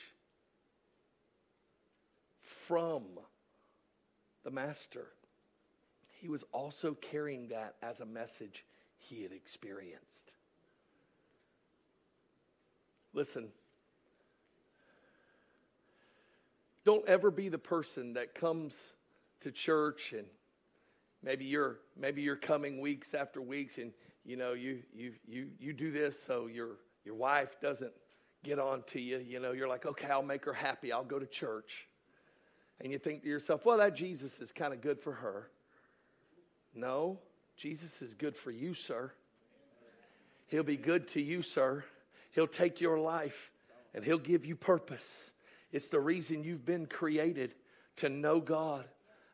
from 2.42 3.04
the 4.46 4.52
Master, 4.52 5.08
he 6.22 6.30
was 6.30 6.46
also 6.54 6.94
carrying 6.94 7.50
that 7.50 7.76
as 7.82 8.00
a 8.00 8.06
message 8.06 8.64
he 8.98 9.24
had 9.24 9.34
experienced. 9.34 10.32
Listen, 13.14 13.50
don't 16.84 17.08
ever 17.08 17.32
be 17.32 17.50
the 17.50 17.58
person 17.58 18.14
that 18.14 18.36
comes 18.36 18.94
to 19.42 19.52
church 19.52 20.14
and 20.14 20.26
maybe 21.22 21.46
you're 21.46 21.78
maybe 21.98 22.22
you're 22.22 22.36
coming 22.36 22.82
weeks 22.82 23.14
after 23.14 23.42
weeks 23.42 23.78
and 23.78 23.92
you 24.26 24.36
know 24.36 24.54
you 24.54 24.80
you 24.94 25.14
you 25.28 25.48
you 25.60 25.74
do 25.74 25.92
this 25.92 26.22
so 26.22 26.48
your 26.48 26.78
your 27.06 27.16
wife 27.16 27.60
doesn't 27.62 27.92
get 28.44 28.60
on 28.60 28.84
to 28.88 29.00
you. 29.00 29.20
You 29.20 29.40
know 29.40 29.52
you're 29.52 29.68
like 29.68 29.86
okay 29.86 30.08
I'll 30.08 30.24
make 30.24 30.46
her 30.46 30.54
happy. 30.54 30.92
I'll 30.92 31.04
go 31.04 31.20
to 31.20 31.26
church. 31.26 31.88
And 32.82 32.92
you 32.92 32.98
think 32.98 33.24
to 33.24 33.30
yourself 33.30 33.66
well 33.66 33.78
that 33.78 33.96
Jesus 33.96 34.40
is 34.40 34.52
kind 34.52 34.74
of 34.74 34.82
good 34.82 35.00
for 35.00 35.14
her. 35.14 35.50
No 36.74 37.20
Jesus 37.56 38.02
is 38.02 38.14
good 38.14 38.36
for 38.36 38.52
you 38.52 38.74
sir. 38.74 39.12
He'll 40.48 40.64
be 40.64 40.78
good 40.78 41.08
to 41.10 41.22
you 41.22 41.42
sir 41.42 41.84
he'll 42.34 42.48
take 42.48 42.82
your 42.82 43.00
life 43.00 43.52
and 43.94 44.04
he'll 44.04 44.18
give 44.18 44.46
you 44.46 44.56
purpose 44.56 45.32
it's 45.72 45.88
the 45.88 46.00
reason 46.00 46.44
you've 46.44 46.66
been 46.66 46.86
created 46.86 47.56
to 47.96 48.10
know 48.10 48.40
God 48.40 48.86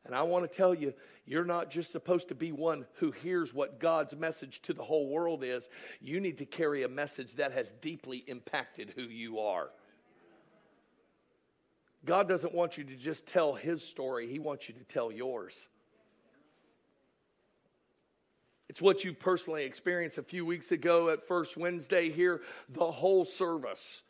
and 0.06 0.16
I 0.16 0.24
want 0.24 0.50
to 0.50 0.58
tell 0.58 0.74
you, 0.74 0.94
you're 1.26 1.46
not 1.46 1.70
just 1.70 1.92
supposed 1.92 2.30
to 2.30 2.36
be 2.36 2.52
one 2.52 2.86
who 2.94 3.12
hears 3.12 3.54
what 3.54 3.80
God's 3.80 4.16
message 4.16 4.62
to 4.64 4.74
the 4.74 4.84
whole 4.84 5.08
world 5.08 5.44
is. 5.44 5.70
You 6.02 6.20
need 6.20 6.38
to 6.40 6.46
carry 6.46 6.84
a 6.84 6.90
message 6.90 7.34
that 7.34 7.52
has 7.52 7.74
deeply 7.82 8.24
impacted 8.26 8.94
who 8.96 9.04
you 9.04 9.40
are. 9.40 9.70
God 12.06 12.28
doesn't 12.28 12.56
want 12.56 12.78
you 12.78 12.86
to 12.86 12.96
just 12.96 13.28
tell 13.28 13.54
his 13.54 13.84
story, 13.84 14.28
he 14.28 14.40
wants 14.40 14.70
you 14.70 14.74
to 14.76 14.84
tell 14.86 15.12
yours. 15.12 15.68
It's 18.70 18.82
what 18.82 19.04
you 19.04 19.14
personally 19.14 19.64
experienced 19.64 20.20
a 20.20 20.24
few 20.24 20.46
weeks 20.46 20.72
ago 20.72 21.10
at 21.10 21.28
First 21.28 21.58
Wednesday 21.58 22.12
here. 22.12 22.42
The 22.70 22.92
whole 22.92 23.26
service 23.26 24.04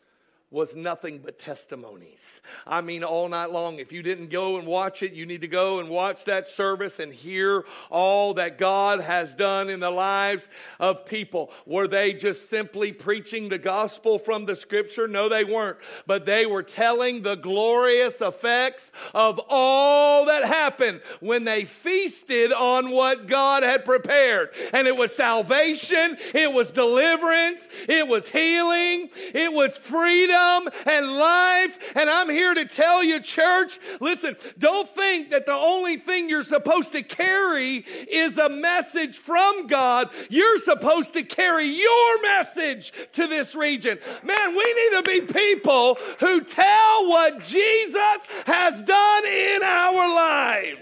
was 0.51 0.75
nothing 0.75 1.19
but 1.19 1.38
testimonies. 1.38 2.41
I 2.65 2.81
mean, 2.81 3.03
all 3.03 3.29
night 3.29 3.51
long. 3.51 3.77
If 3.77 3.91
you 3.91 4.01
didn't 4.01 4.31
go 4.31 4.57
and 4.57 4.67
watch 4.67 5.03
it, 5.03 5.13
you 5.13 5.27
need 5.27 5.41
to 5.41 5.47
go 5.47 5.79
and 5.79 5.89
watch 5.89 6.25
that 6.25 6.49
service 6.49 6.97
and 6.97 7.13
hear 7.13 7.65
all 7.91 8.33
that 8.33 8.57
God 8.57 8.99
has 8.99 9.35
done 9.35 9.69
in 9.69 9.79
the 9.79 9.91
lives 9.91 10.47
of 10.79 11.05
people. 11.05 11.51
Were 11.67 11.88
they 11.88 12.13
just 12.13 12.49
simply 12.49 12.91
preaching 12.91 13.49
the 13.49 13.59
gospel 13.59 14.17
from 14.17 14.45
the 14.45 14.55
scripture? 14.55 15.07
No, 15.07 15.29
they 15.29 15.43
weren't. 15.43 15.77
But 16.07 16.25
they 16.25 16.47
were 16.47 16.63
telling 16.63 17.21
the 17.21 17.35
glorious 17.35 18.19
effects 18.19 18.91
of 19.13 19.39
all 19.49 20.25
that 20.25 20.45
happened 20.45 21.01
when 21.19 21.43
they 21.43 21.65
feasted 21.65 22.51
on 22.51 22.89
what 22.89 23.27
God 23.27 23.62
had 23.62 23.85
prepared. 23.85 24.49
And 24.73 24.88
it 24.88 24.97
was 24.97 25.15
salvation, 25.15 26.17
it 26.33 26.51
was 26.51 26.71
deliverance, 26.71 27.67
it 27.88 28.07
was 28.07 28.27
healing, 28.27 29.09
it 29.35 29.53
was 29.53 29.77
freedom 29.77 30.38
freedom 30.39 30.73
and 30.86 31.17
life. 31.17 31.80
And 31.95 32.10
I'm 32.10 32.30
here 32.30 32.54
to 32.54 32.65
tell 32.65 33.04
you, 33.04 33.19
church, 33.19 33.80
listen, 33.99 34.36
don't 34.58 34.88
think 34.89 35.32
that 35.32 35.45
the 35.45 35.54
only 35.54 35.97
thing 35.97 36.30
you're 36.30 36.43
supposed 36.43 36.91
to 36.93 37.04
carry 37.04 37.78
is 38.10 38.38
a 38.38 38.49
message 38.49 39.17
from 39.17 39.67
God. 39.67 40.10
You're 40.30 40.60
supposed 40.60 41.13
to 41.13 41.23
carry 41.23 41.65
your 41.65 42.21
message 42.21 42.93
to 43.13 43.28
this 43.28 43.56
region. 43.56 43.99
Man, 44.23 44.49
we 44.49 44.73
need 44.73 44.97
to 44.97 45.04
be 45.06 45.21
people 45.34 45.97
who 46.19 46.41
tell 46.41 47.10
what 47.10 47.41
Jesus 47.43 48.21
has 48.45 48.82
done 48.84 49.25
in 49.25 49.63
our 49.63 50.15
lives. 50.15 50.80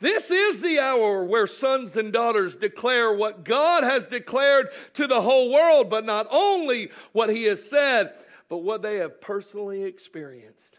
This 0.00 0.30
is 0.30 0.60
the 0.60 0.78
hour 0.78 1.24
where 1.24 1.46
sons 1.46 1.96
and 1.96 2.12
daughters 2.12 2.56
declare 2.56 3.12
what 3.12 3.44
God 3.44 3.82
has 3.82 4.06
declared 4.06 4.68
to 4.94 5.06
the 5.06 5.20
whole 5.20 5.52
world, 5.52 5.90
but 5.90 6.04
not 6.04 6.28
only 6.30 6.90
what 7.12 7.30
He 7.30 7.44
has 7.44 7.68
said, 7.68 8.12
but 8.48 8.58
what 8.58 8.82
they 8.82 8.96
have 8.96 9.20
personally 9.20 9.82
experienced. 9.82 10.78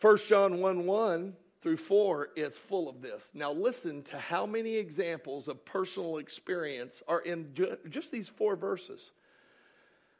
1 0.00 0.16
John 0.28 0.58
1 0.58 0.84
1 0.84 1.36
through 1.62 1.76
4 1.76 2.30
is 2.34 2.56
full 2.56 2.88
of 2.88 3.00
this. 3.00 3.30
Now, 3.34 3.52
listen 3.52 4.02
to 4.04 4.18
how 4.18 4.46
many 4.46 4.74
examples 4.74 5.46
of 5.46 5.64
personal 5.64 6.18
experience 6.18 7.00
are 7.06 7.20
in 7.20 7.54
just 7.88 8.10
these 8.10 8.28
four 8.28 8.56
verses. 8.56 9.12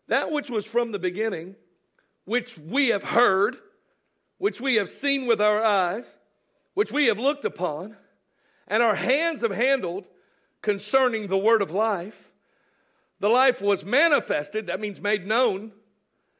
That 0.07 0.31
which 0.31 0.51
was 0.51 0.65
from 0.65 0.93
the 0.93 1.01
beginning, 1.01 1.57
which 2.25 2.57
we 2.57 2.89
have 2.89 3.03
heard, 3.03 3.57
which 4.39 4.61
we 4.61 4.77
have 4.77 4.89
seen 4.89 5.27
with 5.27 5.41
our 5.41 5.63
eyes 5.65 6.15
which 6.75 6.93
we 6.93 7.07
have 7.07 7.19
looked 7.19 7.45
upon, 7.45 7.97
and 8.69 8.83
our 8.83 8.95
hands 8.95 9.43
have 9.43 9.51
handled 9.51 10.05
concerning 10.63 11.27
the 11.27 11.39
word 11.39 11.63
of 11.63 11.71
life. 11.71 12.31
The 13.21 13.29
life 13.29 13.61
was 13.61 13.85
manifested, 13.85 14.67
that 14.67 14.81
means 14.81 15.01
made 15.01 15.27
known, 15.27 15.73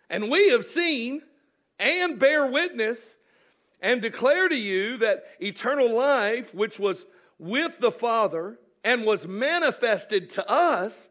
and 0.09 0.31
we 0.31 0.51
have 0.51 0.65
seen 0.65 1.23
and 1.79 2.19
bear 2.19 2.47
witness 2.47 3.17
and 3.81 4.01
declare 4.01 4.49
to 4.49 4.57
you 4.57 4.99
that 4.99 5.25
eternal 5.41 5.93
life, 5.93 6.55
which 6.55 6.79
was 6.79 7.05
with 7.39 7.81
the 7.81 7.91
Father 7.91 8.59
and 8.85 9.05
was 9.05 9.27
manifested 9.27 10.31
to 10.31 10.49
us, 10.49 11.09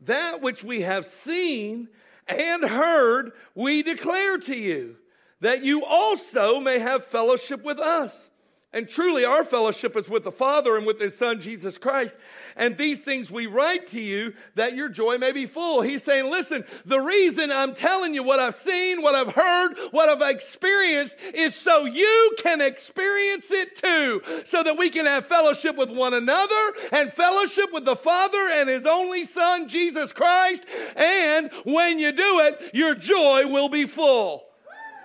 that 0.00 0.40
which 0.40 0.64
we 0.64 0.80
have 0.80 1.06
seen 1.06 1.88
and 2.26 2.64
heard, 2.64 3.32
we 3.54 3.82
declare 3.82 4.38
to 4.38 4.56
you, 4.56 4.96
that 5.40 5.62
you 5.62 5.84
also 5.84 6.60
may 6.60 6.78
have 6.78 7.04
fellowship 7.04 7.62
with 7.62 7.78
us. 7.78 8.29
And 8.72 8.88
truly, 8.88 9.24
our 9.24 9.42
fellowship 9.44 9.96
is 9.96 10.08
with 10.08 10.22
the 10.22 10.30
Father 10.30 10.76
and 10.76 10.86
with 10.86 11.00
His 11.00 11.18
Son, 11.18 11.40
Jesus 11.40 11.76
Christ. 11.76 12.16
And 12.54 12.76
these 12.76 13.02
things 13.02 13.28
we 13.28 13.46
write 13.46 13.88
to 13.88 14.00
you 14.00 14.32
that 14.54 14.76
your 14.76 14.88
joy 14.88 15.18
may 15.18 15.32
be 15.32 15.46
full. 15.46 15.82
He's 15.82 16.04
saying, 16.04 16.30
listen, 16.30 16.64
the 16.84 17.00
reason 17.00 17.50
I'm 17.50 17.74
telling 17.74 18.14
you 18.14 18.22
what 18.22 18.38
I've 18.38 18.54
seen, 18.54 19.02
what 19.02 19.16
I've 19.16 19.34
heard, 19.34 19.74
what 19.90 20.08
I've 20.08 20.22
experienced 20.22 21.16
is 21.34 21.56
so 21.56 21.84
you 21.84 22.36
can 22.38 22.60
experience 22.60 23.50
it 23.50 23.74
too. 23.74 24.22
So 24.44 24.62
that 24.62 24.78
we 24.78 24.88
can 24.88 25.04
have 25.04 25.26
fellowship 25.26 25.74
with 25.74 25.90
one 25.90 26.14
another 26.14 26.72
and 26.92 27.12
fellowship 27.12 27.72
with 27.72 27.84
the 27.84 27.96
Father 27.96 28.48
and 28.52 28.68
His 28.68 28.86
only 28.86 29.24
Son, 29.24 29.66
Jesus 29.66 30.12
Christ. 30.12 30.62
And 30.94 31.50
when 31.64 31.98
you 31.98 32.12
do 32.12 32.38
it, 32.38 32.70
your 32.72 32.94
joy 32.94 33.48
will 33.48 33.68
be 33.68 33.86
full. 33.86 34.44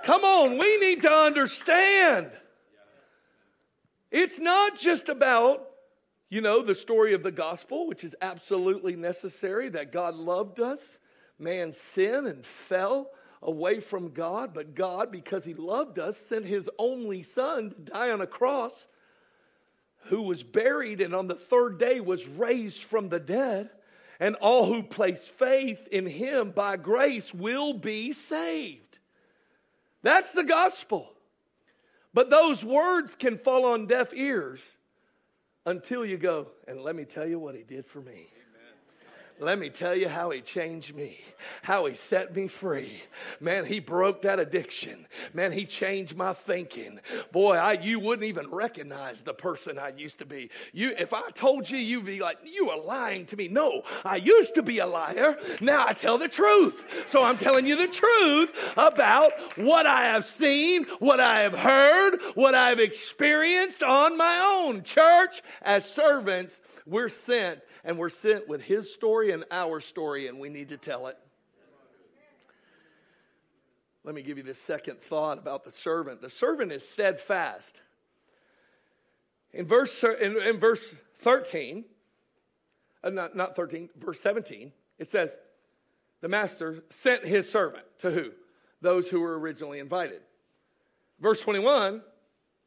Come 0.03 0.23
on, 0.23 0.59
we 0.59 0.77
need 0.77 1.01
to 1.01 1.11
understand. 1.11 2.29
It's 4.11 4.39
not 4.39 4.77
just 4.77 5.09
about, 5.09 5.67
you 6.29 6.41
know, 6.41 6.61
the 6.61 6.75
story 6.75 7.13
of 7.13 7.23
the 7.23 7.31
gospel, 7.31 7.87
which 7.87 8.03
is 8.03 8.15
absolutely 8.21 8.95
necessary 8.95 9.69
that 9.69 9.91
God 9.91 10.15
loved 10.15 10.59
us. 10.59 10.99
Man 11.37 11.73
sinned 11.73 12.27
and 12.27 12.45
fell 12.45 13.09
away 13.41 13.79
from 13.79 14.11
God, 14.11 14.53
but 14.53 14.75
God, 14.75 15.11
because 15.11 15.43
He 15.43 15.53
loved 15.53 15.99
us, 15.99 16.17
sent 16.17 16.45
His 16.45 16.69
only 16.79 17.23
Son 17.23 17.71
to 17.71 17.81
die 17.81 18.11
on 18.11 18.21
a 18.21 18.27
cross, 18.27 18.87
who 20.05 20.21
was 20.21 20.43
buried 20.43 21.01
and 21.01 21.15
on 21.15 21.27
the 21.27 21.35
third 21.35 21.79
day 21.79 21.99
was 21.99 22.27
raised 22.27 22.83
from 22.83 23.09
the 23.09 23.19
dead. 23.19 23.69
And 24.19 24.35
all 24.35 24.65
who 24.65 24.81
place 24.81 25.27
faith 25.27 25.87
in 25.91 26.05
Him 26.05 26.51
by 26.51 26.77
grace 26.77 27.33
will 27.33 27.73
be 27.73 28.13
saved. 28.13 28.97
That's 30.03 30.31
the 30.31 30.43
gospel. 30.43 31.11
But 32.15 32.29
those 32.29 32.63
words 32.63 33.13
can 33.13 33.37
fall 33.37 33.65
on 33.65 33.87
deaf 33.87 34.13
ears 34.13 34.61
until 35.65 36.05
you 36.05 36.17
go, 36.17 36.47
and 36.65 36.79
let 36.79 36.95
me 36.95 37.03
tell 37.03 37.27
you 37.27 37.37
what 37.37 37.55
he 37.55 37.63
did 37.63 37.85
for 37.85 37.99
me. 37.99 38.27
Let 39.39 39.59
me 39.59 39.69
tell 39.69 39.93
you 39.93 40.07
how 40.07 40.29
he 40.29 40.39
changed 40.39 40.95
me, 40.95 41.19
how 41.61 41.85
he 41.87 41.93
set 41.93 42.33
me 42.33 42.47
free. 42.47 43.01
Man, 43.41 43.65
he 43.65 43.81
broke 43.81 44.21
that 44.21 44.39
addiction. 44.39 45.07
Man, 45.33 45.51
he 45.51 45.65
changed 45.65 46.15
my 46.15 46.33
thinking. 46.33 47.01
Boy, 47.33 47.55
I 47.55 47.73
you 47.73 47.99
wouldn't 47.99 48.27
even 48.27 48.49
recognize 48.49 49.21
the 49.21 49.33
person 49.33 49.77
I 49.77 49.89
used 49.89 50.19
to 50.19 50.25
be. 50.25 50.49
You 50.71 50.95
if 50.97 51.13
I 51.13 51.31
told 51.31 51.69
you 51.69 51.77
you'd 51.77 52.05
be 52.05 52.21
like, 52.21 52.37
you 52.45 52.69
are 52.69 52.79
lying 52.79 53.25
to 53.25 53.35
me. 53.35 53.49
No, 53.49 53.83
I 54.05 54.15
used 54.15 54.55
to 54.55 54.63
be 54.63 54.79
a 54.79 54.87
liar. 54.87 55.37
Now 55.59 55.85
I 55.85 55.91
tell 55.91 56.17
the 56.17 56.29
truth. 56.29 56.83
So 57.05 57.21
I'm 57.21 57.37
telling 57.37 57.65
you 57.65 57.75
the 57.75 57.87
truth 57.87 58.53
about 58.77 59.33
what 59.57 59.85
I 59.85 60.05
have 60.05 60.25
seen, 60.25 60.85
what 60.99 61.19
I 61.19 61.41
have 61.41 61.57
heard, 61.57 62.19
what 62.35 62.55
I 62.55 62.69
have 62.69 62.79
experienced 62.79 63.83
on 63.83 64.17
my 64.17 64.63
own. 64.63 64.83
Church, 64.83 65.41
as 65.61 65.83
servants, 65.83 66.61
we're 66.85 67.09
sent, 67.09 67.59
and 67.83 67.97
we're 67.97 68.09
sent 68.09 68.47
with 68.47 68.61
His 68.61 68.93
story 68.93 69.24
and 69.31 69.45
our 69.51 69.79
story, 69.79 70.27
and 70.27 70.39
we 70.39 70.49
need 70.49 70.69
to 70.69 70.77
tell 70.77 71.07
it. 71.07 71.17
Let 74.03 74.13
me 74.13 74.21
give 74.21 74.37
you 74.37 74.43
this 74.43 74.59
second 74.59 75.01
thought 75.01 75.39
about 75.39 75.63
the 75.63 75.71
servant. 75.71 76.21
The 76.21 76.29
servant 76.29 76.71
is 76.71 76.87
steadfast. 76.87 77.81
In 79.51 79.65
verse, 79.65 80.03
in, 80.03 80.39
in 80.41 80.59
verse 80.59 80.93
13, 81.19 81.85
uh, 83.03 83.09
not, 83.09 83.35
not 83.35 83.55
13, 83.55 83.89
verse 83.97 84.19
17, 84.19 84.71
it 84.99 85.07
says, 85.07 85.37
The 86.21 86.27
master 86.27 86.83
sent 86.89 87.25
his 87.25 87.49
servant 87.49 87.85
to 87.99 88.11
who? 88.11 88.31
Those 88.81 89.09
who 89.09 89.21
were 89.21 89.39
originally 89.39 89.79
invited. 89.79 90.21
Verse 91.19 91.41
21, 91.41 92.01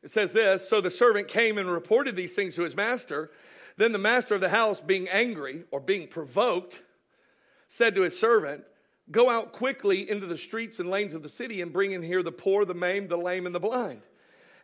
it 0.03 0.11
says 0.11 0.33
this 0.33 0.69
So 0.69 0.81
the 0.81 0.91
servant 0.91 1.29
came 1.29 1.59
and 1.59 1.71
reported 1.71 2.17
these 2.17 2.35
things 2.35 2.55
to 2.57 2.63
his 2.63 2.75
master. 2.75 3.31
Then 3.79 3.93
the 3.93 3.99
master 3.99 4.35
of 4.35 4.41
the 4.41 4.49
house, 4.49 4.81
being 4.81 5.09
angry 5.09 5.63
or 5.71 5.79
being 5.81 6.09
provoked, 6.09 6.81
said 7.69 7.95
to 7.95 8.03
his 8.03 8.19
servant, 8.19 8.65
Go 9.11 9.31
out 9.31 9.53
quickly 9.53 10.11
into 10.11 10.27
the 10.27 10.37
streets 10.37 10.81
and 10.81 10.91
lanes 10.91 11.15
of 11.15 11.23
the 11.23 11.29
city 11.29 11.63
and 11.63 11.73
bring 11.73 11.93
in 11.93 12.03
here 12.03 12.23
the 12.23 12.33
poor, 12.33 12.65
the 12.65 12.75
maimed, 12.75 13.09
the 13.09 13.17
lame, 13.17 13.47
and 13.47 13.55
the 13.55 13.61
blind. 13.61 14.03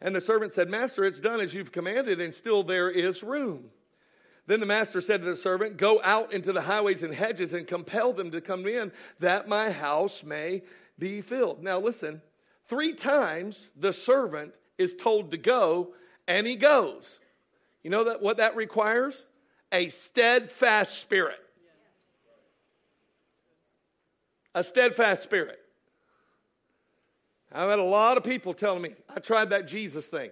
And 0.02 0.14
the 0.14 0.20
servant 0.20 0.52
said, 0.52 0.68
Master, 0.68 1.04
it's 1.04 1.20
done 1.20 1.40
as 1.40 1.54
you've 1.54 1.72
commanded, 1.72 2.20
and 2.20 2.34
still 2.34 2.64
there 2.64 2.90
is 2.90 3.22
room. 3.22 3.70
Then 4.46 4.60
the 4.60 4.66
master 4.66 5.00
said 5.00 5.20
to 5.20 5.26
the 5.26 5.36
servant, 5.36 5.76
Go 5.76 6.02
out 6.02 6.34
into 6.34 6.52
the 6.52 6.60
highways 6.60 7.02
and 7.04 7.14
hedges 7.14 7.54
and 7.54 7.66
compel 7.66 8.12
them 8.12 8.32
to 8.32 8.40
come 8.40 8.66
in, 8.66 8.92
that 9.20 9.48
my 9.48 9.70
house 9.70 10.24
may 10.24 10.62
be 10.98 11.20
filled. 11.20 11.62
Now 11.62 11.78
listen, 11.78 12.20
three 12.66 12.94
times 12.94 13.70
the 13.76 13.92
servant 13.92 14.52
is 14.76 14.94
told 14.94 15.30
to 15.30 15.38
go, 15.38 15.94
and 16.26 16.46
he 16.46 16.56
goes. 16.56 17.20
You 17.84 17.90
know 17.90 18.04
that, 18.04 18.20
what 18.20 18.38
that 18.38 18.56
requires? 18.56 19.24
A 19.70 19.90
steadfast 19.90 20.98
spirit 20.98 21.38
a 24.54 24.62
steadfast 24.62 25.22
spirit. 25.22 25.58
I've 27.52 27.68
had 27.68 27.78
a 27.78 27.84
lot 27.84 28.16
of 28.16 28.24
people 28.24 28.54
telling 28.54 28.82
me, 28.82 28.94
I 29.14 29.20
tried 29.20 29.50
that 29.50 29.66
Jesus 29.66 30.06
thing. 30.06 30.30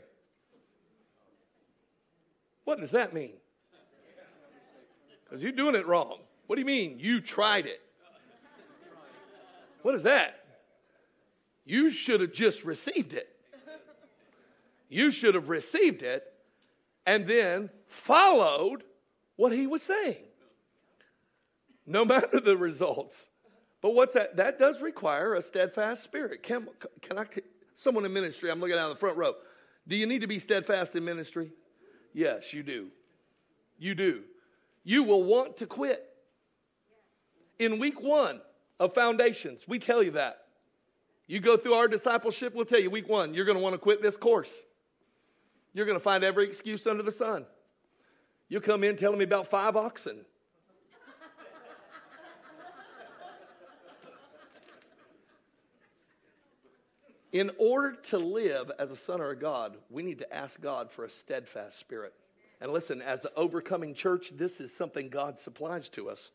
What 2.65 2.81
does 2.81 2.93
that 2.93 3.13
mean? 3.13 3.33
Because 5.25 5.43
you're 5.43 5.53
doing 5.53 5.75
it 5.75 5.87
wrong. 5.87 6.19
What 6.47 6.57
do 6.57 6.61
you 6.61 6.67
mean 6.67 6.99
you 6.99 7.21
tried 7.21 7.67
it? 7.67 7.81
What 9.83 9.95
is 9.95 10.05
that? 10.05 10.45
You 11.65 11.91
should 11.91 12.21
have 12.21 12.33
just 12.33 12.65
received 12.65 13.13
it. 13.13 13.29
You 14.89 15.11
should 15.11 15.35
have 15.35 15.49
received 15.49 16.03
it 16.03 16.32
and 17.07 17.27
then 17.27 17.71
followed 17.87 18.85
what 19.37 19.53
he 19.53 19.67
was 19.67 19.83
saying. 19.83 20.25
No 21.87 22.05
matter 22.07 22.41
the 22.41 22.57
results. 22.57 23.27
But 23.81 23.95
what's 23.95 24.15
that? 24.15 24.37
That 24.37 24.59
does 24.59 24.81
require 24.81 25.35
a 25.35 25.43
steadfast 25.43 26.05
spirit. 26.05 26.43
Can, 26.43 26.69
can 27.01 27.19
I, 27.19 27.27
someone 27.75 28.05
in 28.05 28.13
ministry, 28.13 28.51
I'm 28.51 28.61
looking 28.61 28.77
out 28.77 28.89
the 28.89 28.97
front 28.97 29.17
row. 29.17 29.35
Do 29.89 29.97
you 29.97 30.07
need 30.07 30.21
to 30.21 30.29
be 30.29 30.39
steadfast 30.39 30.95
in 30.95 31.05
ministry? 31.05 31.53
Yes, 32.15 32.53
you 32.53 32.63
do. 32.63 32.89
You 33.79 33.95
do. 33.95 34.23
You 34.85 35.03
will 35.03 35.25
want 35.25 35.57
to 35.59 35.67
quit. 35.67 36.09
In 37.59 37.79
week 37.79 38.01
one 38.01 38.41
of 38.79 38.95
foundations, 38.95 39.67
we 39.67 39.79
tell 39.79 40.03
you 40.03 40.13
that. 40.13 40.39
You 41.27 41.41
go 41.41 41.57
through 41.57 41.75
our 41.75 41.89
discipleship, 41.89 42.55
we'll 42.55 42.65
tell 42.65 42.81
you 42.81 42.91
week 42.91 43.09
one, 43.09 43.35
you're 43.35 43.45
going 43.45 43.57
to 43.57 43.63
want 43.63 43.75
to 43.75 43.79
quit 43.79 44.03
this 44.03 44.17
course. 44.17 44.53
You're 45.75 45.87
going 45.87 45.99
to 45.99 46.03
find 46.03 46.23
every 46.23 46.45
excuse 46.45 46.87
under 46.87 47.03
the 47.03 47.13
sun. 47.13 47.47
You'll 48.49 48.61
come 48.61 48.85
in 48.85 48.97
telling 48.97 49.19
me 49.19 49.25
about 49.25 49.49
five 49.49 49.77
oxen. 49.77 50.25
In 57.33 57.51
order 57.59 57.97
to 57.97 58.19
live 58.19 58.71
as 58.79 58.91
a 58.91 58.97
son 58.97 59.23
or 59.23 59.31
a 59.31 59.37
God, 59.37 59.79
we 59.89 60.03
need 60.03 60.19
to 60.19 60.35
ask 60.35 60.61
God 60.61 60.91
for 60.91 61.07
a 61.07 61.11
steadfast 61.11 61.79
spirit. 61.81 62.13
And 62.61 62.71
listen, 62.71 63.01
as 63.01 63.23
the 63.23 63.33
overcoming 63.35 63.95
church, 63.95 64.33
this 64.37 64.61
is 64.61 64.73
something 64.73 65.09
God 65.09 65.41
supplies 65.41 65.89
to 65.91 66.11
us. 66.11 66.31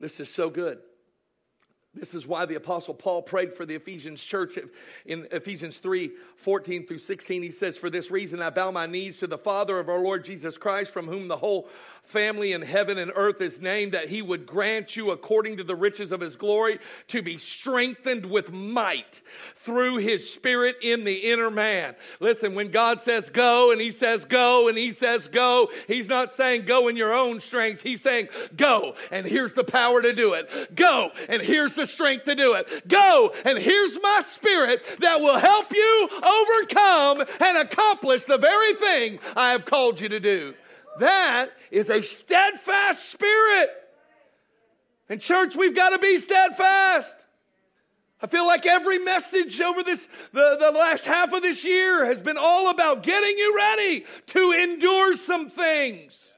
This 0.00 0.18
is 0.18 0.28
so 0.28 0.50
good. 0.50 0.80
This 1.94 2.14
is 2.14 2.26
why 2.26 2.44
the 2.44 2.56
Apostle 2.56 2.94
Paul 2.94 3.22
prayed 3.22 3.52
for 3.52 3.64
the 3.64 3.74
Ephesians 3.74 4.22
church 4.22 4.58
in 5.06 5.28
Ephesians 5.30 5.78
3 5.78 6.10
14 6.36 6.86
through 6.86 6.98
16. 6.98 7.42
He 7.42 7.50
says, 7.50 7.76
For 7.76 7.88
this 7.88 8.10
reason 8.10 8.42
I 8.42 8.50
bow 8.50 8.70
my 8.72 8.86
knees 8.86 9.18
to 9.18 9.28
the 9.28 9.38
Father 9.38 9.78
of 9.78 9.88
our 9.88 10.00
Lord 10.00 10.24
Jesus 10.24 10.58
Christ, 10.58 10.92
from 10.92 11.06
whom 11.06 11.28
the 11.28 11.36
whole 11.36 11.68
family 12.04 12.52
in 12.52 12.62
heaven 12.62 12.98
and 12.98 13.10
earth 13.14 13.40
is 13.40 13.60
named, 13.60 13.92
that 13.92 14.08
he 14.08 14.22
would 14.22 14.46
grant 14.46 14.96
you, 14.96 15.10
according 15.10 15.56
to 15.56 15.64
the 15.64 15.74
riches 15.74 16.12
of 16.12 16.20
his 16.20 16.36
glory, 16.36 16.78
to 17.08 17.22
be 17.22 17.38
strengthened 17.38 18.26
with 18.26 18.52
might 18.52 19.20
through 19.56 19.96
his 19.96 20.30
spirit 20.30 20.76
in 20.82 21.04
the 21.04 21.14
inner 21.14 21.50
man. 21.50 21.94
Listen, 22.20 22.54
when 22.54 22.70
God 22.70 23.02
says 23.02 23.30
go 23.30 23.72
and 23.72 23.80
he 23.80 23.90
says 23.90 24.24
go 24.24 24.68
and 24.68 24.76
he 24.76 24.92
says 24.92 25.28
go, 25.28 25.70
he's 25.88 26.08
not 26.08 26.30
saying 26.30 26.66
go 26.66 26.88
in 26.88 26.96
your 26.96 27.14
own 27.14 27.40
strength. 27.40 27.82
He's 27.82 28.02
saying 28.02 28.28
go 28.56 28.94
and 29.10 29.26
here's 29.26 29.54
the 29.54 29.64
power 29.64 30.02
to 30.02 30.12
do 30.12 30.34
it. 30.34 30.74
Go 30.74 31.10
and 31.28 31.40
here's 31.40 31.72
the 31.72 31.86
strength 31.86 32.26
to 32.26 32.34
do 32.34 32.54
it. 32.54 32.88
Go 32.88 33.32
and 33.44 33.58
here's 33.58 33.98
my 34.02 34.22
spirit 34.24 34.86
that 35.00 35.20
will 35.20 35.38
help 35.38 35.72
you 35.72 36.08
overcome 36.12 37.24
and 37.40 37.58
accomplish 37.58 38.24
the 38.24 38.38
very 38.38 38.74
thing 38.74 39.18
I 39.34 39.52
have 39.52 39.64
called 39.64 40.00
you 40.00 40.08
to 40.10 40.20
do. 40.20 40.54
That 41.00 41.50
is 41.70 41.90
a 41.90 42.02
steadfast 42.02 43.10
spirit. 43.10 43.70
And, 45.08 45.20
church, 45.20 45.56
we've 45.56 45.74
got 45.74 45.90
to 45.90 45.98
be 45.98 46.18
steadfast. 46.18 47.16
I 48.22 48.26
feel 48.26 48.46
like 48.46 48.64
every 48.64 48.98
message 48.98 49.60
over 49.60 49.82
this, 49.82 50.08
the, 50.32 50.56
the 50.58 50.70
last 50.70 51.04
half 51.04 51.32
of 51.34 51.42
this 51.42 51.64
year 51.64 52.06
has 52.06 52.18
been 52.20 52.38
all 52.38 52.70
about 52.70 53.02
getting 53.02 53.36
you 53.36 53.54
ready 53.54 54.06
to 54.28 54.52
endure 54.52 55.16
some 55.16 55.50
things. 55.50 56.32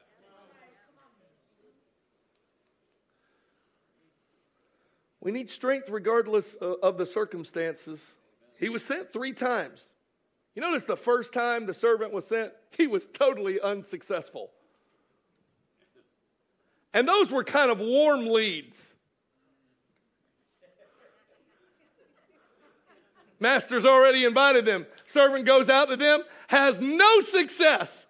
We 5.21 5.31
need 5.31 5.49
strength 5.49 5.89
regardless 5.89 6.55
of 6.55 6.97
the 6.97 7.05
circumstances. 7.05 8.15
He 8.59 8.69
was 8.69 8.83
sent 8.83 9.13
three 9.13 9.33
times. 9.33 9.81
You 10.55 10.61
notice 10.61 10.85
the 10.85 10.97
first 10.97 11.33
time 11.33 11.65
the 11.65 11.73
servant 11.73 12.11
was 12.11 12.25
sent, 12.25 12.51
he 12.77 12.87
was 12.87 13.07
totally 13.07 13.59
unsuccessful. 13.59 14.51
And 16.93 17.07
those 17.07 17.31
were 17.31 17.43
kind 17.43 17.69
of 17.69 17.79
warm 17.79 18.27
leads. 18.27 18.93
Master's 23.39 23.85
already 23.85 24.25
invited 24.25 24.65
them. 24.65 24.87
Servant 25.05 25.45
goes 25.45 25.69
out 25.69 25.89
to 25.89 25.97
them, 25.97 26.23
has 26.47 26.79
no 26.79 27.19
success. 27.19 28.05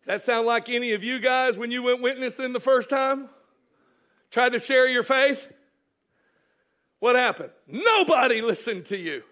Does 0.00 0.06
that 0.06 0.22
sound 0.22 0.46
like 0.46 0.68
any 0.68 0.92
of 0.92 1.02
you 1.02 1.18
guys 1.18 1.56
when 1.56 1.70
you 1.70 1.82
went 1.82 2.00
witnessing 2.00 2.52
the 2.52 2.60
first 2.60 2.88
time? 2.88 3.28
Tried 4.30 4.52
to 4.52 4.58
share 4.58 4.88
your 4.88 5.02
faith? 5.02 5.46
What 6.98 7.16
happened? 7.16 7.50
Nobody 7.66 8.40
listened 8.40 8.86
to 8.86 8.96
you. 8.96 9.22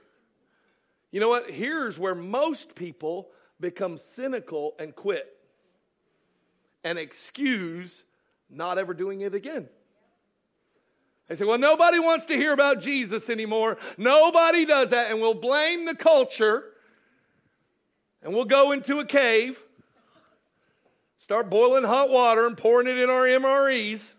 You 1.12 1.20
know 1.20 1.28
what? 1.28 1.50
Here's 1.50 1.98
where 1.98 2.14
most 2.14 2.74
people 2.74 3.28
become 3.60 3.98
cynical 3.98 4.74
and 4.78 4.96
quit 4.96 5.26
and 6.82 6.98
excuse 6.98 8.02
not 8.50 8.78
ever 8.78 8.94
doing 8.94 9.20
it 9.20 9.34
again. 9.34 9.68
They 11.28 11.36
say, 11.36 11.44
well, 11.44 11.58
nobody 11.58 11.98
wants 11.98 12.26
to 12.26 12.36
hear 12.36 12.52
about 12.52 12.80
Jesus 12.80 13.30
anymore. 13.30 13.78
Nobody 13.96 14.66
does 14.66 14.90
that. 14.90 15.10
And 15.10 15.20
we'll 15.20 15.34
blame 15.34 15.84
the 15.84 15.94
culture 15.94 16.64
and 18.22 18.34
we'll 18.34 18.44
go 18.44 18.72
into 18.72 18.98
a 18.98 19.04
cave, 19.04 19.58
start 21.18 21.50
boiling 21.50 21.84
hot 21.84 22.10
water 22.10 22.46
and 22.46 22.56
pouring 22.56 22.86
it 22.86 22.98
in 22.98 23.10
our 23.10 23.24
MREs. 23.24 24.12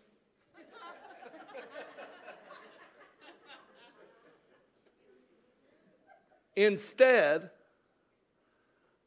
Instead 6.55 7.49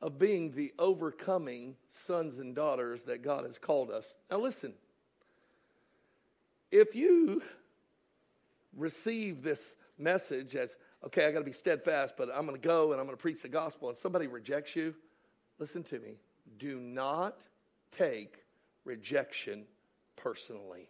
of 0.03 0.19
being 0.19 0.53
the 0.53 0.73
overcoming 0.79 1.75
sons 1.89 2.39
and 2.39 2.55
daughters 2.55 3.05
that 3.05 3.23
God 3.23 3.45
has 3.45 3.59
called 3.59 3.91
us. 3.91 4.15
Now, 4.31 4.39
listen, 4.39 4.75
if 6.71 6.95
you 6.95 7.43
receive 8.77 9.43
this 9.43 9.77
message 9.99 10.55
as, 10.55 10.77
okay, 11.05 11.27
I 11.27 11.33
got 11.33 11.39
to 11.39 11.45
be 11.45 11.53
steadfast, 11.53 12.15
but 12.17 12.29
I'm 12.35 12.47
going 12.47 12.61
to 12.61 12.67
go 12.69 12.93
and 12.93 13.01
I'm 13.01 13.07
going 13.07 13.17
to 13.17 13.21
preach 13.21 13.43
the 13.43 13.49
gospel, 13.49 13.89
and 13.89 13.97
somebody 13.97 14.27
rejects 14.27 14.77
you, 14.77 14.95
listen 15.59 15.83
to 15.85 15.99
me. 15.99 16.19
Do 16.59 16.79
not 16.79 17.41
take 17.91 18.45
rejection 18.85 19.65
personally. 20.17 20.89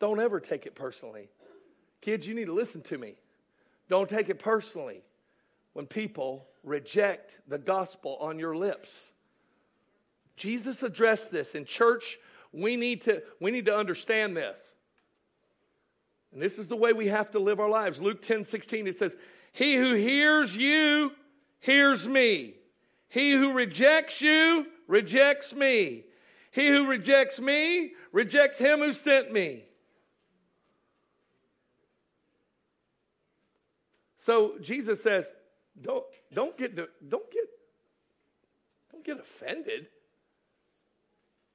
Don't 0.00 0.20
ever 0.20 0.40
take 0.40 0.66
it 0.66 0.74
personally. 0.74 1.28
Kids, 2.00 2.26
you 2.26 2.34
need 2.34 2.46
to 2.46 2.54
listen 2.54 2.80
to 2.82 2.96
me. 2.96 3.14
Don't 3.88 4.08
take 4.08 4.28
it 4.28 4.38
personally. 4.38 5.02
when 5.74 5.86
people 5.86 6.48
reject 6.64 7.38
the 7.46 7.58
gospel 7.58 8.16
on 8.20 8.38
your 8.38 8.56
lips. 8.56 9.04
Jesus 10.36 10.82
addressed 10.82 11.30
this 11.30 11.54
in 11.54 11.64
church. 11.64 12.18
We 12.52 12.74
need 12.74 13.02
to, 13.02 13.22
we 13.40 13.52
need 13.52 13.66
to 13.66 13.76
understand 13.76 14.36
this. 14.36 14.74
And 16.32 16.42
this 16.42 16.58
is 16.58 16.66
the 16.66 16.74
way 16.74 16.92
we 16.92 17.06
have 17.08 17.30
to 17.32 17.38
live 17.38 17.60
our 17.60 17.68
lives. 17.68 18.00
Luke 18.00 18.22
10 18.22 18.44
16, 18.44 18.88
it 18.88 18.96
says, 18.96 19.16
He 19.52 19.76
who 19.76 19.94
hears 19.94 20.56
you 20.56 21.12
hears 21.60 22.08
me. 22.08 22.54
He 23.08 23.32
who 23.32 23.52
rejects 23.52 24.20
you 24.20 24.66
rejects 24.86 25.54
me. 25.54 26.04
He 26.50 26.66
who 26.68 26.86
rejects 26.86 27.40
me 27.40 27.92
rejects 28.12 28.58
him 28.58 28.80
who 28.80 28.92
sent 28.92 29.32
me. 29.32 29.64
So 34.28 34.56
Jesus 34.60 35.02
says, 35.02 35.32
don't, 35.80 36.04
don't, 36.34 36.54
get, 36.58 36.76
don't, 36.76 37.30
get, 37.30 37.44
don't 38.92 39.02
get 39.02 39.18
offended. 39.18 39.86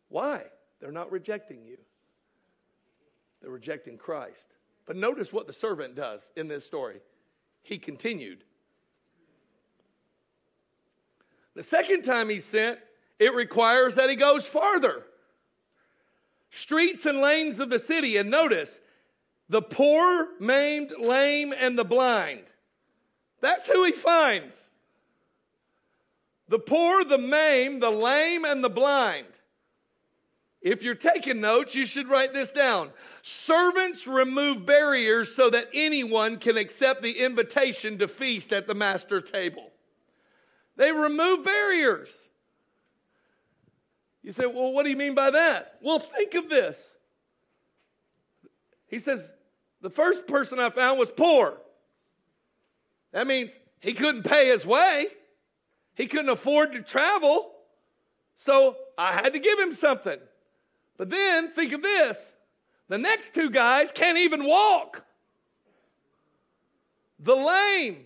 Why? 0.09 0.45
They're 0.81 0.91
not 0.91 1.11
rejecting 1.11 1.63
you, 1.63 1.77
they're 3.39 3.51
rejecting 3.51 3.95
Christ. 3.95 4.47
But 4.87 4.95
notice 4.95 5.31
what 5.31 5.45
the 5.45 5.53
servant 5.53 5.93
does 5.93 6.31
in 6.35 6.47
this 6.47 6.65
story. 6.65 7.01
He 7.61 7.77
continued. 7.77 8.43
The 11.53 11.61
second 11.61 12.01
time 12.01 12.27
he's 12.27 12.43
sent, 12.43 12.79
it 13.19 13.35
requires 13.35 13.93
that 13.93 14.09
he 14.09 14.15
goes 14.15 14.47
farther. 14.47 15.03
Streets 16.49 17.05
and 17.05 17.19
lanes 17.19 17.59
of 17.59 17.69
the 17.69 17.77
city, 17.77 18.17
and 18.17 18.31
notice 18.31 18.79
the 19.47 19.61
poor, 19.61 20.29
maimed, 20.39 20.91
lame, 20.99 21.53
and 21.55 21.77
the 21.77 21.85
blind. 21.85 22.41
That's 23.43 23.67
who 23.67 23.83
he 23.83 23.91
finds. 23.91 24.57
The 26.47 26.59
poor, 26.59 27.03
the 27.03 27.17
maimed, 27.17 27.83
the 27.83 27.89
lame, 27.89 28.45
and 28.45 28.63
the 28.63 28.69
blind. 28.69 29.27
If 30.61 30.81
you're 30.81 30.95
taking 30.95 31.41
notes, 31.41 31.75
you 31.75 31.85
should 31.85 32.07
write 32.07 32.31
this 32.31 32.53
down. 32.53 32.91
Servants 33.21 34.07
remove 34.07 34.65
barriers 34.65 35.35
so 35.35 35.49
that 35.49 35.67
anyone 35.73 36.37
can 36.37 36.55
accept 36.55 37.03
the 37.03 37.19
invitation 37.19 37.97
to 37.97 38.07
feast 38.07 38.53
at 38.53 38.65
the 38.65 38.73
master 38.73 39.19
table. 39.19 39.71
They 40.77 40.93
remove 40.93 41.43
barriers. 41.43 42.07
You 44.21 44.31
say, 44.31 44.45
well, 44.45 44.71
what 44.71 44.83
do 44.83 44.89
you 44.89 44.95
mean 44.95 45.15
by 45.15 45.31
that? 45.31 45.79
Well, 45.81 45.99
think 45.99 46.33
of 46.35 46.47
this. 46.47 46.95
He 48.87 48.99
says, 48.99 49.29
the 49.81 49.89
first 49.89 50.27
person 50.27 50.59
I 50.59 50.69
found 50.69 50.97
was 50.97 51.09
poor. 51.09 51.57
That 53.13 53.27
means 53.27 53.51
he 53.79 53.93
couldn't 53.93 54.23
pay 54.23 54.47
his 54.47 54.65
way, 54.65 55.07
he 55.95 56.07
couldn't 56.07 56.29
afford 56.29 56.73
to 56.73 56.81
travel. 56.81 57.51
So 58.35 58.75
I 58.97 59.13
had 59.13 59.33
to 59.33 59.39
give 59.39 59.59
him 59.59 59.73
something. 59.73 60.19
But 60.97 61.09
then 61.09 61.51
think 61.51 61.71
of 61.71 61.81
this 61.81 62.31
the 62.89 62.97
next 62.97 63.33
two 63.33 63.49
guys 63.49 63.91
can't 63.91 64.17
even 64.17 64.43
walk. 64.43 65.05
The 67.19 67.35
lame, 67.35 68.05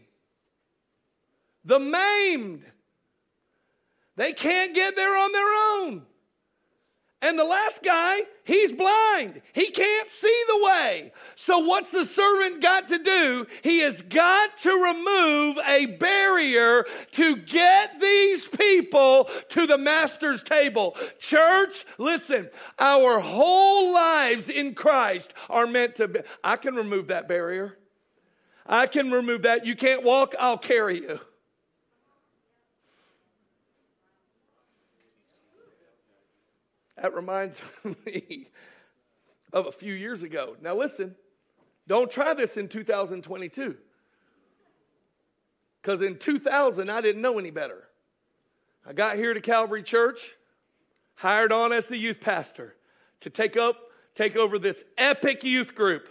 the 1.65 1.79
maimed, 1.79 2.63
they 4.15 4.33
can't 4.33 4.75
get 4.75 4.95
there 4.95 5.17
on 5.17 5.31
their 5.31 5.53
own. 5.83 6.05
And 7.19 7.37
the 7.37 7.43
last 7.43 7.81
guy, 7.81 8.19
he's 8.43 8.71
blind. 8.71 9.41
He 9.53 9.71
can't 9.71 10.07
see 10.07 10.43
the 10.47 10.63
way. 10.63 11.11
So, 11.35 11.59
what's 11.59 11.89
the 11.89 12.05
servant 12.05 12.61
got 12.61 12.89
to 12.89 12.99
do? 12.99 13.47
He 13.63 13.79
has 13.79 14.03
got 14.03 14.55
to 14.57 14.71
remove 14.71 15.57
a 15.65 15.87
barrier 15.97 16.85
to 17.13 17.37
get 17.37 17.99
these 17.99 18.47
people 18.47 19.31
to 19.49 19.65
the 19.65 19.79
master's 19.79 20.43
table. 20.43 20.95
Church, 21.17 21.85
listen, 21.97 22.51
our 22.77 23.19
whole 23.19 23.93
lives 23.93 24.49
in 24.49 24.75
Christ 24.75 25.33
are 25.49 25.65
meant 25.65 25.95
to 25.95 26.07
be. 26.07 26.19
I 26.43 26.55
can 26.55 26.75
remove 26.75 27.07
that 27.07 27.27
barrier. 27.27 27.79
I 28.67 28.85
can 28.85 29.09
remove 29.09 29.41
that. 29.43 29.65
You 29.65 29.75
can't 29.75 30.03
walk, 30.03 30.35
I'll 30.39 30.59
carry 30.59 31.01
you. 31.01 31.19
That 37.01 37.13
reminds 37.13 37.61
me 38.05 38.49
of 39.53 39.67
a 39.67 39.71
few 39.71 39.93
years 39.93 40.23
ago. 40.23 40.55
Now, 40.61 40.75
listen, 40.75 41.15
don't 41.87 42.11
try 42.11 42.33
this 42.33 42.57
in 42.57 42.67
2022. 42.67 43.77
Because 45.81 46.01
in 46.01 46.17
2000, 46.17 46.89
I 46.89 47.01
didn't 47.01 47.21
know 47.21 47.39
any 47.39 47.51
better. 47.51 47.87
I 48.85 48.93
got 48.93 49.15
here 49.15 49.33
to 49.33 49.41
Calvary 49.41 49.83
Church, 49.83 50.33
hired 51.15 51.51
on 51.51 51.71
as 51.71 51.87
the 51.87 51.97
youth 51.97 52.19
pastor 52.19 52.75
to 53.21 53.29
take 53.29 53.57
up 53.57 53.77
take 54.17 54.35
over 54.35 54.57
this 54.57 54.83
epic 54.97 55.43
youth 55.43 55.75
group 55.75 56.09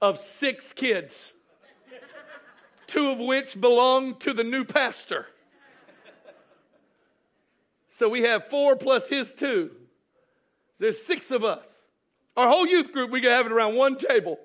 of 0.00 0.18
six 0.18 0.72
kids, 0.72 1.32
two 2.86 3.10
of 3.10 3.18
which 3.18 3.60
belong 3.60 4.14
to 4.16 4.32
the 4.32 4.42
new 4.42 4.64
pastor. 4.64 5.26
So 8.00 8.08
we 8.08 8.22
have 8.22 8.46
four 8.46 8.76
plus 8.76 9.08
his 9.08 9.34
two. 9.34 9.72
There's 10.78 11.02
six 11.02 11.30
of 11.30 11.44
us. 11.44 11.82
Our 12.34 12.48
whole 12.48 12.66
youth 12.66 12.94
group, 12.94 13.10
we 13.10 13.20
could 13.20 13.30
have 13.30 13.44
it 13.44 13.52
around 13.52 13.76
one 13.76 13.98
table. 13.98 14.38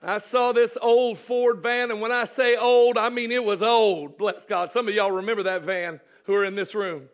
I 0.00 0.18
saw 0.18 0.52
this 0.52 0.78
old 0.80 1.18
Ford 1.18 1.64
van, 1.64 1.90
and 1.90 2.00
when 2.00 2.12
I 2.12 2.26
say 2.26 2.54
old, 2.54 2.96
I 2.96 3.08
mean 3.08 3.32
it 3.32 3.42
was 3.42 3.60
old. 3.60 4.18
Bless 4.18 4.44
God. 4.44 4.70
Some 4.70 4.86
of 4.86 4.94
y'all 4.94 5.10
remember 5.10 5.42
that 5.42 5.64
van 5.64 5.98
who 6.26 6.34
are 6.34 6.44
in 6.44 6.54
this 6.54 6.76
room. 6.76 7.08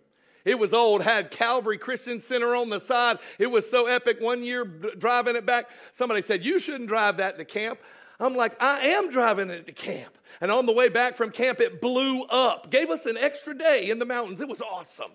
It 0.45 0.59
was 0.59 0.75
old, 0.75 1.01
had 1.01 1.31
Calvary 1.31 1.79
Christian 1.79 2.21
Center 2.21 2.55
on 2.55 2.69
the 2.69 2.79
side. 2.79 3.17
It 3.39 3.47
was 3.47 3.71
so 3.71 3.87
epic. 3.87 4.21
One 4.21 4.43
year 4.43 4.67
driving 4.67 5.37
it 5.37 5.47
back, 5.47 5.71
somebody 5.91 6.21
said, 6.21 6.45
You 6.45 6.59
shouldn't 6.59 6.89
drive 6.89 7.17
that 7.17 7.39
to 7.39 7.47
camp. 7.47 7.79
I'm 8.21 8.35
like, 8.35 8.61
I 8.63 8.89
am 8.89 9.11
driving 9.11 9.51
it 9.51 9.67
to 9.67 9.73
camp. 9.73 10.17
And 10.41 10.51
on 10.51 10.67
the 10.67 10.73
way 10.73 10.89
back 10.89 11.17
from 11.17 11.31
camp, 11.31 11.61
it 11.61 11.81
blew 11.81 12.23
up. 12.25 12.71
Gave 12.71 12.91
us 12.91 13.07
an 13.07 13.17
extra 13.17 13.57
day 13.57 13.91
in 13.91 13.99
the 13.99 14.05
mountains. 14.05 14.41
It 14.41 14.49
was 14.49 14.61
awesome. 14.61 15.11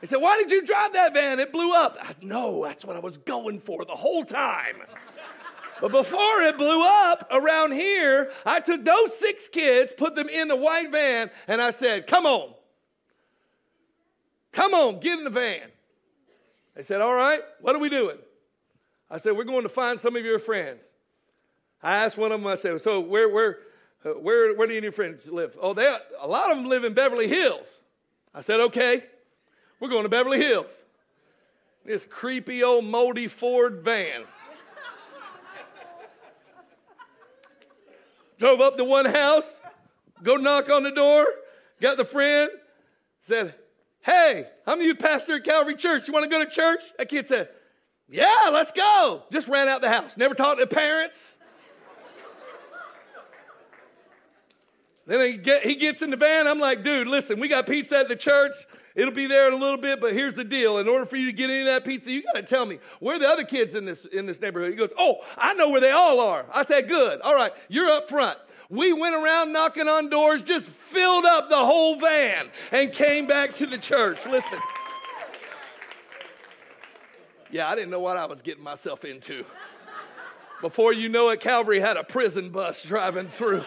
He 0.00 0.06
said, 0.06 0.20
Why 0.20 0.38
did 0.38 0.50
you 0.50 0.64
drive 0.64 0.94
that 0.94 1.12
van? 1.12 1.38
It 1.38 1.52
blew 1.52 1.72
up. 1.72 1.98
I 2.00 2.14
know, 2.22 2.64
that's 2.64 2.84
what 2.84 2.96
I 2.96 3.00
was 3.00 3.18
going 3.18 3.60
for 3.60 3.84
the 3.84 3.94
whole 3.94 4.24
time. 4.24 4.76
But 5.80 5.92
before 5.92 6.42
it 6.42 6.58
blew 6.58 6.82
up 6.84 7.26
around 7.30 7.72
here, 7.72 8.32
I 8.44 8.60
took 8.60 8.84
those 8.84 9.18
six 9.18 9.48
kids, 9.48 9.92
put 9.96 10.14
them 10.14 10.28
in 10.28 10.48
the 10.48 10.56
white 10.56 10.90
van, 10.90 11.30
and 11.48 11.60
I 11.60 11.70
said, 11.70 12.06
Come 12.06 12.26
on. 12.26 12.54
Come 14.52 14.74
on, 14.74 15.00
get 15.00 15.18
in 15.18 15.24
the 15.24 15.30
van. 15.30 15.68
They 16.74 16.82
said, 16.82 17.00
All 17.00 17.14
right, 17.14 17.40
what 17.60 17.74
are 17.74 17.78
we 17.78 17.88
doing? 17.88 18.18
I 19.10 19.18
said, 19.18 19.36
We're 19.36 19.44
going 19.44 19.62
to 19.62 19.68
find 19.68 19.98
some 19.98 20.16
of 20.16 20.24
your 20.24 20.38
friends. 20.38 20.82
I 21.82 22.04
asked 22.04 22.16
one 22.16 22.32
of 22.32 22.40
them, 22.40 22.46
I 22.46 22.56
said, 22.56 22.80
So 22.80 23.00
where, 23.00 23.28
where, 23.28 23.58
uh, 24.04 24.10
where, 24.10 24.54
where 24.54 24.66
do 24.66 24.74
your 24.74 24.92
friends 24.92 25.28
live? 25.28 25.56
Oh, 25.60 25.74
they, 25.74 25.86
a 26.20 26.26
lot 26.26 26.50
of 26.50 26.58
them 26.58 26.66
live 26.66 26.84
in 26.84 26.92
Beverly 26.92 27.28
Hills. 27.28 27.80
I 28.34 28.42
said, 28.42 28.60
Okay, 28.60 29.04
we're 29.78 29.88
going 29.88 30.02
to 30.02 30.08
Beverly 30.08 30.38
Hills. 30.38 30.70
This 31.84 32.04
creepy 32.04 32.62
old 32.62 32.84
moldy 32.84 33.28
Ford 33.28 33.82
van. 33.82 34.24
Drove 38.38 38.60
up 38.60 38.78
to 38.78 38.84
one 38.84 39.04
house, 39.04 39.60
go 40.22 40.36
knock 40.36 40.70
on 40.70 40.82
the 40.82 40.90
door, 40.90 41.26
got 41.78 41.98
the 41.98 42.06
friend, 42.06 42.50
said, 43.20 43.54
Hey, 44.00 44.46
I'm 44.66 44.80
youth 44.80 44.98
pastor 44.98 45.34
at 45.34 45.44
Calvary 45.44 45.76
Church. 45.76 46.08
You 46.08 46.14
want 46.14 46.24
to 46.24 46.30
go 46.30 46.42
to 46.42 46.50
church? 46.50 46.80
That 46.96 47.10
kid 47.10 47.26
said, 47.26 47.50
Yeah, 48.08 48.48
let's 48.50 48.72
go. 48.72 49.24
Just 49.30 49.48
ran 49.48 49.68
out 49.68 49.82
the 49.82 49.90
house. 49.90 50.16
Never 50.16 50.34
talked 50.34 50.58
to 50.58 50.66
parents. 50.66 51.36
Then 55.10 55.32
he, 55.32 55.38
get, 55.38 55.66
he 55.66 55.74
gets 55.74 56.02
in 56.02 56.10
the 56.10 56.16
van. 56.16 56.46
I'm 56.46 56.60
like, 56.60 56.84
dude, 56.84 57.08
listen, 57.08 57.40
we 57.40 57.48
got 57.48 57.66
pizza 57.66 57.98
at 57.98 58.06
the 58.06 58.14
church. 58.14 58.52
It'll 58.94 59.12
be 59.12 59.26
there 59.26 59.48
in 59.48 59.54
a 59.54 59.56
little 59.56 59.76
bit, 59.76 60.00
but 60.00 60.12
here's 60.12 60.34
the 60.34 60.44
deal. 60.44 60.78
In 60.78 60.86
order 60.86 61.04
for 61.04 61.16
you 61.16 61.26
to 61.26 61.32
get 61.32 61.50
any 61.50 61.62
of 61.62 61.66
that 61.66 61.84
pizza, 61.84 62.12
you 62.12 62.22
got 62.22 62.36
to 62.36 62.44
tell 62.44 62.64
me 62.64 62.78
where 63.00 63.18
the 63.18 63.28
other 63.28 63.42
kids 63.42 63.74
in 63.74 63.84
this 63.84 64.04
in 64.04 64.26
this 64.26 64.40
neighborhood. 64.40 64.70
He 64.70 64.76
goes, 64.76 64.92
"Oh, 64.96 65.24
I 65.36 65.54
know 65.54 65.68
where 65.68 65.80
they 65.80 65.90
all 65.90 66.20
are." 66.20 66.46
I 66.54 66.64
said, 66.64 66.86
"Good. 66.86 67.20
All 67.22 67.34
right, 67.34 67.52
you're 67.68 67.90
up 67.90 68.08
front." 68.08 68.38
We 68.68 68.92
went 68.92 69.16
around 69.16 69.52
knocking 69.52 69.88
on 69.88 70.10
doors, 70.10 70.42
just 70.42 70.68
filled 70.68 71.24
up 71.24 71.50
the 71.50 71.56
whole 71.56 71.96
van, 71.96 72.48
and 72.70 72.92
came 72.92 73.26
back 73.26 73.56
to 73.56 73.66
the 73.66 73.78
church. 73.78 74.24
Listen. 74.26 74.60
Yeah, 77.50 77.68
I 77.68 77.74
didn't 77.74 77.90
know 77.90 77.98
what 77.98 78.16
I 78.16 78.26
was 78.26 78.42
getting 78.42 78.62
myself 78.62 79.04
into. 79.04 79.44
Before 80.60 80.92
you 80.92 81.08
know 81.08 81.30
it, 81.30 81.40
Calvary 81.40 81.80
had 81.80 81.96
a 81.96 82.04
prison 82.04 82.50
bus 82.50 82.84
driving 82.84 83.26
through. 83.26 83.64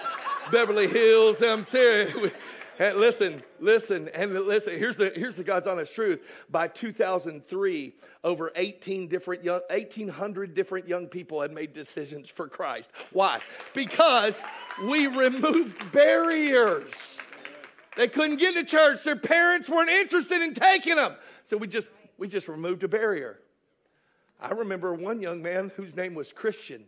Beverly 0.51 0.87
Hills. 0.87 1.41
I'm 1.41 1.65
serious. 1.65 2.13
Listen, 2.79 3.43
listen, 3.59 4.09
and 4.15 4.33
listen. 4.33 4.77
Here's 4.77 4.95
the 4.95 5.11
here's 5.15 5.35
the 5.35 5.43
God's 5.43 5.67
honest 5.67 5.93
truth. 5.93 6.21
By 6.49 6.67
2003, 6.67 7.93
over 8.23 8.51
18 8.55 9.07
different 9.07 9.43
young, 9.43 9.61
1,800 9.69 10.55
different 10.55 10.87
young 10.87 11.05
people 11.05 11.39
had 11.41 11.51
made 11.51 11.73
decisions 11.73 12.29
for 12.29 12.47
Christ. 12.47 12.89
Why? 13.11 13.39
Because 13.75 14.41
we 14.83 15.05
removed 15.05 15.91
barriers. 15.91 17.19
They 17.95 18.07
couldn't 18.07 18.37
get 18.37 18.55
to 18.55 18.63
church. 18.63 19.03
Their 19.03 19.17
parents 19.17 19.69
weren't 19.69 19.91
interested 19.91 20.41
in 20.41 20.55
taking 20.55 20.95
them. 20.95 21.15
So 21.43 21.57
we 21.57 21.67
just 21.67 21.91
we 22.17 22.27
just 22.27 22.47
removed 22.47 22.83
a 22.83 22.87
barrier. 22.87 23.39
I 24.41 24.49
remember 24.49 24.93
one 24.95 25.21
young 25.21 25.43
man 25.43 25.71
whose 25.75 25.95
name 25.95 26.15
was 26.15 26.33
Christian. 26.33 26.85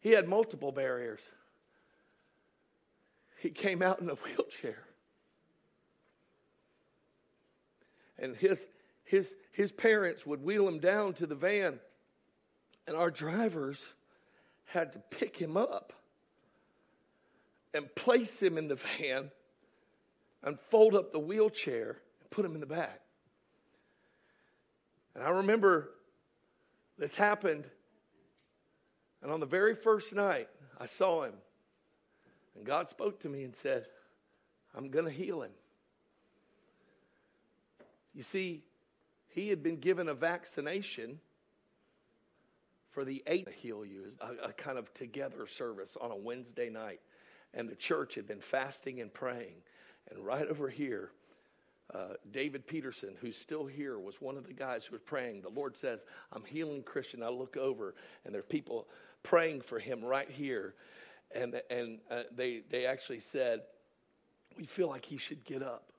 He 0.00 0.10
had 0.10 0.28
multiple 0.28 0.72
barriers. 0.72 1.28
He 3.42 3.50
came 3.50 3.82
out 3.82 3.98
in 4.00 4.08
a 4.08 4.14
wheelchair. 4.14 4.84
And 8.16 8.36
his, 8.36 8.68
his, 9.02 9.34
his 9.50 9.72
parents 9.72 10.24
would 10.24 10.44
wheel 10.44 10.68
him 10.68 10.78
down 10.78 11.14
to 11.14 11.26
the 11.26 11.34
van, 11.34 11.80
and 12.86 12.96
our 12.96 13.10
drivers 13.10 13.84
had 14.66 14.92
to 14.92 15.00
pick 15.10 15.36
him 15.36 15.56
up 15.56 15.92
and 17.74 17.92
place 17.96 18.40
him 18.40 18.56
in 18.58 18.68
the 18.68 18.76
van 18.76 19.32
and 20.44 20.56
fold 20.70 20.94
up 20.94 21.10
the 21.10 21.18
wheelchair 21.18 21.98
and 22.20 22.30
put 22.30 22.44
him 22.44 22.54
in 22.54 22.60
the 22.60 22.66
back. 22.66 23.00
And 25.16 25.24
I 25.24 25.30
remember 25.30 25.90
this 26.96 27.16
happened, 27.16 27.64
and 29.20 29.32
on 29.32 29.40
the 29.40 29.46
very 29.46 29.74
first 29.74 30.14
night, 30.14 30.48
I 30.78 30.86
saw 30.86 31.24
him. 31.24 31.34
And 32.56 32.64
God 32.64 32.88
spoke 32.88 33.20
to 33.20 33.28
me 33.28 33.44
and 33.44 33.54
said, 33.54 33.86
I'm 34.74 34.88
going 34.90 35.04
to 35.04 35.10
heal 35.10 35.42
him. 35.42 35.52
You 38.14 38.22
see, 38.22 38.62
he 39.28 39.48
had 39.48 39.62
been 39.62 39.76
given 39.76 40.08
a 40.08 40.14
vaccination 40.14 41.18
for 42.90 43.04
the 43.04 43.22
eight 43.26 43.46
to 43.46 43.52
heal 43.52 43.84
you, 43.84 44.04
a, 44.20 44.48
a 44.48 44.52
kind 44.52 44.78
of 44.78 44.92
together 44.92 45.46
service 45.46 45.96
on 46.00 46.10
a 46.10 46.16
Wednesday 46.16 46.68
night. 46.68 47.00
And 47.54 47.68
the 47.68 47.74
church 47.74 48.14
had 48.14 48.26
been 48.26 48.40
fasting 48.40 49.00
and 49.00 49.12
praying. 49.12 49.54
And 50.10 50.24
right 50.24 50.46
over 50.46 50.68
here, 50.68 51.10
uh, 51.94 52.14
David 52.30 52.66
Peterson, 52.66 53.14
who's 53.20 53.36
still 53.36 53.66
here, 53.66 53.98
was 53.98 54.20
one 54.20 54.36
of 54.36 54.46
the 54.46 54.52
guys 54.52 54.84
who 54.84 54.92
was 54.92 55.02
praying. 55.02 55.42
The 55.42 55.50
Lord 55.50 55.76
says, 55.76 56.04
I'm 56.32 56.44
healing 56.44 56.82
Christian. 56.82 57.22
I 57.22 57.28
look 57.28 57.56
over, 57.56 57.94
and 58.24 58.34
there 58.34 58.40
are 58.40 58.44
people 58.44 58.88
praying 59.22 59.62
for 59.62 59.78
him 59.78 60.02
right 60.02 60.30
here. 60.30 60.74
And, 61.34 61.60
and 61.70 61.98
uh, 62.10 62.22
they, 62.34 62.62
they 62.70 62.86
actually 62.86 63.20
said, 63.20 63.62
We 64.56 64.64
feel 64.64 64.88
like 64.88 65.04
he 65.04 65.16
should 65.16 65.44
get 65.44 65.62
up. 65.62 65.92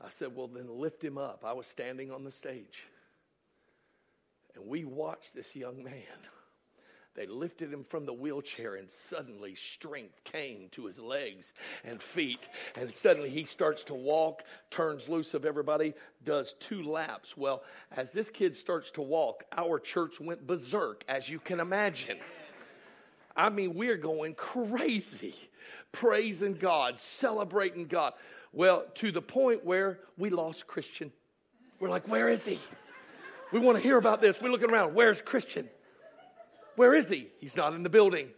I 0.00 0.08
said, 0.08 0.34
Well, 0.34 0.48
then 0.48 0.68
lift 0.68 1.02
him 1.02 1.18
up. 1.18 1.44
I 1.44 1.52
was 1.52 1.66
standing 1.66 2.10
on 2.10 2.24
the 2.24 2.30
stage. 2.30 2.84
And 4.54 4.66
we 4.66 4.84
watched 4.84 5.34
this 5.34 5.54
young 5.54 5.82
man 5.82 6.18
they 7.16 7.26
lifted 7.26 7.72
him 7.72 7.82
from 7.82 8.04
the 8.04 8.12
wheelchair, 8.12 8.74
and 8.74 8.90
suddenly 8.90 9.54
strength 9.54 10.22
came 10.24 10.68
to 10.72 10.84
his 10.84 11.00
legs 11.00 11.54
and 11.82 12.00
feet. 12.00 12.46
And 12.76 12.92
suddenly 12.92 13.30
he 13.30 13.44
starts 13.44 13.84
to 13.84 13.94
walk, 13.94 14.44
turns 14.70 15.08
loose 15.08 15.32
of 15.32 15.46
everybody, 15.46 15.94
does 16.24 16.52
two 16.60 16.82
laps. 16.82 17.34
Well, 17.34 17.64
as 17.96 18.12
this 18.12 18.28
kid 18.28 18.54
starts 18.54 18.90
to 18.92 19.02
walk, 19.02 19.44
our 19.56 19.78
church 19.78 20.20
went 20.20 20.46
berserk, 20.46 21.04
as 21.08 21.28
you 21.28 21.38
can 21.38 21.58
imagine. 21.58 22.18
I 23.36 23.50
mean, 23.50 23.74
we're 23.74 23.96
going 23.96 24.34
crazy, 24.34 25.34
praising 25.92 26.54
God, 26.54 26.98
celebrating 26.98 27.86
God. 27.86 28.14
Well, 28.52 28.86
to 28.94 29.12
the 29.12 29.20
point 29.20 29.64
where 29.64 29.98
we 30.16 30.30
lost 30.30 30.66
Christian. 30.66 31.12
We're 31.78 31.90
like, 31.90 32.08
where 32.08 32.28
is 32.28 32.44
he? 32.44 32.58
We 33.52 33.60
want 33.60 33.76
to 33.76 33.82
hear 33.82 33.98
about 33.98 34.20
this. 34.20 34.40
We're 34.40 34.50
looking 34.50 34.70
around. 34.70 34.94
Where's 34.94 35.20
Christian? 35.20 35.68
Where 36.76 36.94
is 36.94 37.08
he? 37.08 37.28
He's 37.38 37.56
not 37.56 37.74
in 37.74 37.82
the 37.82 37.90
building. 37.90 38.28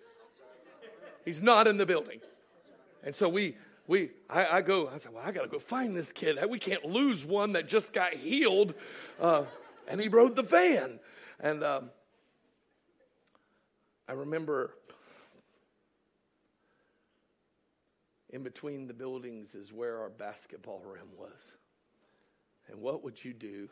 He's 1.25 1.41
not 1.41 1.67
in 1.67 1.77
the 1.77 1.87
building. 1.87 2.21
And 3.05 3.15
so 3.15 3.29
we, 3.29 3.57
we, 3.87 4.11
I, 4.29 4.59
I 4.59 4.63
go, 4.63 4.89
I 4.89 4.99
said, 4.99 5.13
well, 5.13 5.23
I 5.25 5.31
got 5.31 5.43
to 5.43 5.49
go 5.49 5.59
find 5.59 5.97
this 5.97 6.11
kid. 6.13 6.39
We 6.49 6.59
can't 6.59 6.85
lose 6.85 7.25
one 7.25 7.53
that 7.53 7.69
just 7.69 7.93
got 7.93 8.15
healed. 8.15 8.75
Uh, 9.21 9.45
and 9.87 10.01
he 10.01 10.09
rode 10.09 10.37
the 10.37 10.43
van. 10.43 10.99
And 11.41 11.63
um, 11.63 11.91
I 14.09 14.13
remember 14.13 14.71
in 18.31 18.43
between 18.43 18.87
the 18.87 18.95
buildings 18.95 19.55
is 19.55 19.73
where 19.73 19.99
our 19.99 20.11
basketball 20.11 20.83
rim 20.85 21.09
was. 21.17 21.53
And 22.69 22.81
what 22.81 23.05
would 23.05 23.23
you 23.23 23.33
do 23.33 23.69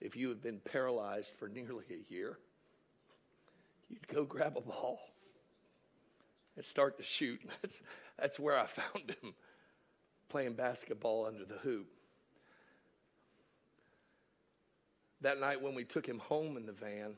if 0.00 0.16
you 0.16 0.28
had 0.28 0.40
been 0.40 0.60
paralyzed 0.60 1.32
for 1.38 1.48
nearly 1.48 1.84
a 1.90 2.12
year? 2.12 2.38
you'd 3.88 4.06
go 4.08 4.24
grab 4.24 4.56
a 4.56 4.60
ball 4.60 5.00
and 6.56 6.64
start 6.64 6.96
to 6.98 7.04
shoot. 7.04 7.40
That's, 7.62 7.80
that's 8.18 8.38
where 8.38 8.58
I 8.58 8.66
found 8.66 9.14
him 9.22 9.32
playing 10.28 10.54
basketball 10.54 11.26
under 11.26 11.44
the 11.44 11.58
hoop. 11.58 11.86
That 15.20 15.40
night 15.40 15.62
when 15.62 15.74
we 15.74 15.84
took 15.84 16.06
him 16.06 16.18
home 16.18 16.56
in 16.56 16.66
the 16.66 16.72
van, 16.72 17.14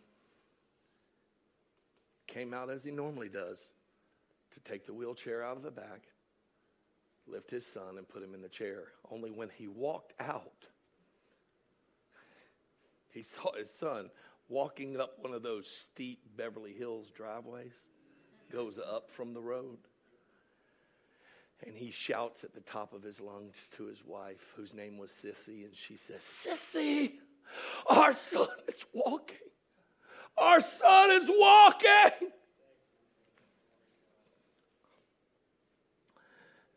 came 2.31 2.55
out 2.55 2.71
as 2.71 2.85
he 2.85 2.91
normally 2.91 3.29
does 3.29 3.71
to 4.53 4.61
take 4.61 4.87
the 4.87 4.95
wheelchair 4.95 5.43
out 5.43 5.57
of 5.57 5.63
the 5.63 5.71
back, 5.71 6.03
lift 7.27 7.51
his 7.51 7.67
son, 7.67 7.99
and 7.99 8.09
put 8.09 8.23
him 8.23 8.35
in 8.35 8.41
the 8.41 8.49
chair. 8.49 8.85
Only 9.11 9.31
when 9.31 9.49
he 9.49 9.69
walked 9.69 10.15
out, 10.21 10.67
he 13.11 13.23
saw 13.23 13.53
his 13.53 13.71
son 13.71 14.11
walking 14.49 14.99
up 14.99 15.19
one 15.21 15.35
of 15.35 15.43
those 15.43 15.69
steep 15.69 16.21
Beverly 16.37 16.73
Hills 16.73 17.11
driveways, 17.11 17.75
goes 18.51 18.79
up 18.79 19.11
from 19.11 19.35
the 19.35 19.41
road. 19.41 19.79
And 21.67 21.77
he 21.77 21.91
shouts 21.91 22.43
at 22.43 22.55
the 22.55 22.63
top 22.63 22.95
of 22.95 23.03
his 23.03 23.21
lungs 23.21 23.69
to 23.77 23.85
his 23.85 24.03
wife, 24.05 24.53
whose 24.57 24.73
name 24.73 24.97
was 24.97 25.11
Sissy, 25.11 25.65
and 25.65 25.77
she 25.77 25.97
says, 25.97 26.23
Sissy, 26.23 27.15
our 27.87 28.13
son 28.13 28.49
is 28.67 28.87
walking. 28.93 29.37
Our 30.41 30.61
son 30.61 31.11
is 31.11 31.31
walking. 31.31 32.31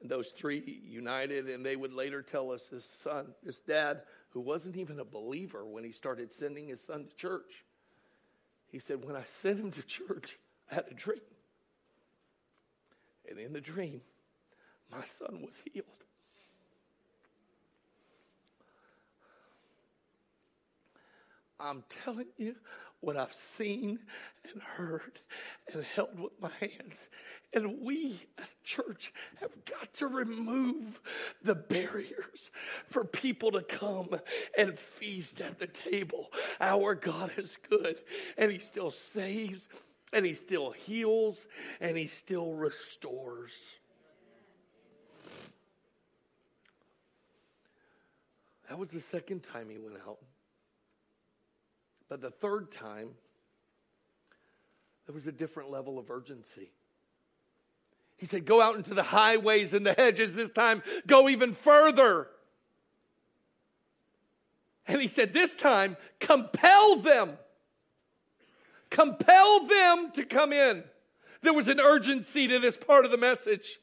And 0.02 0.12
those 0.12 0.32
three 0.32 0.82
united, 0.86 1.50
and 1.50 1.66
they 1.66 1.78
would 1.78 1.94
later 1.94 2.22
tell 2.22 2.52
us 2.52 2.68
this 2.68 2.84
son, 2.84 3.28
this 3.42 3.62
dad, 3.62 4.02
who 4.32 4.42
wasn't 4.42 4.76
even 4.76 5.00
a 5.00 5.06
believer 5.06 5.66
when 5.66 5.86
he 5.86 5.92
started 5.94 6.30
sending 6.30 6.68
his 6.68 6.82
son 6.82 7.06
to 7.06 7.16
church. 7.16 7.64
He 8.70 8.80
said, 8.80 9.06
When 9.06 9.16
I 9.16 9.24
sent 9.24 9.60
him 9.60 9.72
to 9.72 9.84
church, 9.84 10.38
I 10.70 10.76
had 10.76 10.86
a 10.92 10.94
dream. 10.94 11.22
And 13.30 13.40
in 13.40 13.54
the 13.54 13.62
dream, 13.62 14.02
my 14.92 15.06
son 15.06 15.42
was 15.42 15.62
healed. 15.72 15.86
I'm 21.60 21.84
telling 21.88 22.28
you 22.38 22.56
what 23.04 23.18
I've 23.18 23.34
seen 23.34 24.00
and 24.52 24.62
heard 24.62 25.20
and 25.72 25.84
held 25.84 26.20
with 26.20 26.34
my 26.40 26.52
hands 26.60 27.10
and 27.54 27.82
we 27.82 28.20
as 28.42 28.56
church 28.64 29.14
have 29.40 29.52
got 29.66 29.94
to 29.94 30.08
remove 30.08 31.00
the 31.44 31.56
barriers 31.56 32.52
for 32.90 33.06
people 33.06 33.52
to 33.52 33.62
come 33.62 34.10
and 34.58 34.78
feast 34.78 35.40
at 35.42 35.60
the 35.60 35.68
table. 35.68 36.32
Our 36.60 36.96
God 36.96 37.32
is 37.38 37.58
good, 37.70 37.98
and 38.38 38.52
He 38.52 38.60
still 38.60 38.92
saves, 38.92 39.68
and 40.12 40.26
He 40.26 40.34
still 40.34 40.72
heals, 40.72 41.46
and 41.80 41.96
He 41.96 42.08
still 42.08 42.54
restores. 42.54 43.54
That 48.70 48.80
was 48.80 48.90
the 48.90 49.02
second 49.02 49.44
time 49.44 49.70
He 49.70 49.78
went 49.78 49.98
out. 50.08 50.18
But 52.14 52.22
the 52.22 52.30
third 52.30 52.72
time, 52.72 53.10
there 55.08 55.16
was 55.16 55.26
a 55.26 55.32
different 55.32 55.72
level 55.72 55.98
of 55.98 56.12
urgency. 56.12 56.70
He 58.18 58.28
said, 58.28 58.46
Go 58.46 58.62
out 58.62 58.76
into 58.76 58.94
the 58.94 59.02
highways 59.02 59.74
and 59.74 59.84
the 59.84 59.94
hedges 59.94 60.36
this 60.36 60.52
time, 60.52 60.84
go 61.08 61.28
even 61.28 61.56
further. 61.56 62.28
And 64.88 65.02
he 65.02 65.08
said, 65.08 65.34
This 65.34 65.56
time, 65.56 65.98
compel 66.20 66.98
them. 66.98 67.32
Compel 68.92 69.66
them 69.66 70.12
to 70.12 70.24
come 70.24 70.54
in. 70.54 70.84
There 71.42 71.52
was 71.52 71.68
an 71.68 71.80
urgency 71.80 72.48
to 72.48 72.60
this 72.60 72.78
part 72.78 73.06
of 73.06 73.10
the 73.10 73.18
message. 73.18 73.80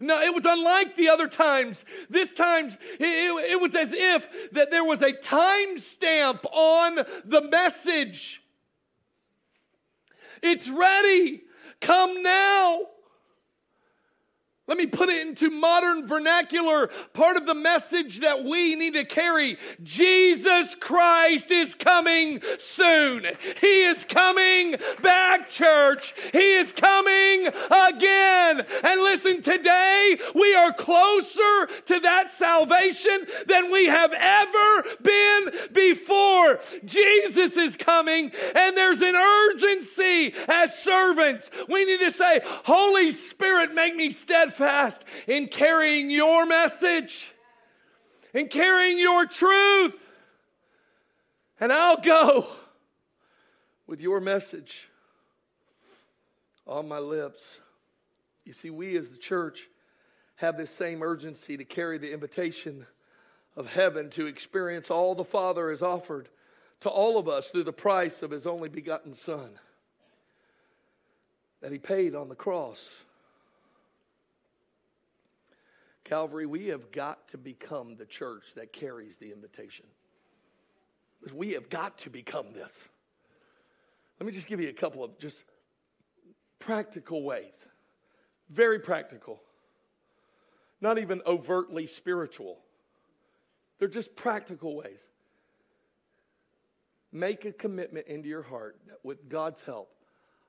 No, 0.00 0.20
it 0.22 0.34
was 0.34 0.44
unlike 0.44 0.96
the 0.96 1.08
other 1.08 1.28
times. 1.28 1.84
This 2.08 2.34
time, 2.34 2.66
it, 3.00 3.50
it 3.50 3.60
was 3.60 3.74
as 3.74 3.92
if 3.92 4.28
that 4.52 4.70
there 4.70 4.84
was 4.84 5.02
a 5.02 5.12
time 5.12 5.78
stamp 5.78 6.44
on 6.52 7.04
the 7.24 7.42
message. 7.42 8.42
It's 10.42 10.68
ready. 10.68 11.42
Come 11.80 12.22
now. 12.22 12.82
Let 14.68 14.76
me 14.76 14.84
put 14.84 15.08
it 15.08 15.26
into 15.26 15.48
modern 15.48 16.06
vernacular. 16.06 16.90
Part 17.14 17.38
of 17.38 17.46
the 17.46 17.54
message 17.54 18.20
that 18.20 18.44
we 18.44 18.74
need 18.74 18.92
to 18.94 19.04
carry 19.04 19.56
Jesus 19.82 20.74
Christ 20.74 21.50
is 21.50 21.74
coming 21.74 22.42
soon. 22.58 23.26
He 23.62 23.84
is 23.84 24.04
coming 24.04 24.76
back, 25.02 25.48
church. 25.48 26.14
He 26.32 26.52
is 26.56 26.70
coming 26.72 27.46
again. 27.46 28.66
And 28.84 29.00
listen, 29.00 29.40
today 29.40 30.18
we 30.34 30.54
are 30.54 30.74
closer 30.74 31.68
to 31.86 32.00
that 32.00 32.30
salvation 32.30 33.26
than 33.46 33.70
we 33.70 33.86
have 33.86 34.12
ever 34.12 34.84
been 35.00 35.50
before. 35.72 36.60
Jesus 36.84 37.56
is 37.56 37.74
coming, 37.74 38.30
and 38.54 38.76
there's 38.76 39.00
an 39.00 39.16
urgency 39.16 40.34
as 40.46 40.78
servants. 40.78 41.50
We 41.70 41.86
need 41.86 42.00
to 42.00 42.12
say, 42.12 42.42
Holy 42.44 43.12
Spirit, 43.12 43.72
make 43.72 43.96
me 43.96 44.10
steadfast 44.10 44.57
steadfast 44.58 45.04
in 45.28 45.46
carrying 45.46 46.10
your 46.10 46.44
message, 46.46 47.32
in 48.34 48.48
carrying 48.48 48.98
your 48.98 49.24
truth. 49.26 49.94
And 51.60 51.72
I'll 51.72 52.00
go 52.00 52.48
with 53.86 54.00
your 54.00 54.20
message 54.20 54.88
on 56.66 56.88
my 56.88 56.98
lips. 56.98 57.56
You 58.44 58.52
see, 58.52 58.70
we 58.70 58.96
as 58.96 59.10
the 59.10 59.16
church 59.16 59.68
have 60.36 60.56
this 60.56 60.70
same 60.70 61.02
urgency 61.02 61.56
to 61.56 61.64
carry 61.64 61.98
the 61.98 62.12
invitation 62.12 62.86
of 63.56 63.66
heaven 63.66 64.10
to 64.10 64.26
experience 64.26 64.90
all 64.90 65.14
the 65.14 65.24
Father 65.24 65.70
has 65.70 65.82
offered 65.82 66.28
to 66.80 66.88
all 66.88 67.18
of 67.18 67.28
us 67.28 67.50
through 67.50 67.64
the 67.64 67.72
price 67.72 68.22
of 68.22 68.30
his 68.30 68.46
only 68.46 68.68
begotten 68.68 69.14
Son 69.14 69.50
that 71.60 71.72
he 71.72 71.78
paid 71.78 72.14
on 72.14 72.28
the 72.28 72.36
cross. 72.36 72.98
Calvary, 76.08 76.46
we 76.46 76.68
have 76.68 76.90
got 76.90 77.28
to 77.28 77.36
become 77.36 77.96
the 77.96 78.06
church 78.06 78.54
that 78.54 78.72
carries 78.72 79.18
the 79.18 79.30
invitation. 79.30 79.84
We 81.34 81.50
have 81.52 81.68
got 81.68 81.98
to 81.98 82.10
become 82.10 82.54
this. 82.54 82.88
Let 84.18 84.26
me 84.26 84.32
just 84.32 84.46
give 84.46 84.58
you 84.58 84.70
a 84.70 84.72
couple 84.72 85.04
of 85.04 85.18
just 85.18 85.42
practical 86.60 87.22
ways. 87.22 87.66
Very 88.48 88.78
practical. 88.78 89.42
Not 90.80 90.98
even 90.98 91.20
overtly 91.26 91.86
spiritual. 91.86 92.56
They're 93.78 93.88
just 93.88 94.16
practical 94.16 94.76
ways. 94.76 95.06
Make 97.12 97.44
a 97.44 97.52
commitment 97.52 98.06
into 98.06 98.30
your 98.30 98.42
heart 98.42 98.80
that 98.86 98.98
with 99.02 99.28
God's 99.28 99.60
help, 99.60 99.90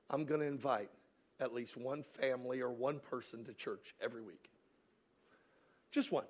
I'm 0.08 0.24
going 0.24 0.40
to 0.40 0.46
invite 0.46 0.90
at 1.38 1.52
least 1.52 1.76
one 1.76 2.02
family 2.02 2.60
or 2.60 2.70
one 2.70 2.98
person 2.98 3.44
to 3.44 3.52
church 3.52 3.94
every 4.02 4.22
week. 4.22 4.49
Just 5.90 6.12
one. 6.12 6.24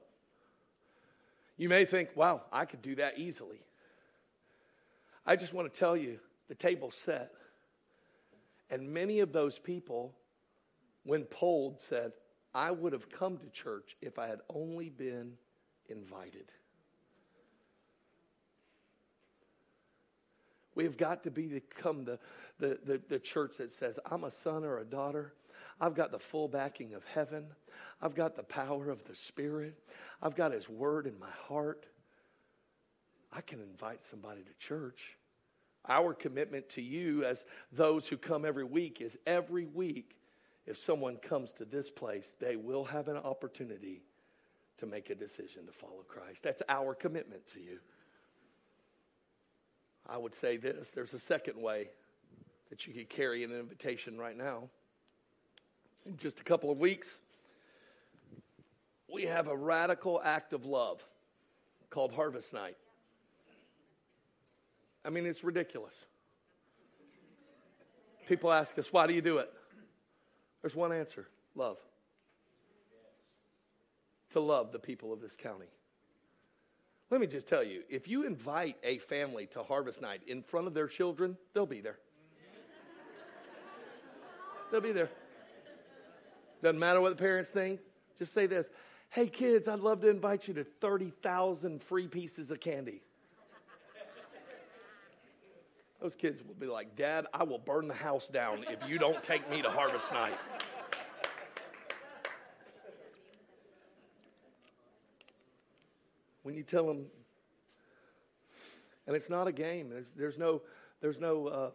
You 1.57 1.69
may 1.69 1.85
think, 1.85 2.11
wow, 2.15 2.43
I 2.53 2.65
could 2.65 2.81
do 2.81 2.95
that 2.97 3.19
easily. 3.19 3.61
I 5.27 5.37
just 5.37 5.53
want 5.53 5.73
to 5.73 5.79
tell 5.79 5.97
you 5.97 6.19
the 6.49 6.55
table's 6.55 6.95
set. 6.95 7.33
And 8.71 8.89
many 8.89 9.21
of 9.21 9.33
those 9.33 9.59
people, 9.59 10.15
when 11.05 11.25
polled, 11.25 11.81
said, 11.81 12.13
I 12.55 12.71
would 12.71 12.93
have 12.93 13.11
come 13.11 13.37
to 13.39 13.49
church 13.49 13.97
if 14.01 14.19
I 14.19 14.27
had 14.27 14.41
only 14.49 14.89
been 14.89 15.33
invited. 15.89 16.47
We 20.75 20.85
have 20.85 20.97
got 20.97 21.25
to 21.25 21.31
become 21.31 22.05
the, 22.05 22.19
the, 22.59 22.79
the, 22.85 23.01
the, 23.09 23.19
church 23.19 23.59
that 23.59 23.71
says, 23.71 23.99
I'm 24.11 24.25
a 24.25 24.31
son 24.31 24.65
or 24.65 24.79
a 24.79 24.85
daughter. 24.85 25.35
I've 25.81 25.95
got 25.95 26.11
the 26.11 26.19
full 26.19 26.49
backing 26.49 26.95
of 26.95 27.05
heaven. 27.05 27.47
I've 28.03 28.15
got 28.15 28.37
the 28.37 28.43
power 28.43 28.91
of 28.91 29.05
the 29.05 29.15
Spirit. 29.15 29.79
I've 30.23 30.37
got 30.37 30.53
His 30.53 30.69
Word 30.69 31.07
in 31.07 31.19
my 31.19 31.31
heart. 31.49 31.87
I 33.33 33.41
can 33.41 33.61
invite 33.61 34.03
somebody 34.03 34.43
to 34.43 34.67
church. 34.67 35.17
Our 35.89 36.13
commitment 36.13 36.69
to 36.71 36.83
you, 36.83 37.25
as 37.25 37.47
those 37.73 38.07
who 38.07 38.17
come 38.17 38.45
every 38.45 38.65
week, 38.65 39.01
is 39.01 39.19
every 39.27 39.67
week, 39.67 40.17
if 40.67 40.79
someone 40.79 41.17
comes 41.17 41.53
to 41.53 41.65
this 41.65 41.91
place, 41.91 42.37
they 42.39 42.57
will 42.57 42.85
have 42.85 43.09
an 43.09 43.17
opportunity 43.17 44.03
to 44.79 44.87
make 44.87 45.11
a 45.11 45.15
decision 45.15 45.67
to 45.67 45.73
follow 45.73 46.05
Christ. 46.07 46.43
That's 46.43 46.63
our 46.69 46.95
commitment 46.95 47.47
to 47.49 47.61
you. 47.61 47.79
I 50.07 50.19
would 50.19 50.35
say 50.35 50.57
this 50.57 50.91
there's 50.91 51.15
a 51.15 51.19
second 51.19 51.61
way 51.61 51.91
that 52.69 52.87
you 52.87 52.93
could 52.93 53.09
carry 53.09 53.45
an 53.45 53.53
invitation 53.53 54.19
right 54.19 54.37
now. 54.37 54.69
In 56.07 56.17
just 56.17 56.41
a 56.41 56.45
couple 56.45 56.71
of 56.71 56.79
weeks, 56.79 57.21
we 59.13 59.25
have 59.25 59.49
a 59.49 59.57
radical 59.57 60.21
act 60.25 60.53
of 60.53 60.65
love 60.65 61.05
called 61.91 62.13
Harvest 62.13 62.53
Night. 62.53 62.77
I 65.05 65.11
mean, 65.11 65.27
it's 65.27 65.43
ridiculous. 65.43 65.95
People 68.29 68.53
ask 68.53 68.79
us, 68.79 68.93
why 68.93 69.07
do 69.07 69.13
you 69.13 69.23
do 69.23 69.39
it? 69.39 69.51
There's 70.63 70.77
one 70.77 70.93
answer 70.93 71.27
love. 71.55 71.79
To 74.31 74.41
love 74.41 74.71
the 74.71 74.79
people 74.79 75.13
of 75.13 75.21
this 75.21 75.35
county. 75.35 75.67
Let 77.11 77.21
me 77.21 77.27
just 77.27 77.49
tell 77.49 77.65
you 77.65 77.83
if 77.91 78.07
you 78.07 78.25
invite 78.25 78.77
a 78.85 78.99
family 78.99 79.47
to 79.47 79.65
Harvest 79.65 80.01
Night 80.01 80.21
in 80.29 80.43
front 80.43 80.69
of 80.69 80.75
their 80.75 80.87
children, 80.87 81.37
they'll 81.53 81.67
be 81.67 81.81
there. 81.81 81.99
they'll 84.71 84.81
be 84.81 84.93
there. 84.93 85.11
Doesn't 86.63 86.79
matter 86.79 87.01
what 87.01 87.11
the 87.11 87.23
parents 87.23 87.51
think. 87.51 87.81
Just 88.19 88.33
say 88.33 88.47
this 88.47 88.69
Hey, 89.11 89.27
kids, 89.27 89.67
I'd 89.67 89.81
love 89.81 90.03
to 90.03 90.09
invite 90.09 90.47
you 90.47 90.55
to 90.55 90.65
30,000 90.65 91.83
free 91.83 92.07
pieces 92.07 92.51
of 92.51 92.61
candy. 92.61 93.03
Those 96.01 96.15
kids 96.15 96.43
will 96.47 96.55
be 96.55 96.67
like, 96.67 96.97
Dad, 96.97 97.27
I 97.35 97.43
will 97.43 97.59
burn 97.59 97.87
the 97.87 97.95
house 97.95 98.29
down 98.29 98.65
if 98.71 98.89
you 98.89 98.99
don't 98.99 99.23
take 99.23 99.51
me 99.51 99.61
to 99.63 99.69
harvest 99.69 100.11
night. 100.13 100.39
When 106.43 106.55
you 106.55 106.63
tell 106.63 106.87
them, 106.87 107.05
and 109.07 109.15
it's 109.15 109.29
not 109.29 109.47
a 109.47 109.53
game, 109.53 109.91
there's, 109.91 110.11
there's 110.17 110.39
no, 110.39 110.63
there's 111.03 111.19
no, 111.19 111.47
uh, 111.49 111.71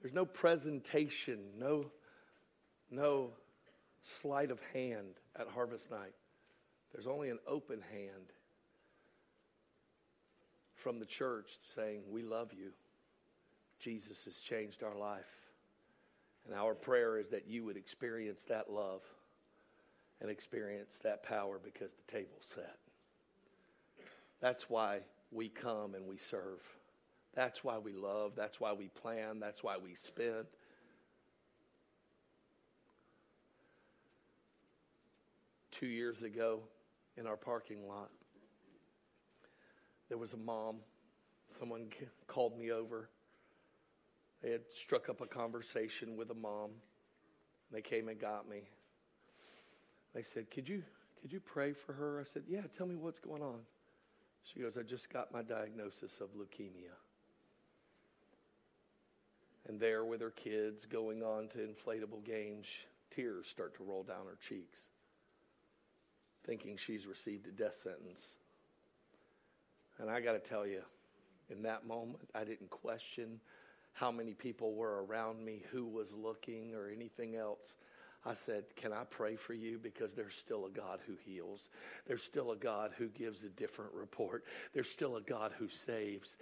there's 0.00 0.14
no 0.14 0.24
presentation, 0.24 1.40
no, 1.58 1.90
no 2.90 3.30
sleight 4.02 4.50
of 4.50 4.60
hand 4.72 5.18
at 5.38 5.48
harvest 5.48 5.90
night. 5.90 6.14
There's 6.92 7.06
only 7.06 7.30
an 7.30 7.38
open 7.46 7.80
hand 7.92 8.32
from 10.74 10.98
the 10.98 11.06
church 11.06 11.50
saying, 11.74 12.02
We 12.08 12.22
love 12.22 12.52
you. 12.52 12.70
Jesus 13.78 14.24
has 14.24 14.38
changed 14.38 14.82
our 14.82 14.96
life. 14.96 15.24
And 16.46 16.54
our 16.54 16.74
prayer 16.74 17.18
is 17.18 17.30
that 17.30 17.48
you 17.48 17.64
would 17.64 17.76
experience 17.76 18.42
that 18.48 18.70
love 18.70 19.02
and 20.20 20.30
experience 20.30 20.98
that 21.02 21.22
power 21.24 21.58
because 21.62 21.92
the 21.92 22.12
table's 22.12 22.46
set. 22.54 22.76
That's 24.40 24.70
why 24.70 25.00
we 25.32 25.48
come 25.48 25.94
and 25.94 26.06
we 26.06 26.16
serve. 26.16 26.62
That's 27.34 27.64
why 27.64 27.78
we 27.78 27.92
love. 27.92 28.32
That's 28.36 28.60
why 28.60 28.72
we 28.72 28.88
plan. 28.88 29.40
That's 29.40 29.62
why 29.62 29.76
we 29.76 29.94
spend. 29.94 30.46
Two 35.78 35.86
years 35.86 36.22
ago 36.22 36.60
in 37.16 37.26
our 37.26 37.36
parking 37.36 37.86
lot. 37.86 38.10
There 40.08 40.16
was 40.16 40.32
a 40.32 40.38
mom. 40.38 40.76
Someone 41.58 41.88
called 42.26 42.58
me 42.58 42.70
over. 42.70 43.10
They 44.42 44.50
had 44.50 44.62
struck 44.74 45.08
up 45.08 45.20
a 45.20 45.26
conversation 45.26 46.16
with 46.16 46.30
a 46.30 46.34
mom. 46.34 46.70
They 47.70 47.82
came 47.82 48.08
and 48.08 48.18
got 48.18 48.48
me. 48.48 48.62
They 50.14 50.22
said, 50.22 50.50
"Could 50.50 50.68
you 50.68 50.82
could 51.20 51.32
you 51.32 51.40
pray 51.40 51.72
for 51.72 51.92
her?" 51.92 52.20
I 52.20 52.24
said, 52.24 52.44
"Yeah, 52.46 52.62
tell 52.68 52.86
me 52.86 52.96
what's 52.96 53.20
going 53.20 53.42
on." 53.42 53.66
She 54.44 54.60
goes, 54.60 54.78
"I 54.78 54.82
just 54.82 55.10
got 55.10 55.32
my 55.32 55.42
diagnosis 55.42 56.20
of 56.20 56.30
leukemia." 56.34 56.94
And 59.66 59.80
there 59.80 60.04
with 60.04 60.20
her 60.20 60.30
kids 60.30 60.86
going 60.86 61.22
on 61.22 61.48
to 61.48 61.58
inflatable 61.58 62.24
games, 62.24 62.68
tears 63.10 63.48
start 63.48 63.74
to 63.74 63.84
roll 63.84 64.04
down 64.04 64.26
her 64.26 64.36
cheeks 64.36 64.90
thinking 66.46 66.76
she's 66.76 67.06
received 67.06 67.46
a 67.46 67.50
death 67.50 67.74
sentence. 67.82 68.34
And 69.98 70.10
I 70.10 70.20
got 70.20 70.32
to 70.32 70.38
tell 70.38 70.66
you, 70.66 70.82
in 71.50 71.62
that 71.62 71.86
moment, 71.86 72.28
I 72.34 72.44
didn't 72.44 72.70
question 72.70 73.40
how 73.92 74.10
many 74.10 74.34
people 74.34 74.74
were 74.74 75.04
around 75.04 75.44
me, 75.44 75.62
who 75.70 75.86
was 75.86 76.12
looking, 76.12 76.74
or 76.74 76.88
anything 76.88 77.36
else. 77.36 77.74
I 78.24 78.34
said, 78.34 78.64
Can 78.74 78.92
I 78.92 79.04
pray 79.04 79.36
for 79.36 79.54
you? 79.54 79.78
Because 79.78 80.14
there's 80.14 80.34
still 80.34 80.66
a 80.66 80.70
God 80.70 81.00
who 81.06 81.14
heals. 81.24 81.68
There's 82.06 82.22
still 82.22 82.52
a 82.52 82.56
God 82.56 82.92
who 82.98 83.08
gives 83.08 83.44
a 83.44 83.48
different 83.48 83.92
report. 83.94 84.44
There's 84.74 84.90
still 84.90 85.16
a 85.16 85.22
God 85.22 85.52
who 85.58 85.68
saves. 85.68 86.36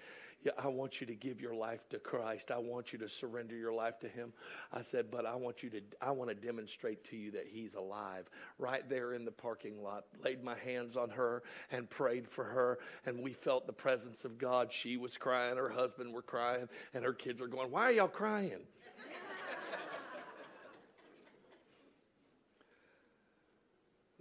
Yeah, 0.45 0.53
I 0.59 0.69
want 0.69 1.01
you 1.01 1.07
to 1.07 1.15
give 1.15 1.41
your 1.41 1.55
life 1.55 1.89
to 1.89 1.99
Christ. 1.99 2.51
I 2.51 2.59
want 2.59 2.93
you 2.93 2.99
to 2.99 3.09
surrender 3.09 3.57
your 3.57 3.73
life 3.73 3.99
to 4.01 4.09
Him. 4.09 4.35
I 4.75 4.83
said, 4.83 5.11
but 5.11 5.25
I 5.25 5.35
want 5.37 5.63
you 5.63 5.71
to, 5.71 5.81
I 6.03 6.11
want 6.11 6.29
to 6.29 6.35
demonstrate 6.35 7.03
to 7.05 7.17
you 7.17 7.31
that 7.31 7.47
He's 7.51 7.75
alive. 7.75 8.29
Right 8.59 8.87
there 8.87 9.15
in 9.15 9.25
the 9.25 9.31
parking 9.31 9.83
lot, 9.83 10.05
laid 10.23 10.45
my 10.45 10.55
hands 10.59 10.99
on 10.99 11.09
her 11.11 11.45
and 11.73 11.89
prayed 11.89 12.29
for 12.29 12.45
her. 12.45 12.79
And 13.07 13.21
we 13.21 13.33
felt 13.33 13.67
the 13.67 13.73
presence 13.73 14.27
of 14.27 14.37
God. 14.37 14.71
She 14.71 14.99
was 14.99 15.17
crying, 15.17 15.57
her 15.57 15.71
husband 15.71 16.13
were 16.13 16.21
crying, 16.21 16.69
and 16.93 17.03
her 17.05 17.15
kids 17.15 17.41
are 17.41 17.49
going, 17.49 17.71
Why 17.71 17.85
are 17.85 17.93
y'all 17.93 18.07
crying? 18.07 18.51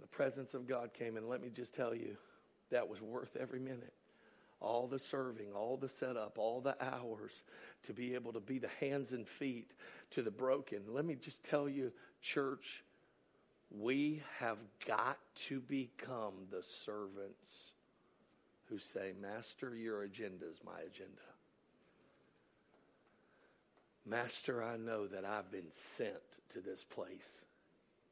the 0.00 0.06
presence 0.06 0.54
of 0.54 0.66
God 0.66 0.94
came, 0.94 1.18
and 1.18 1.28
let 1.28 1.42
me 1.42 1.50
just 1.54 1.74
tell 1.74 1.94
you, 1.94 2.16
that 2.70 2.88
was 2.88 3.02
worth 3.02 3.36
every 3.38 3.60
minute 3.60 3.92
all 4.64 4.86
the 4.86 4.98
serving, 4.98 5.52
all 5.54 5.76
the 5.76 5.88
setup, 5.88 6.38
all 6.38 6.60
the 6.60 6.76
hours 6.82 7.42
to 7.84 7.92
be 7.92 8.14
able 8.14 8.32
to 8.32 8.40
be 8.40 8.58
the 8.58 8.70
hands 8.80 9.12
and 9.12 9.28
feet 9.28 9.72
to 10.10 10.22
the 10.22 10.30
broken. 10.30 10.80
Let 10.88 11.04
me 11.04 11.14
just 11.14 11.44
tell 11.44 11.68
you, 11.68 11.92
church, 12.22 12.82
we 13.70 14.22
have 14.38 14.58
got 14.86 15.18
to 15.34 15.60
become 15.60 16.32
the 16.50 16.62
servants 16.84 17.72
who 18.68 18.78
say, 18.78 19.12
Master, 19.20 19.76
your 19.76 20.02
agenda 20.02 20.46
is 20.50 20.58
my 20.64 20.80
agenda. 20.80 21.10
Master, 24.06 24.62
I 24.62 24.76
know 24.76 25.06
that 25.06 25.24
I've 25.24 25.50
been 25.50 25.70
sent 25.70 26.22
to 26.50 26.60
this 26.60 26.84
place. 26.84 27.42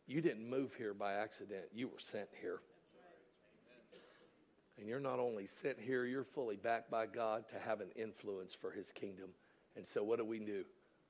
You 0.07 0.21
didn't 0.21 0.49
move 0.49 0.75
here 0.77 0.95
by 0.95 1.15
accident, 1.15 1.65
you 1.75 1.89
were 1.89 1.99
sent 1.99 2.29
here. 2.41 2.61
And 4.83 4.89
you're 4.89 4.99
not 4.99 5.21
only 5.21 5.47
sent 5.47 5.79
here, 5.79 6.07
you're 6.07 6.25
fully 6.25 6.57
backed 6.57 6.91
by 6.91 7.07
God 7.07 7.47
to 7.51 7.59
have 7.61 7.81
an 7.81 7.91
influence 7.95 8.53
for 8.53 8.73
his 8.73 8.91
kingdom. 8.91 9.29
And 9.77 9.87
so, 9.87 10.03
what 10.03 10.19
do 10.19 10.25
we 10.25 10.41
do? 10.41 10.65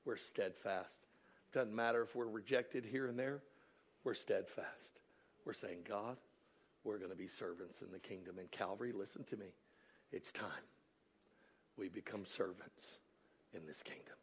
We're 0.04 0.18
steadfast. 0.18 1.06
Doesn't 1.54 1.74
matter 1.74 2.02
if 2.02 2.14
we're 2.14 2.26
rejected 2.26 2.84
here 2.84 3.06
and 3.06 3.18
there, 3.18 3.40
we're 4.04 4.12
steadfast. 4.12 5.00
We're 5.46 5.54
saying, 5.54 5.78
God, 5.88 6.18
we're 6.84 6.98
going 6.98 7.12
to 7.12 7.16
be 7.16 7.26
servants 7.26 7.80
in 7.80 7.90
the 7.90 7.98
kingdom. 7.98 8.38
And 8.38 8.50
Calvary, 8.50 8.92
listen 8.92 9.24
to 9.24 9.38
me. 9.38 9.54
It's 10.12 10.32
time 10.32 10.50
we 11.78 11.88
become 11.88 12.26
servants 12.26 12.98
in 13.54 13.64
this 13.66 13.82
kingdom. 13.82 14.16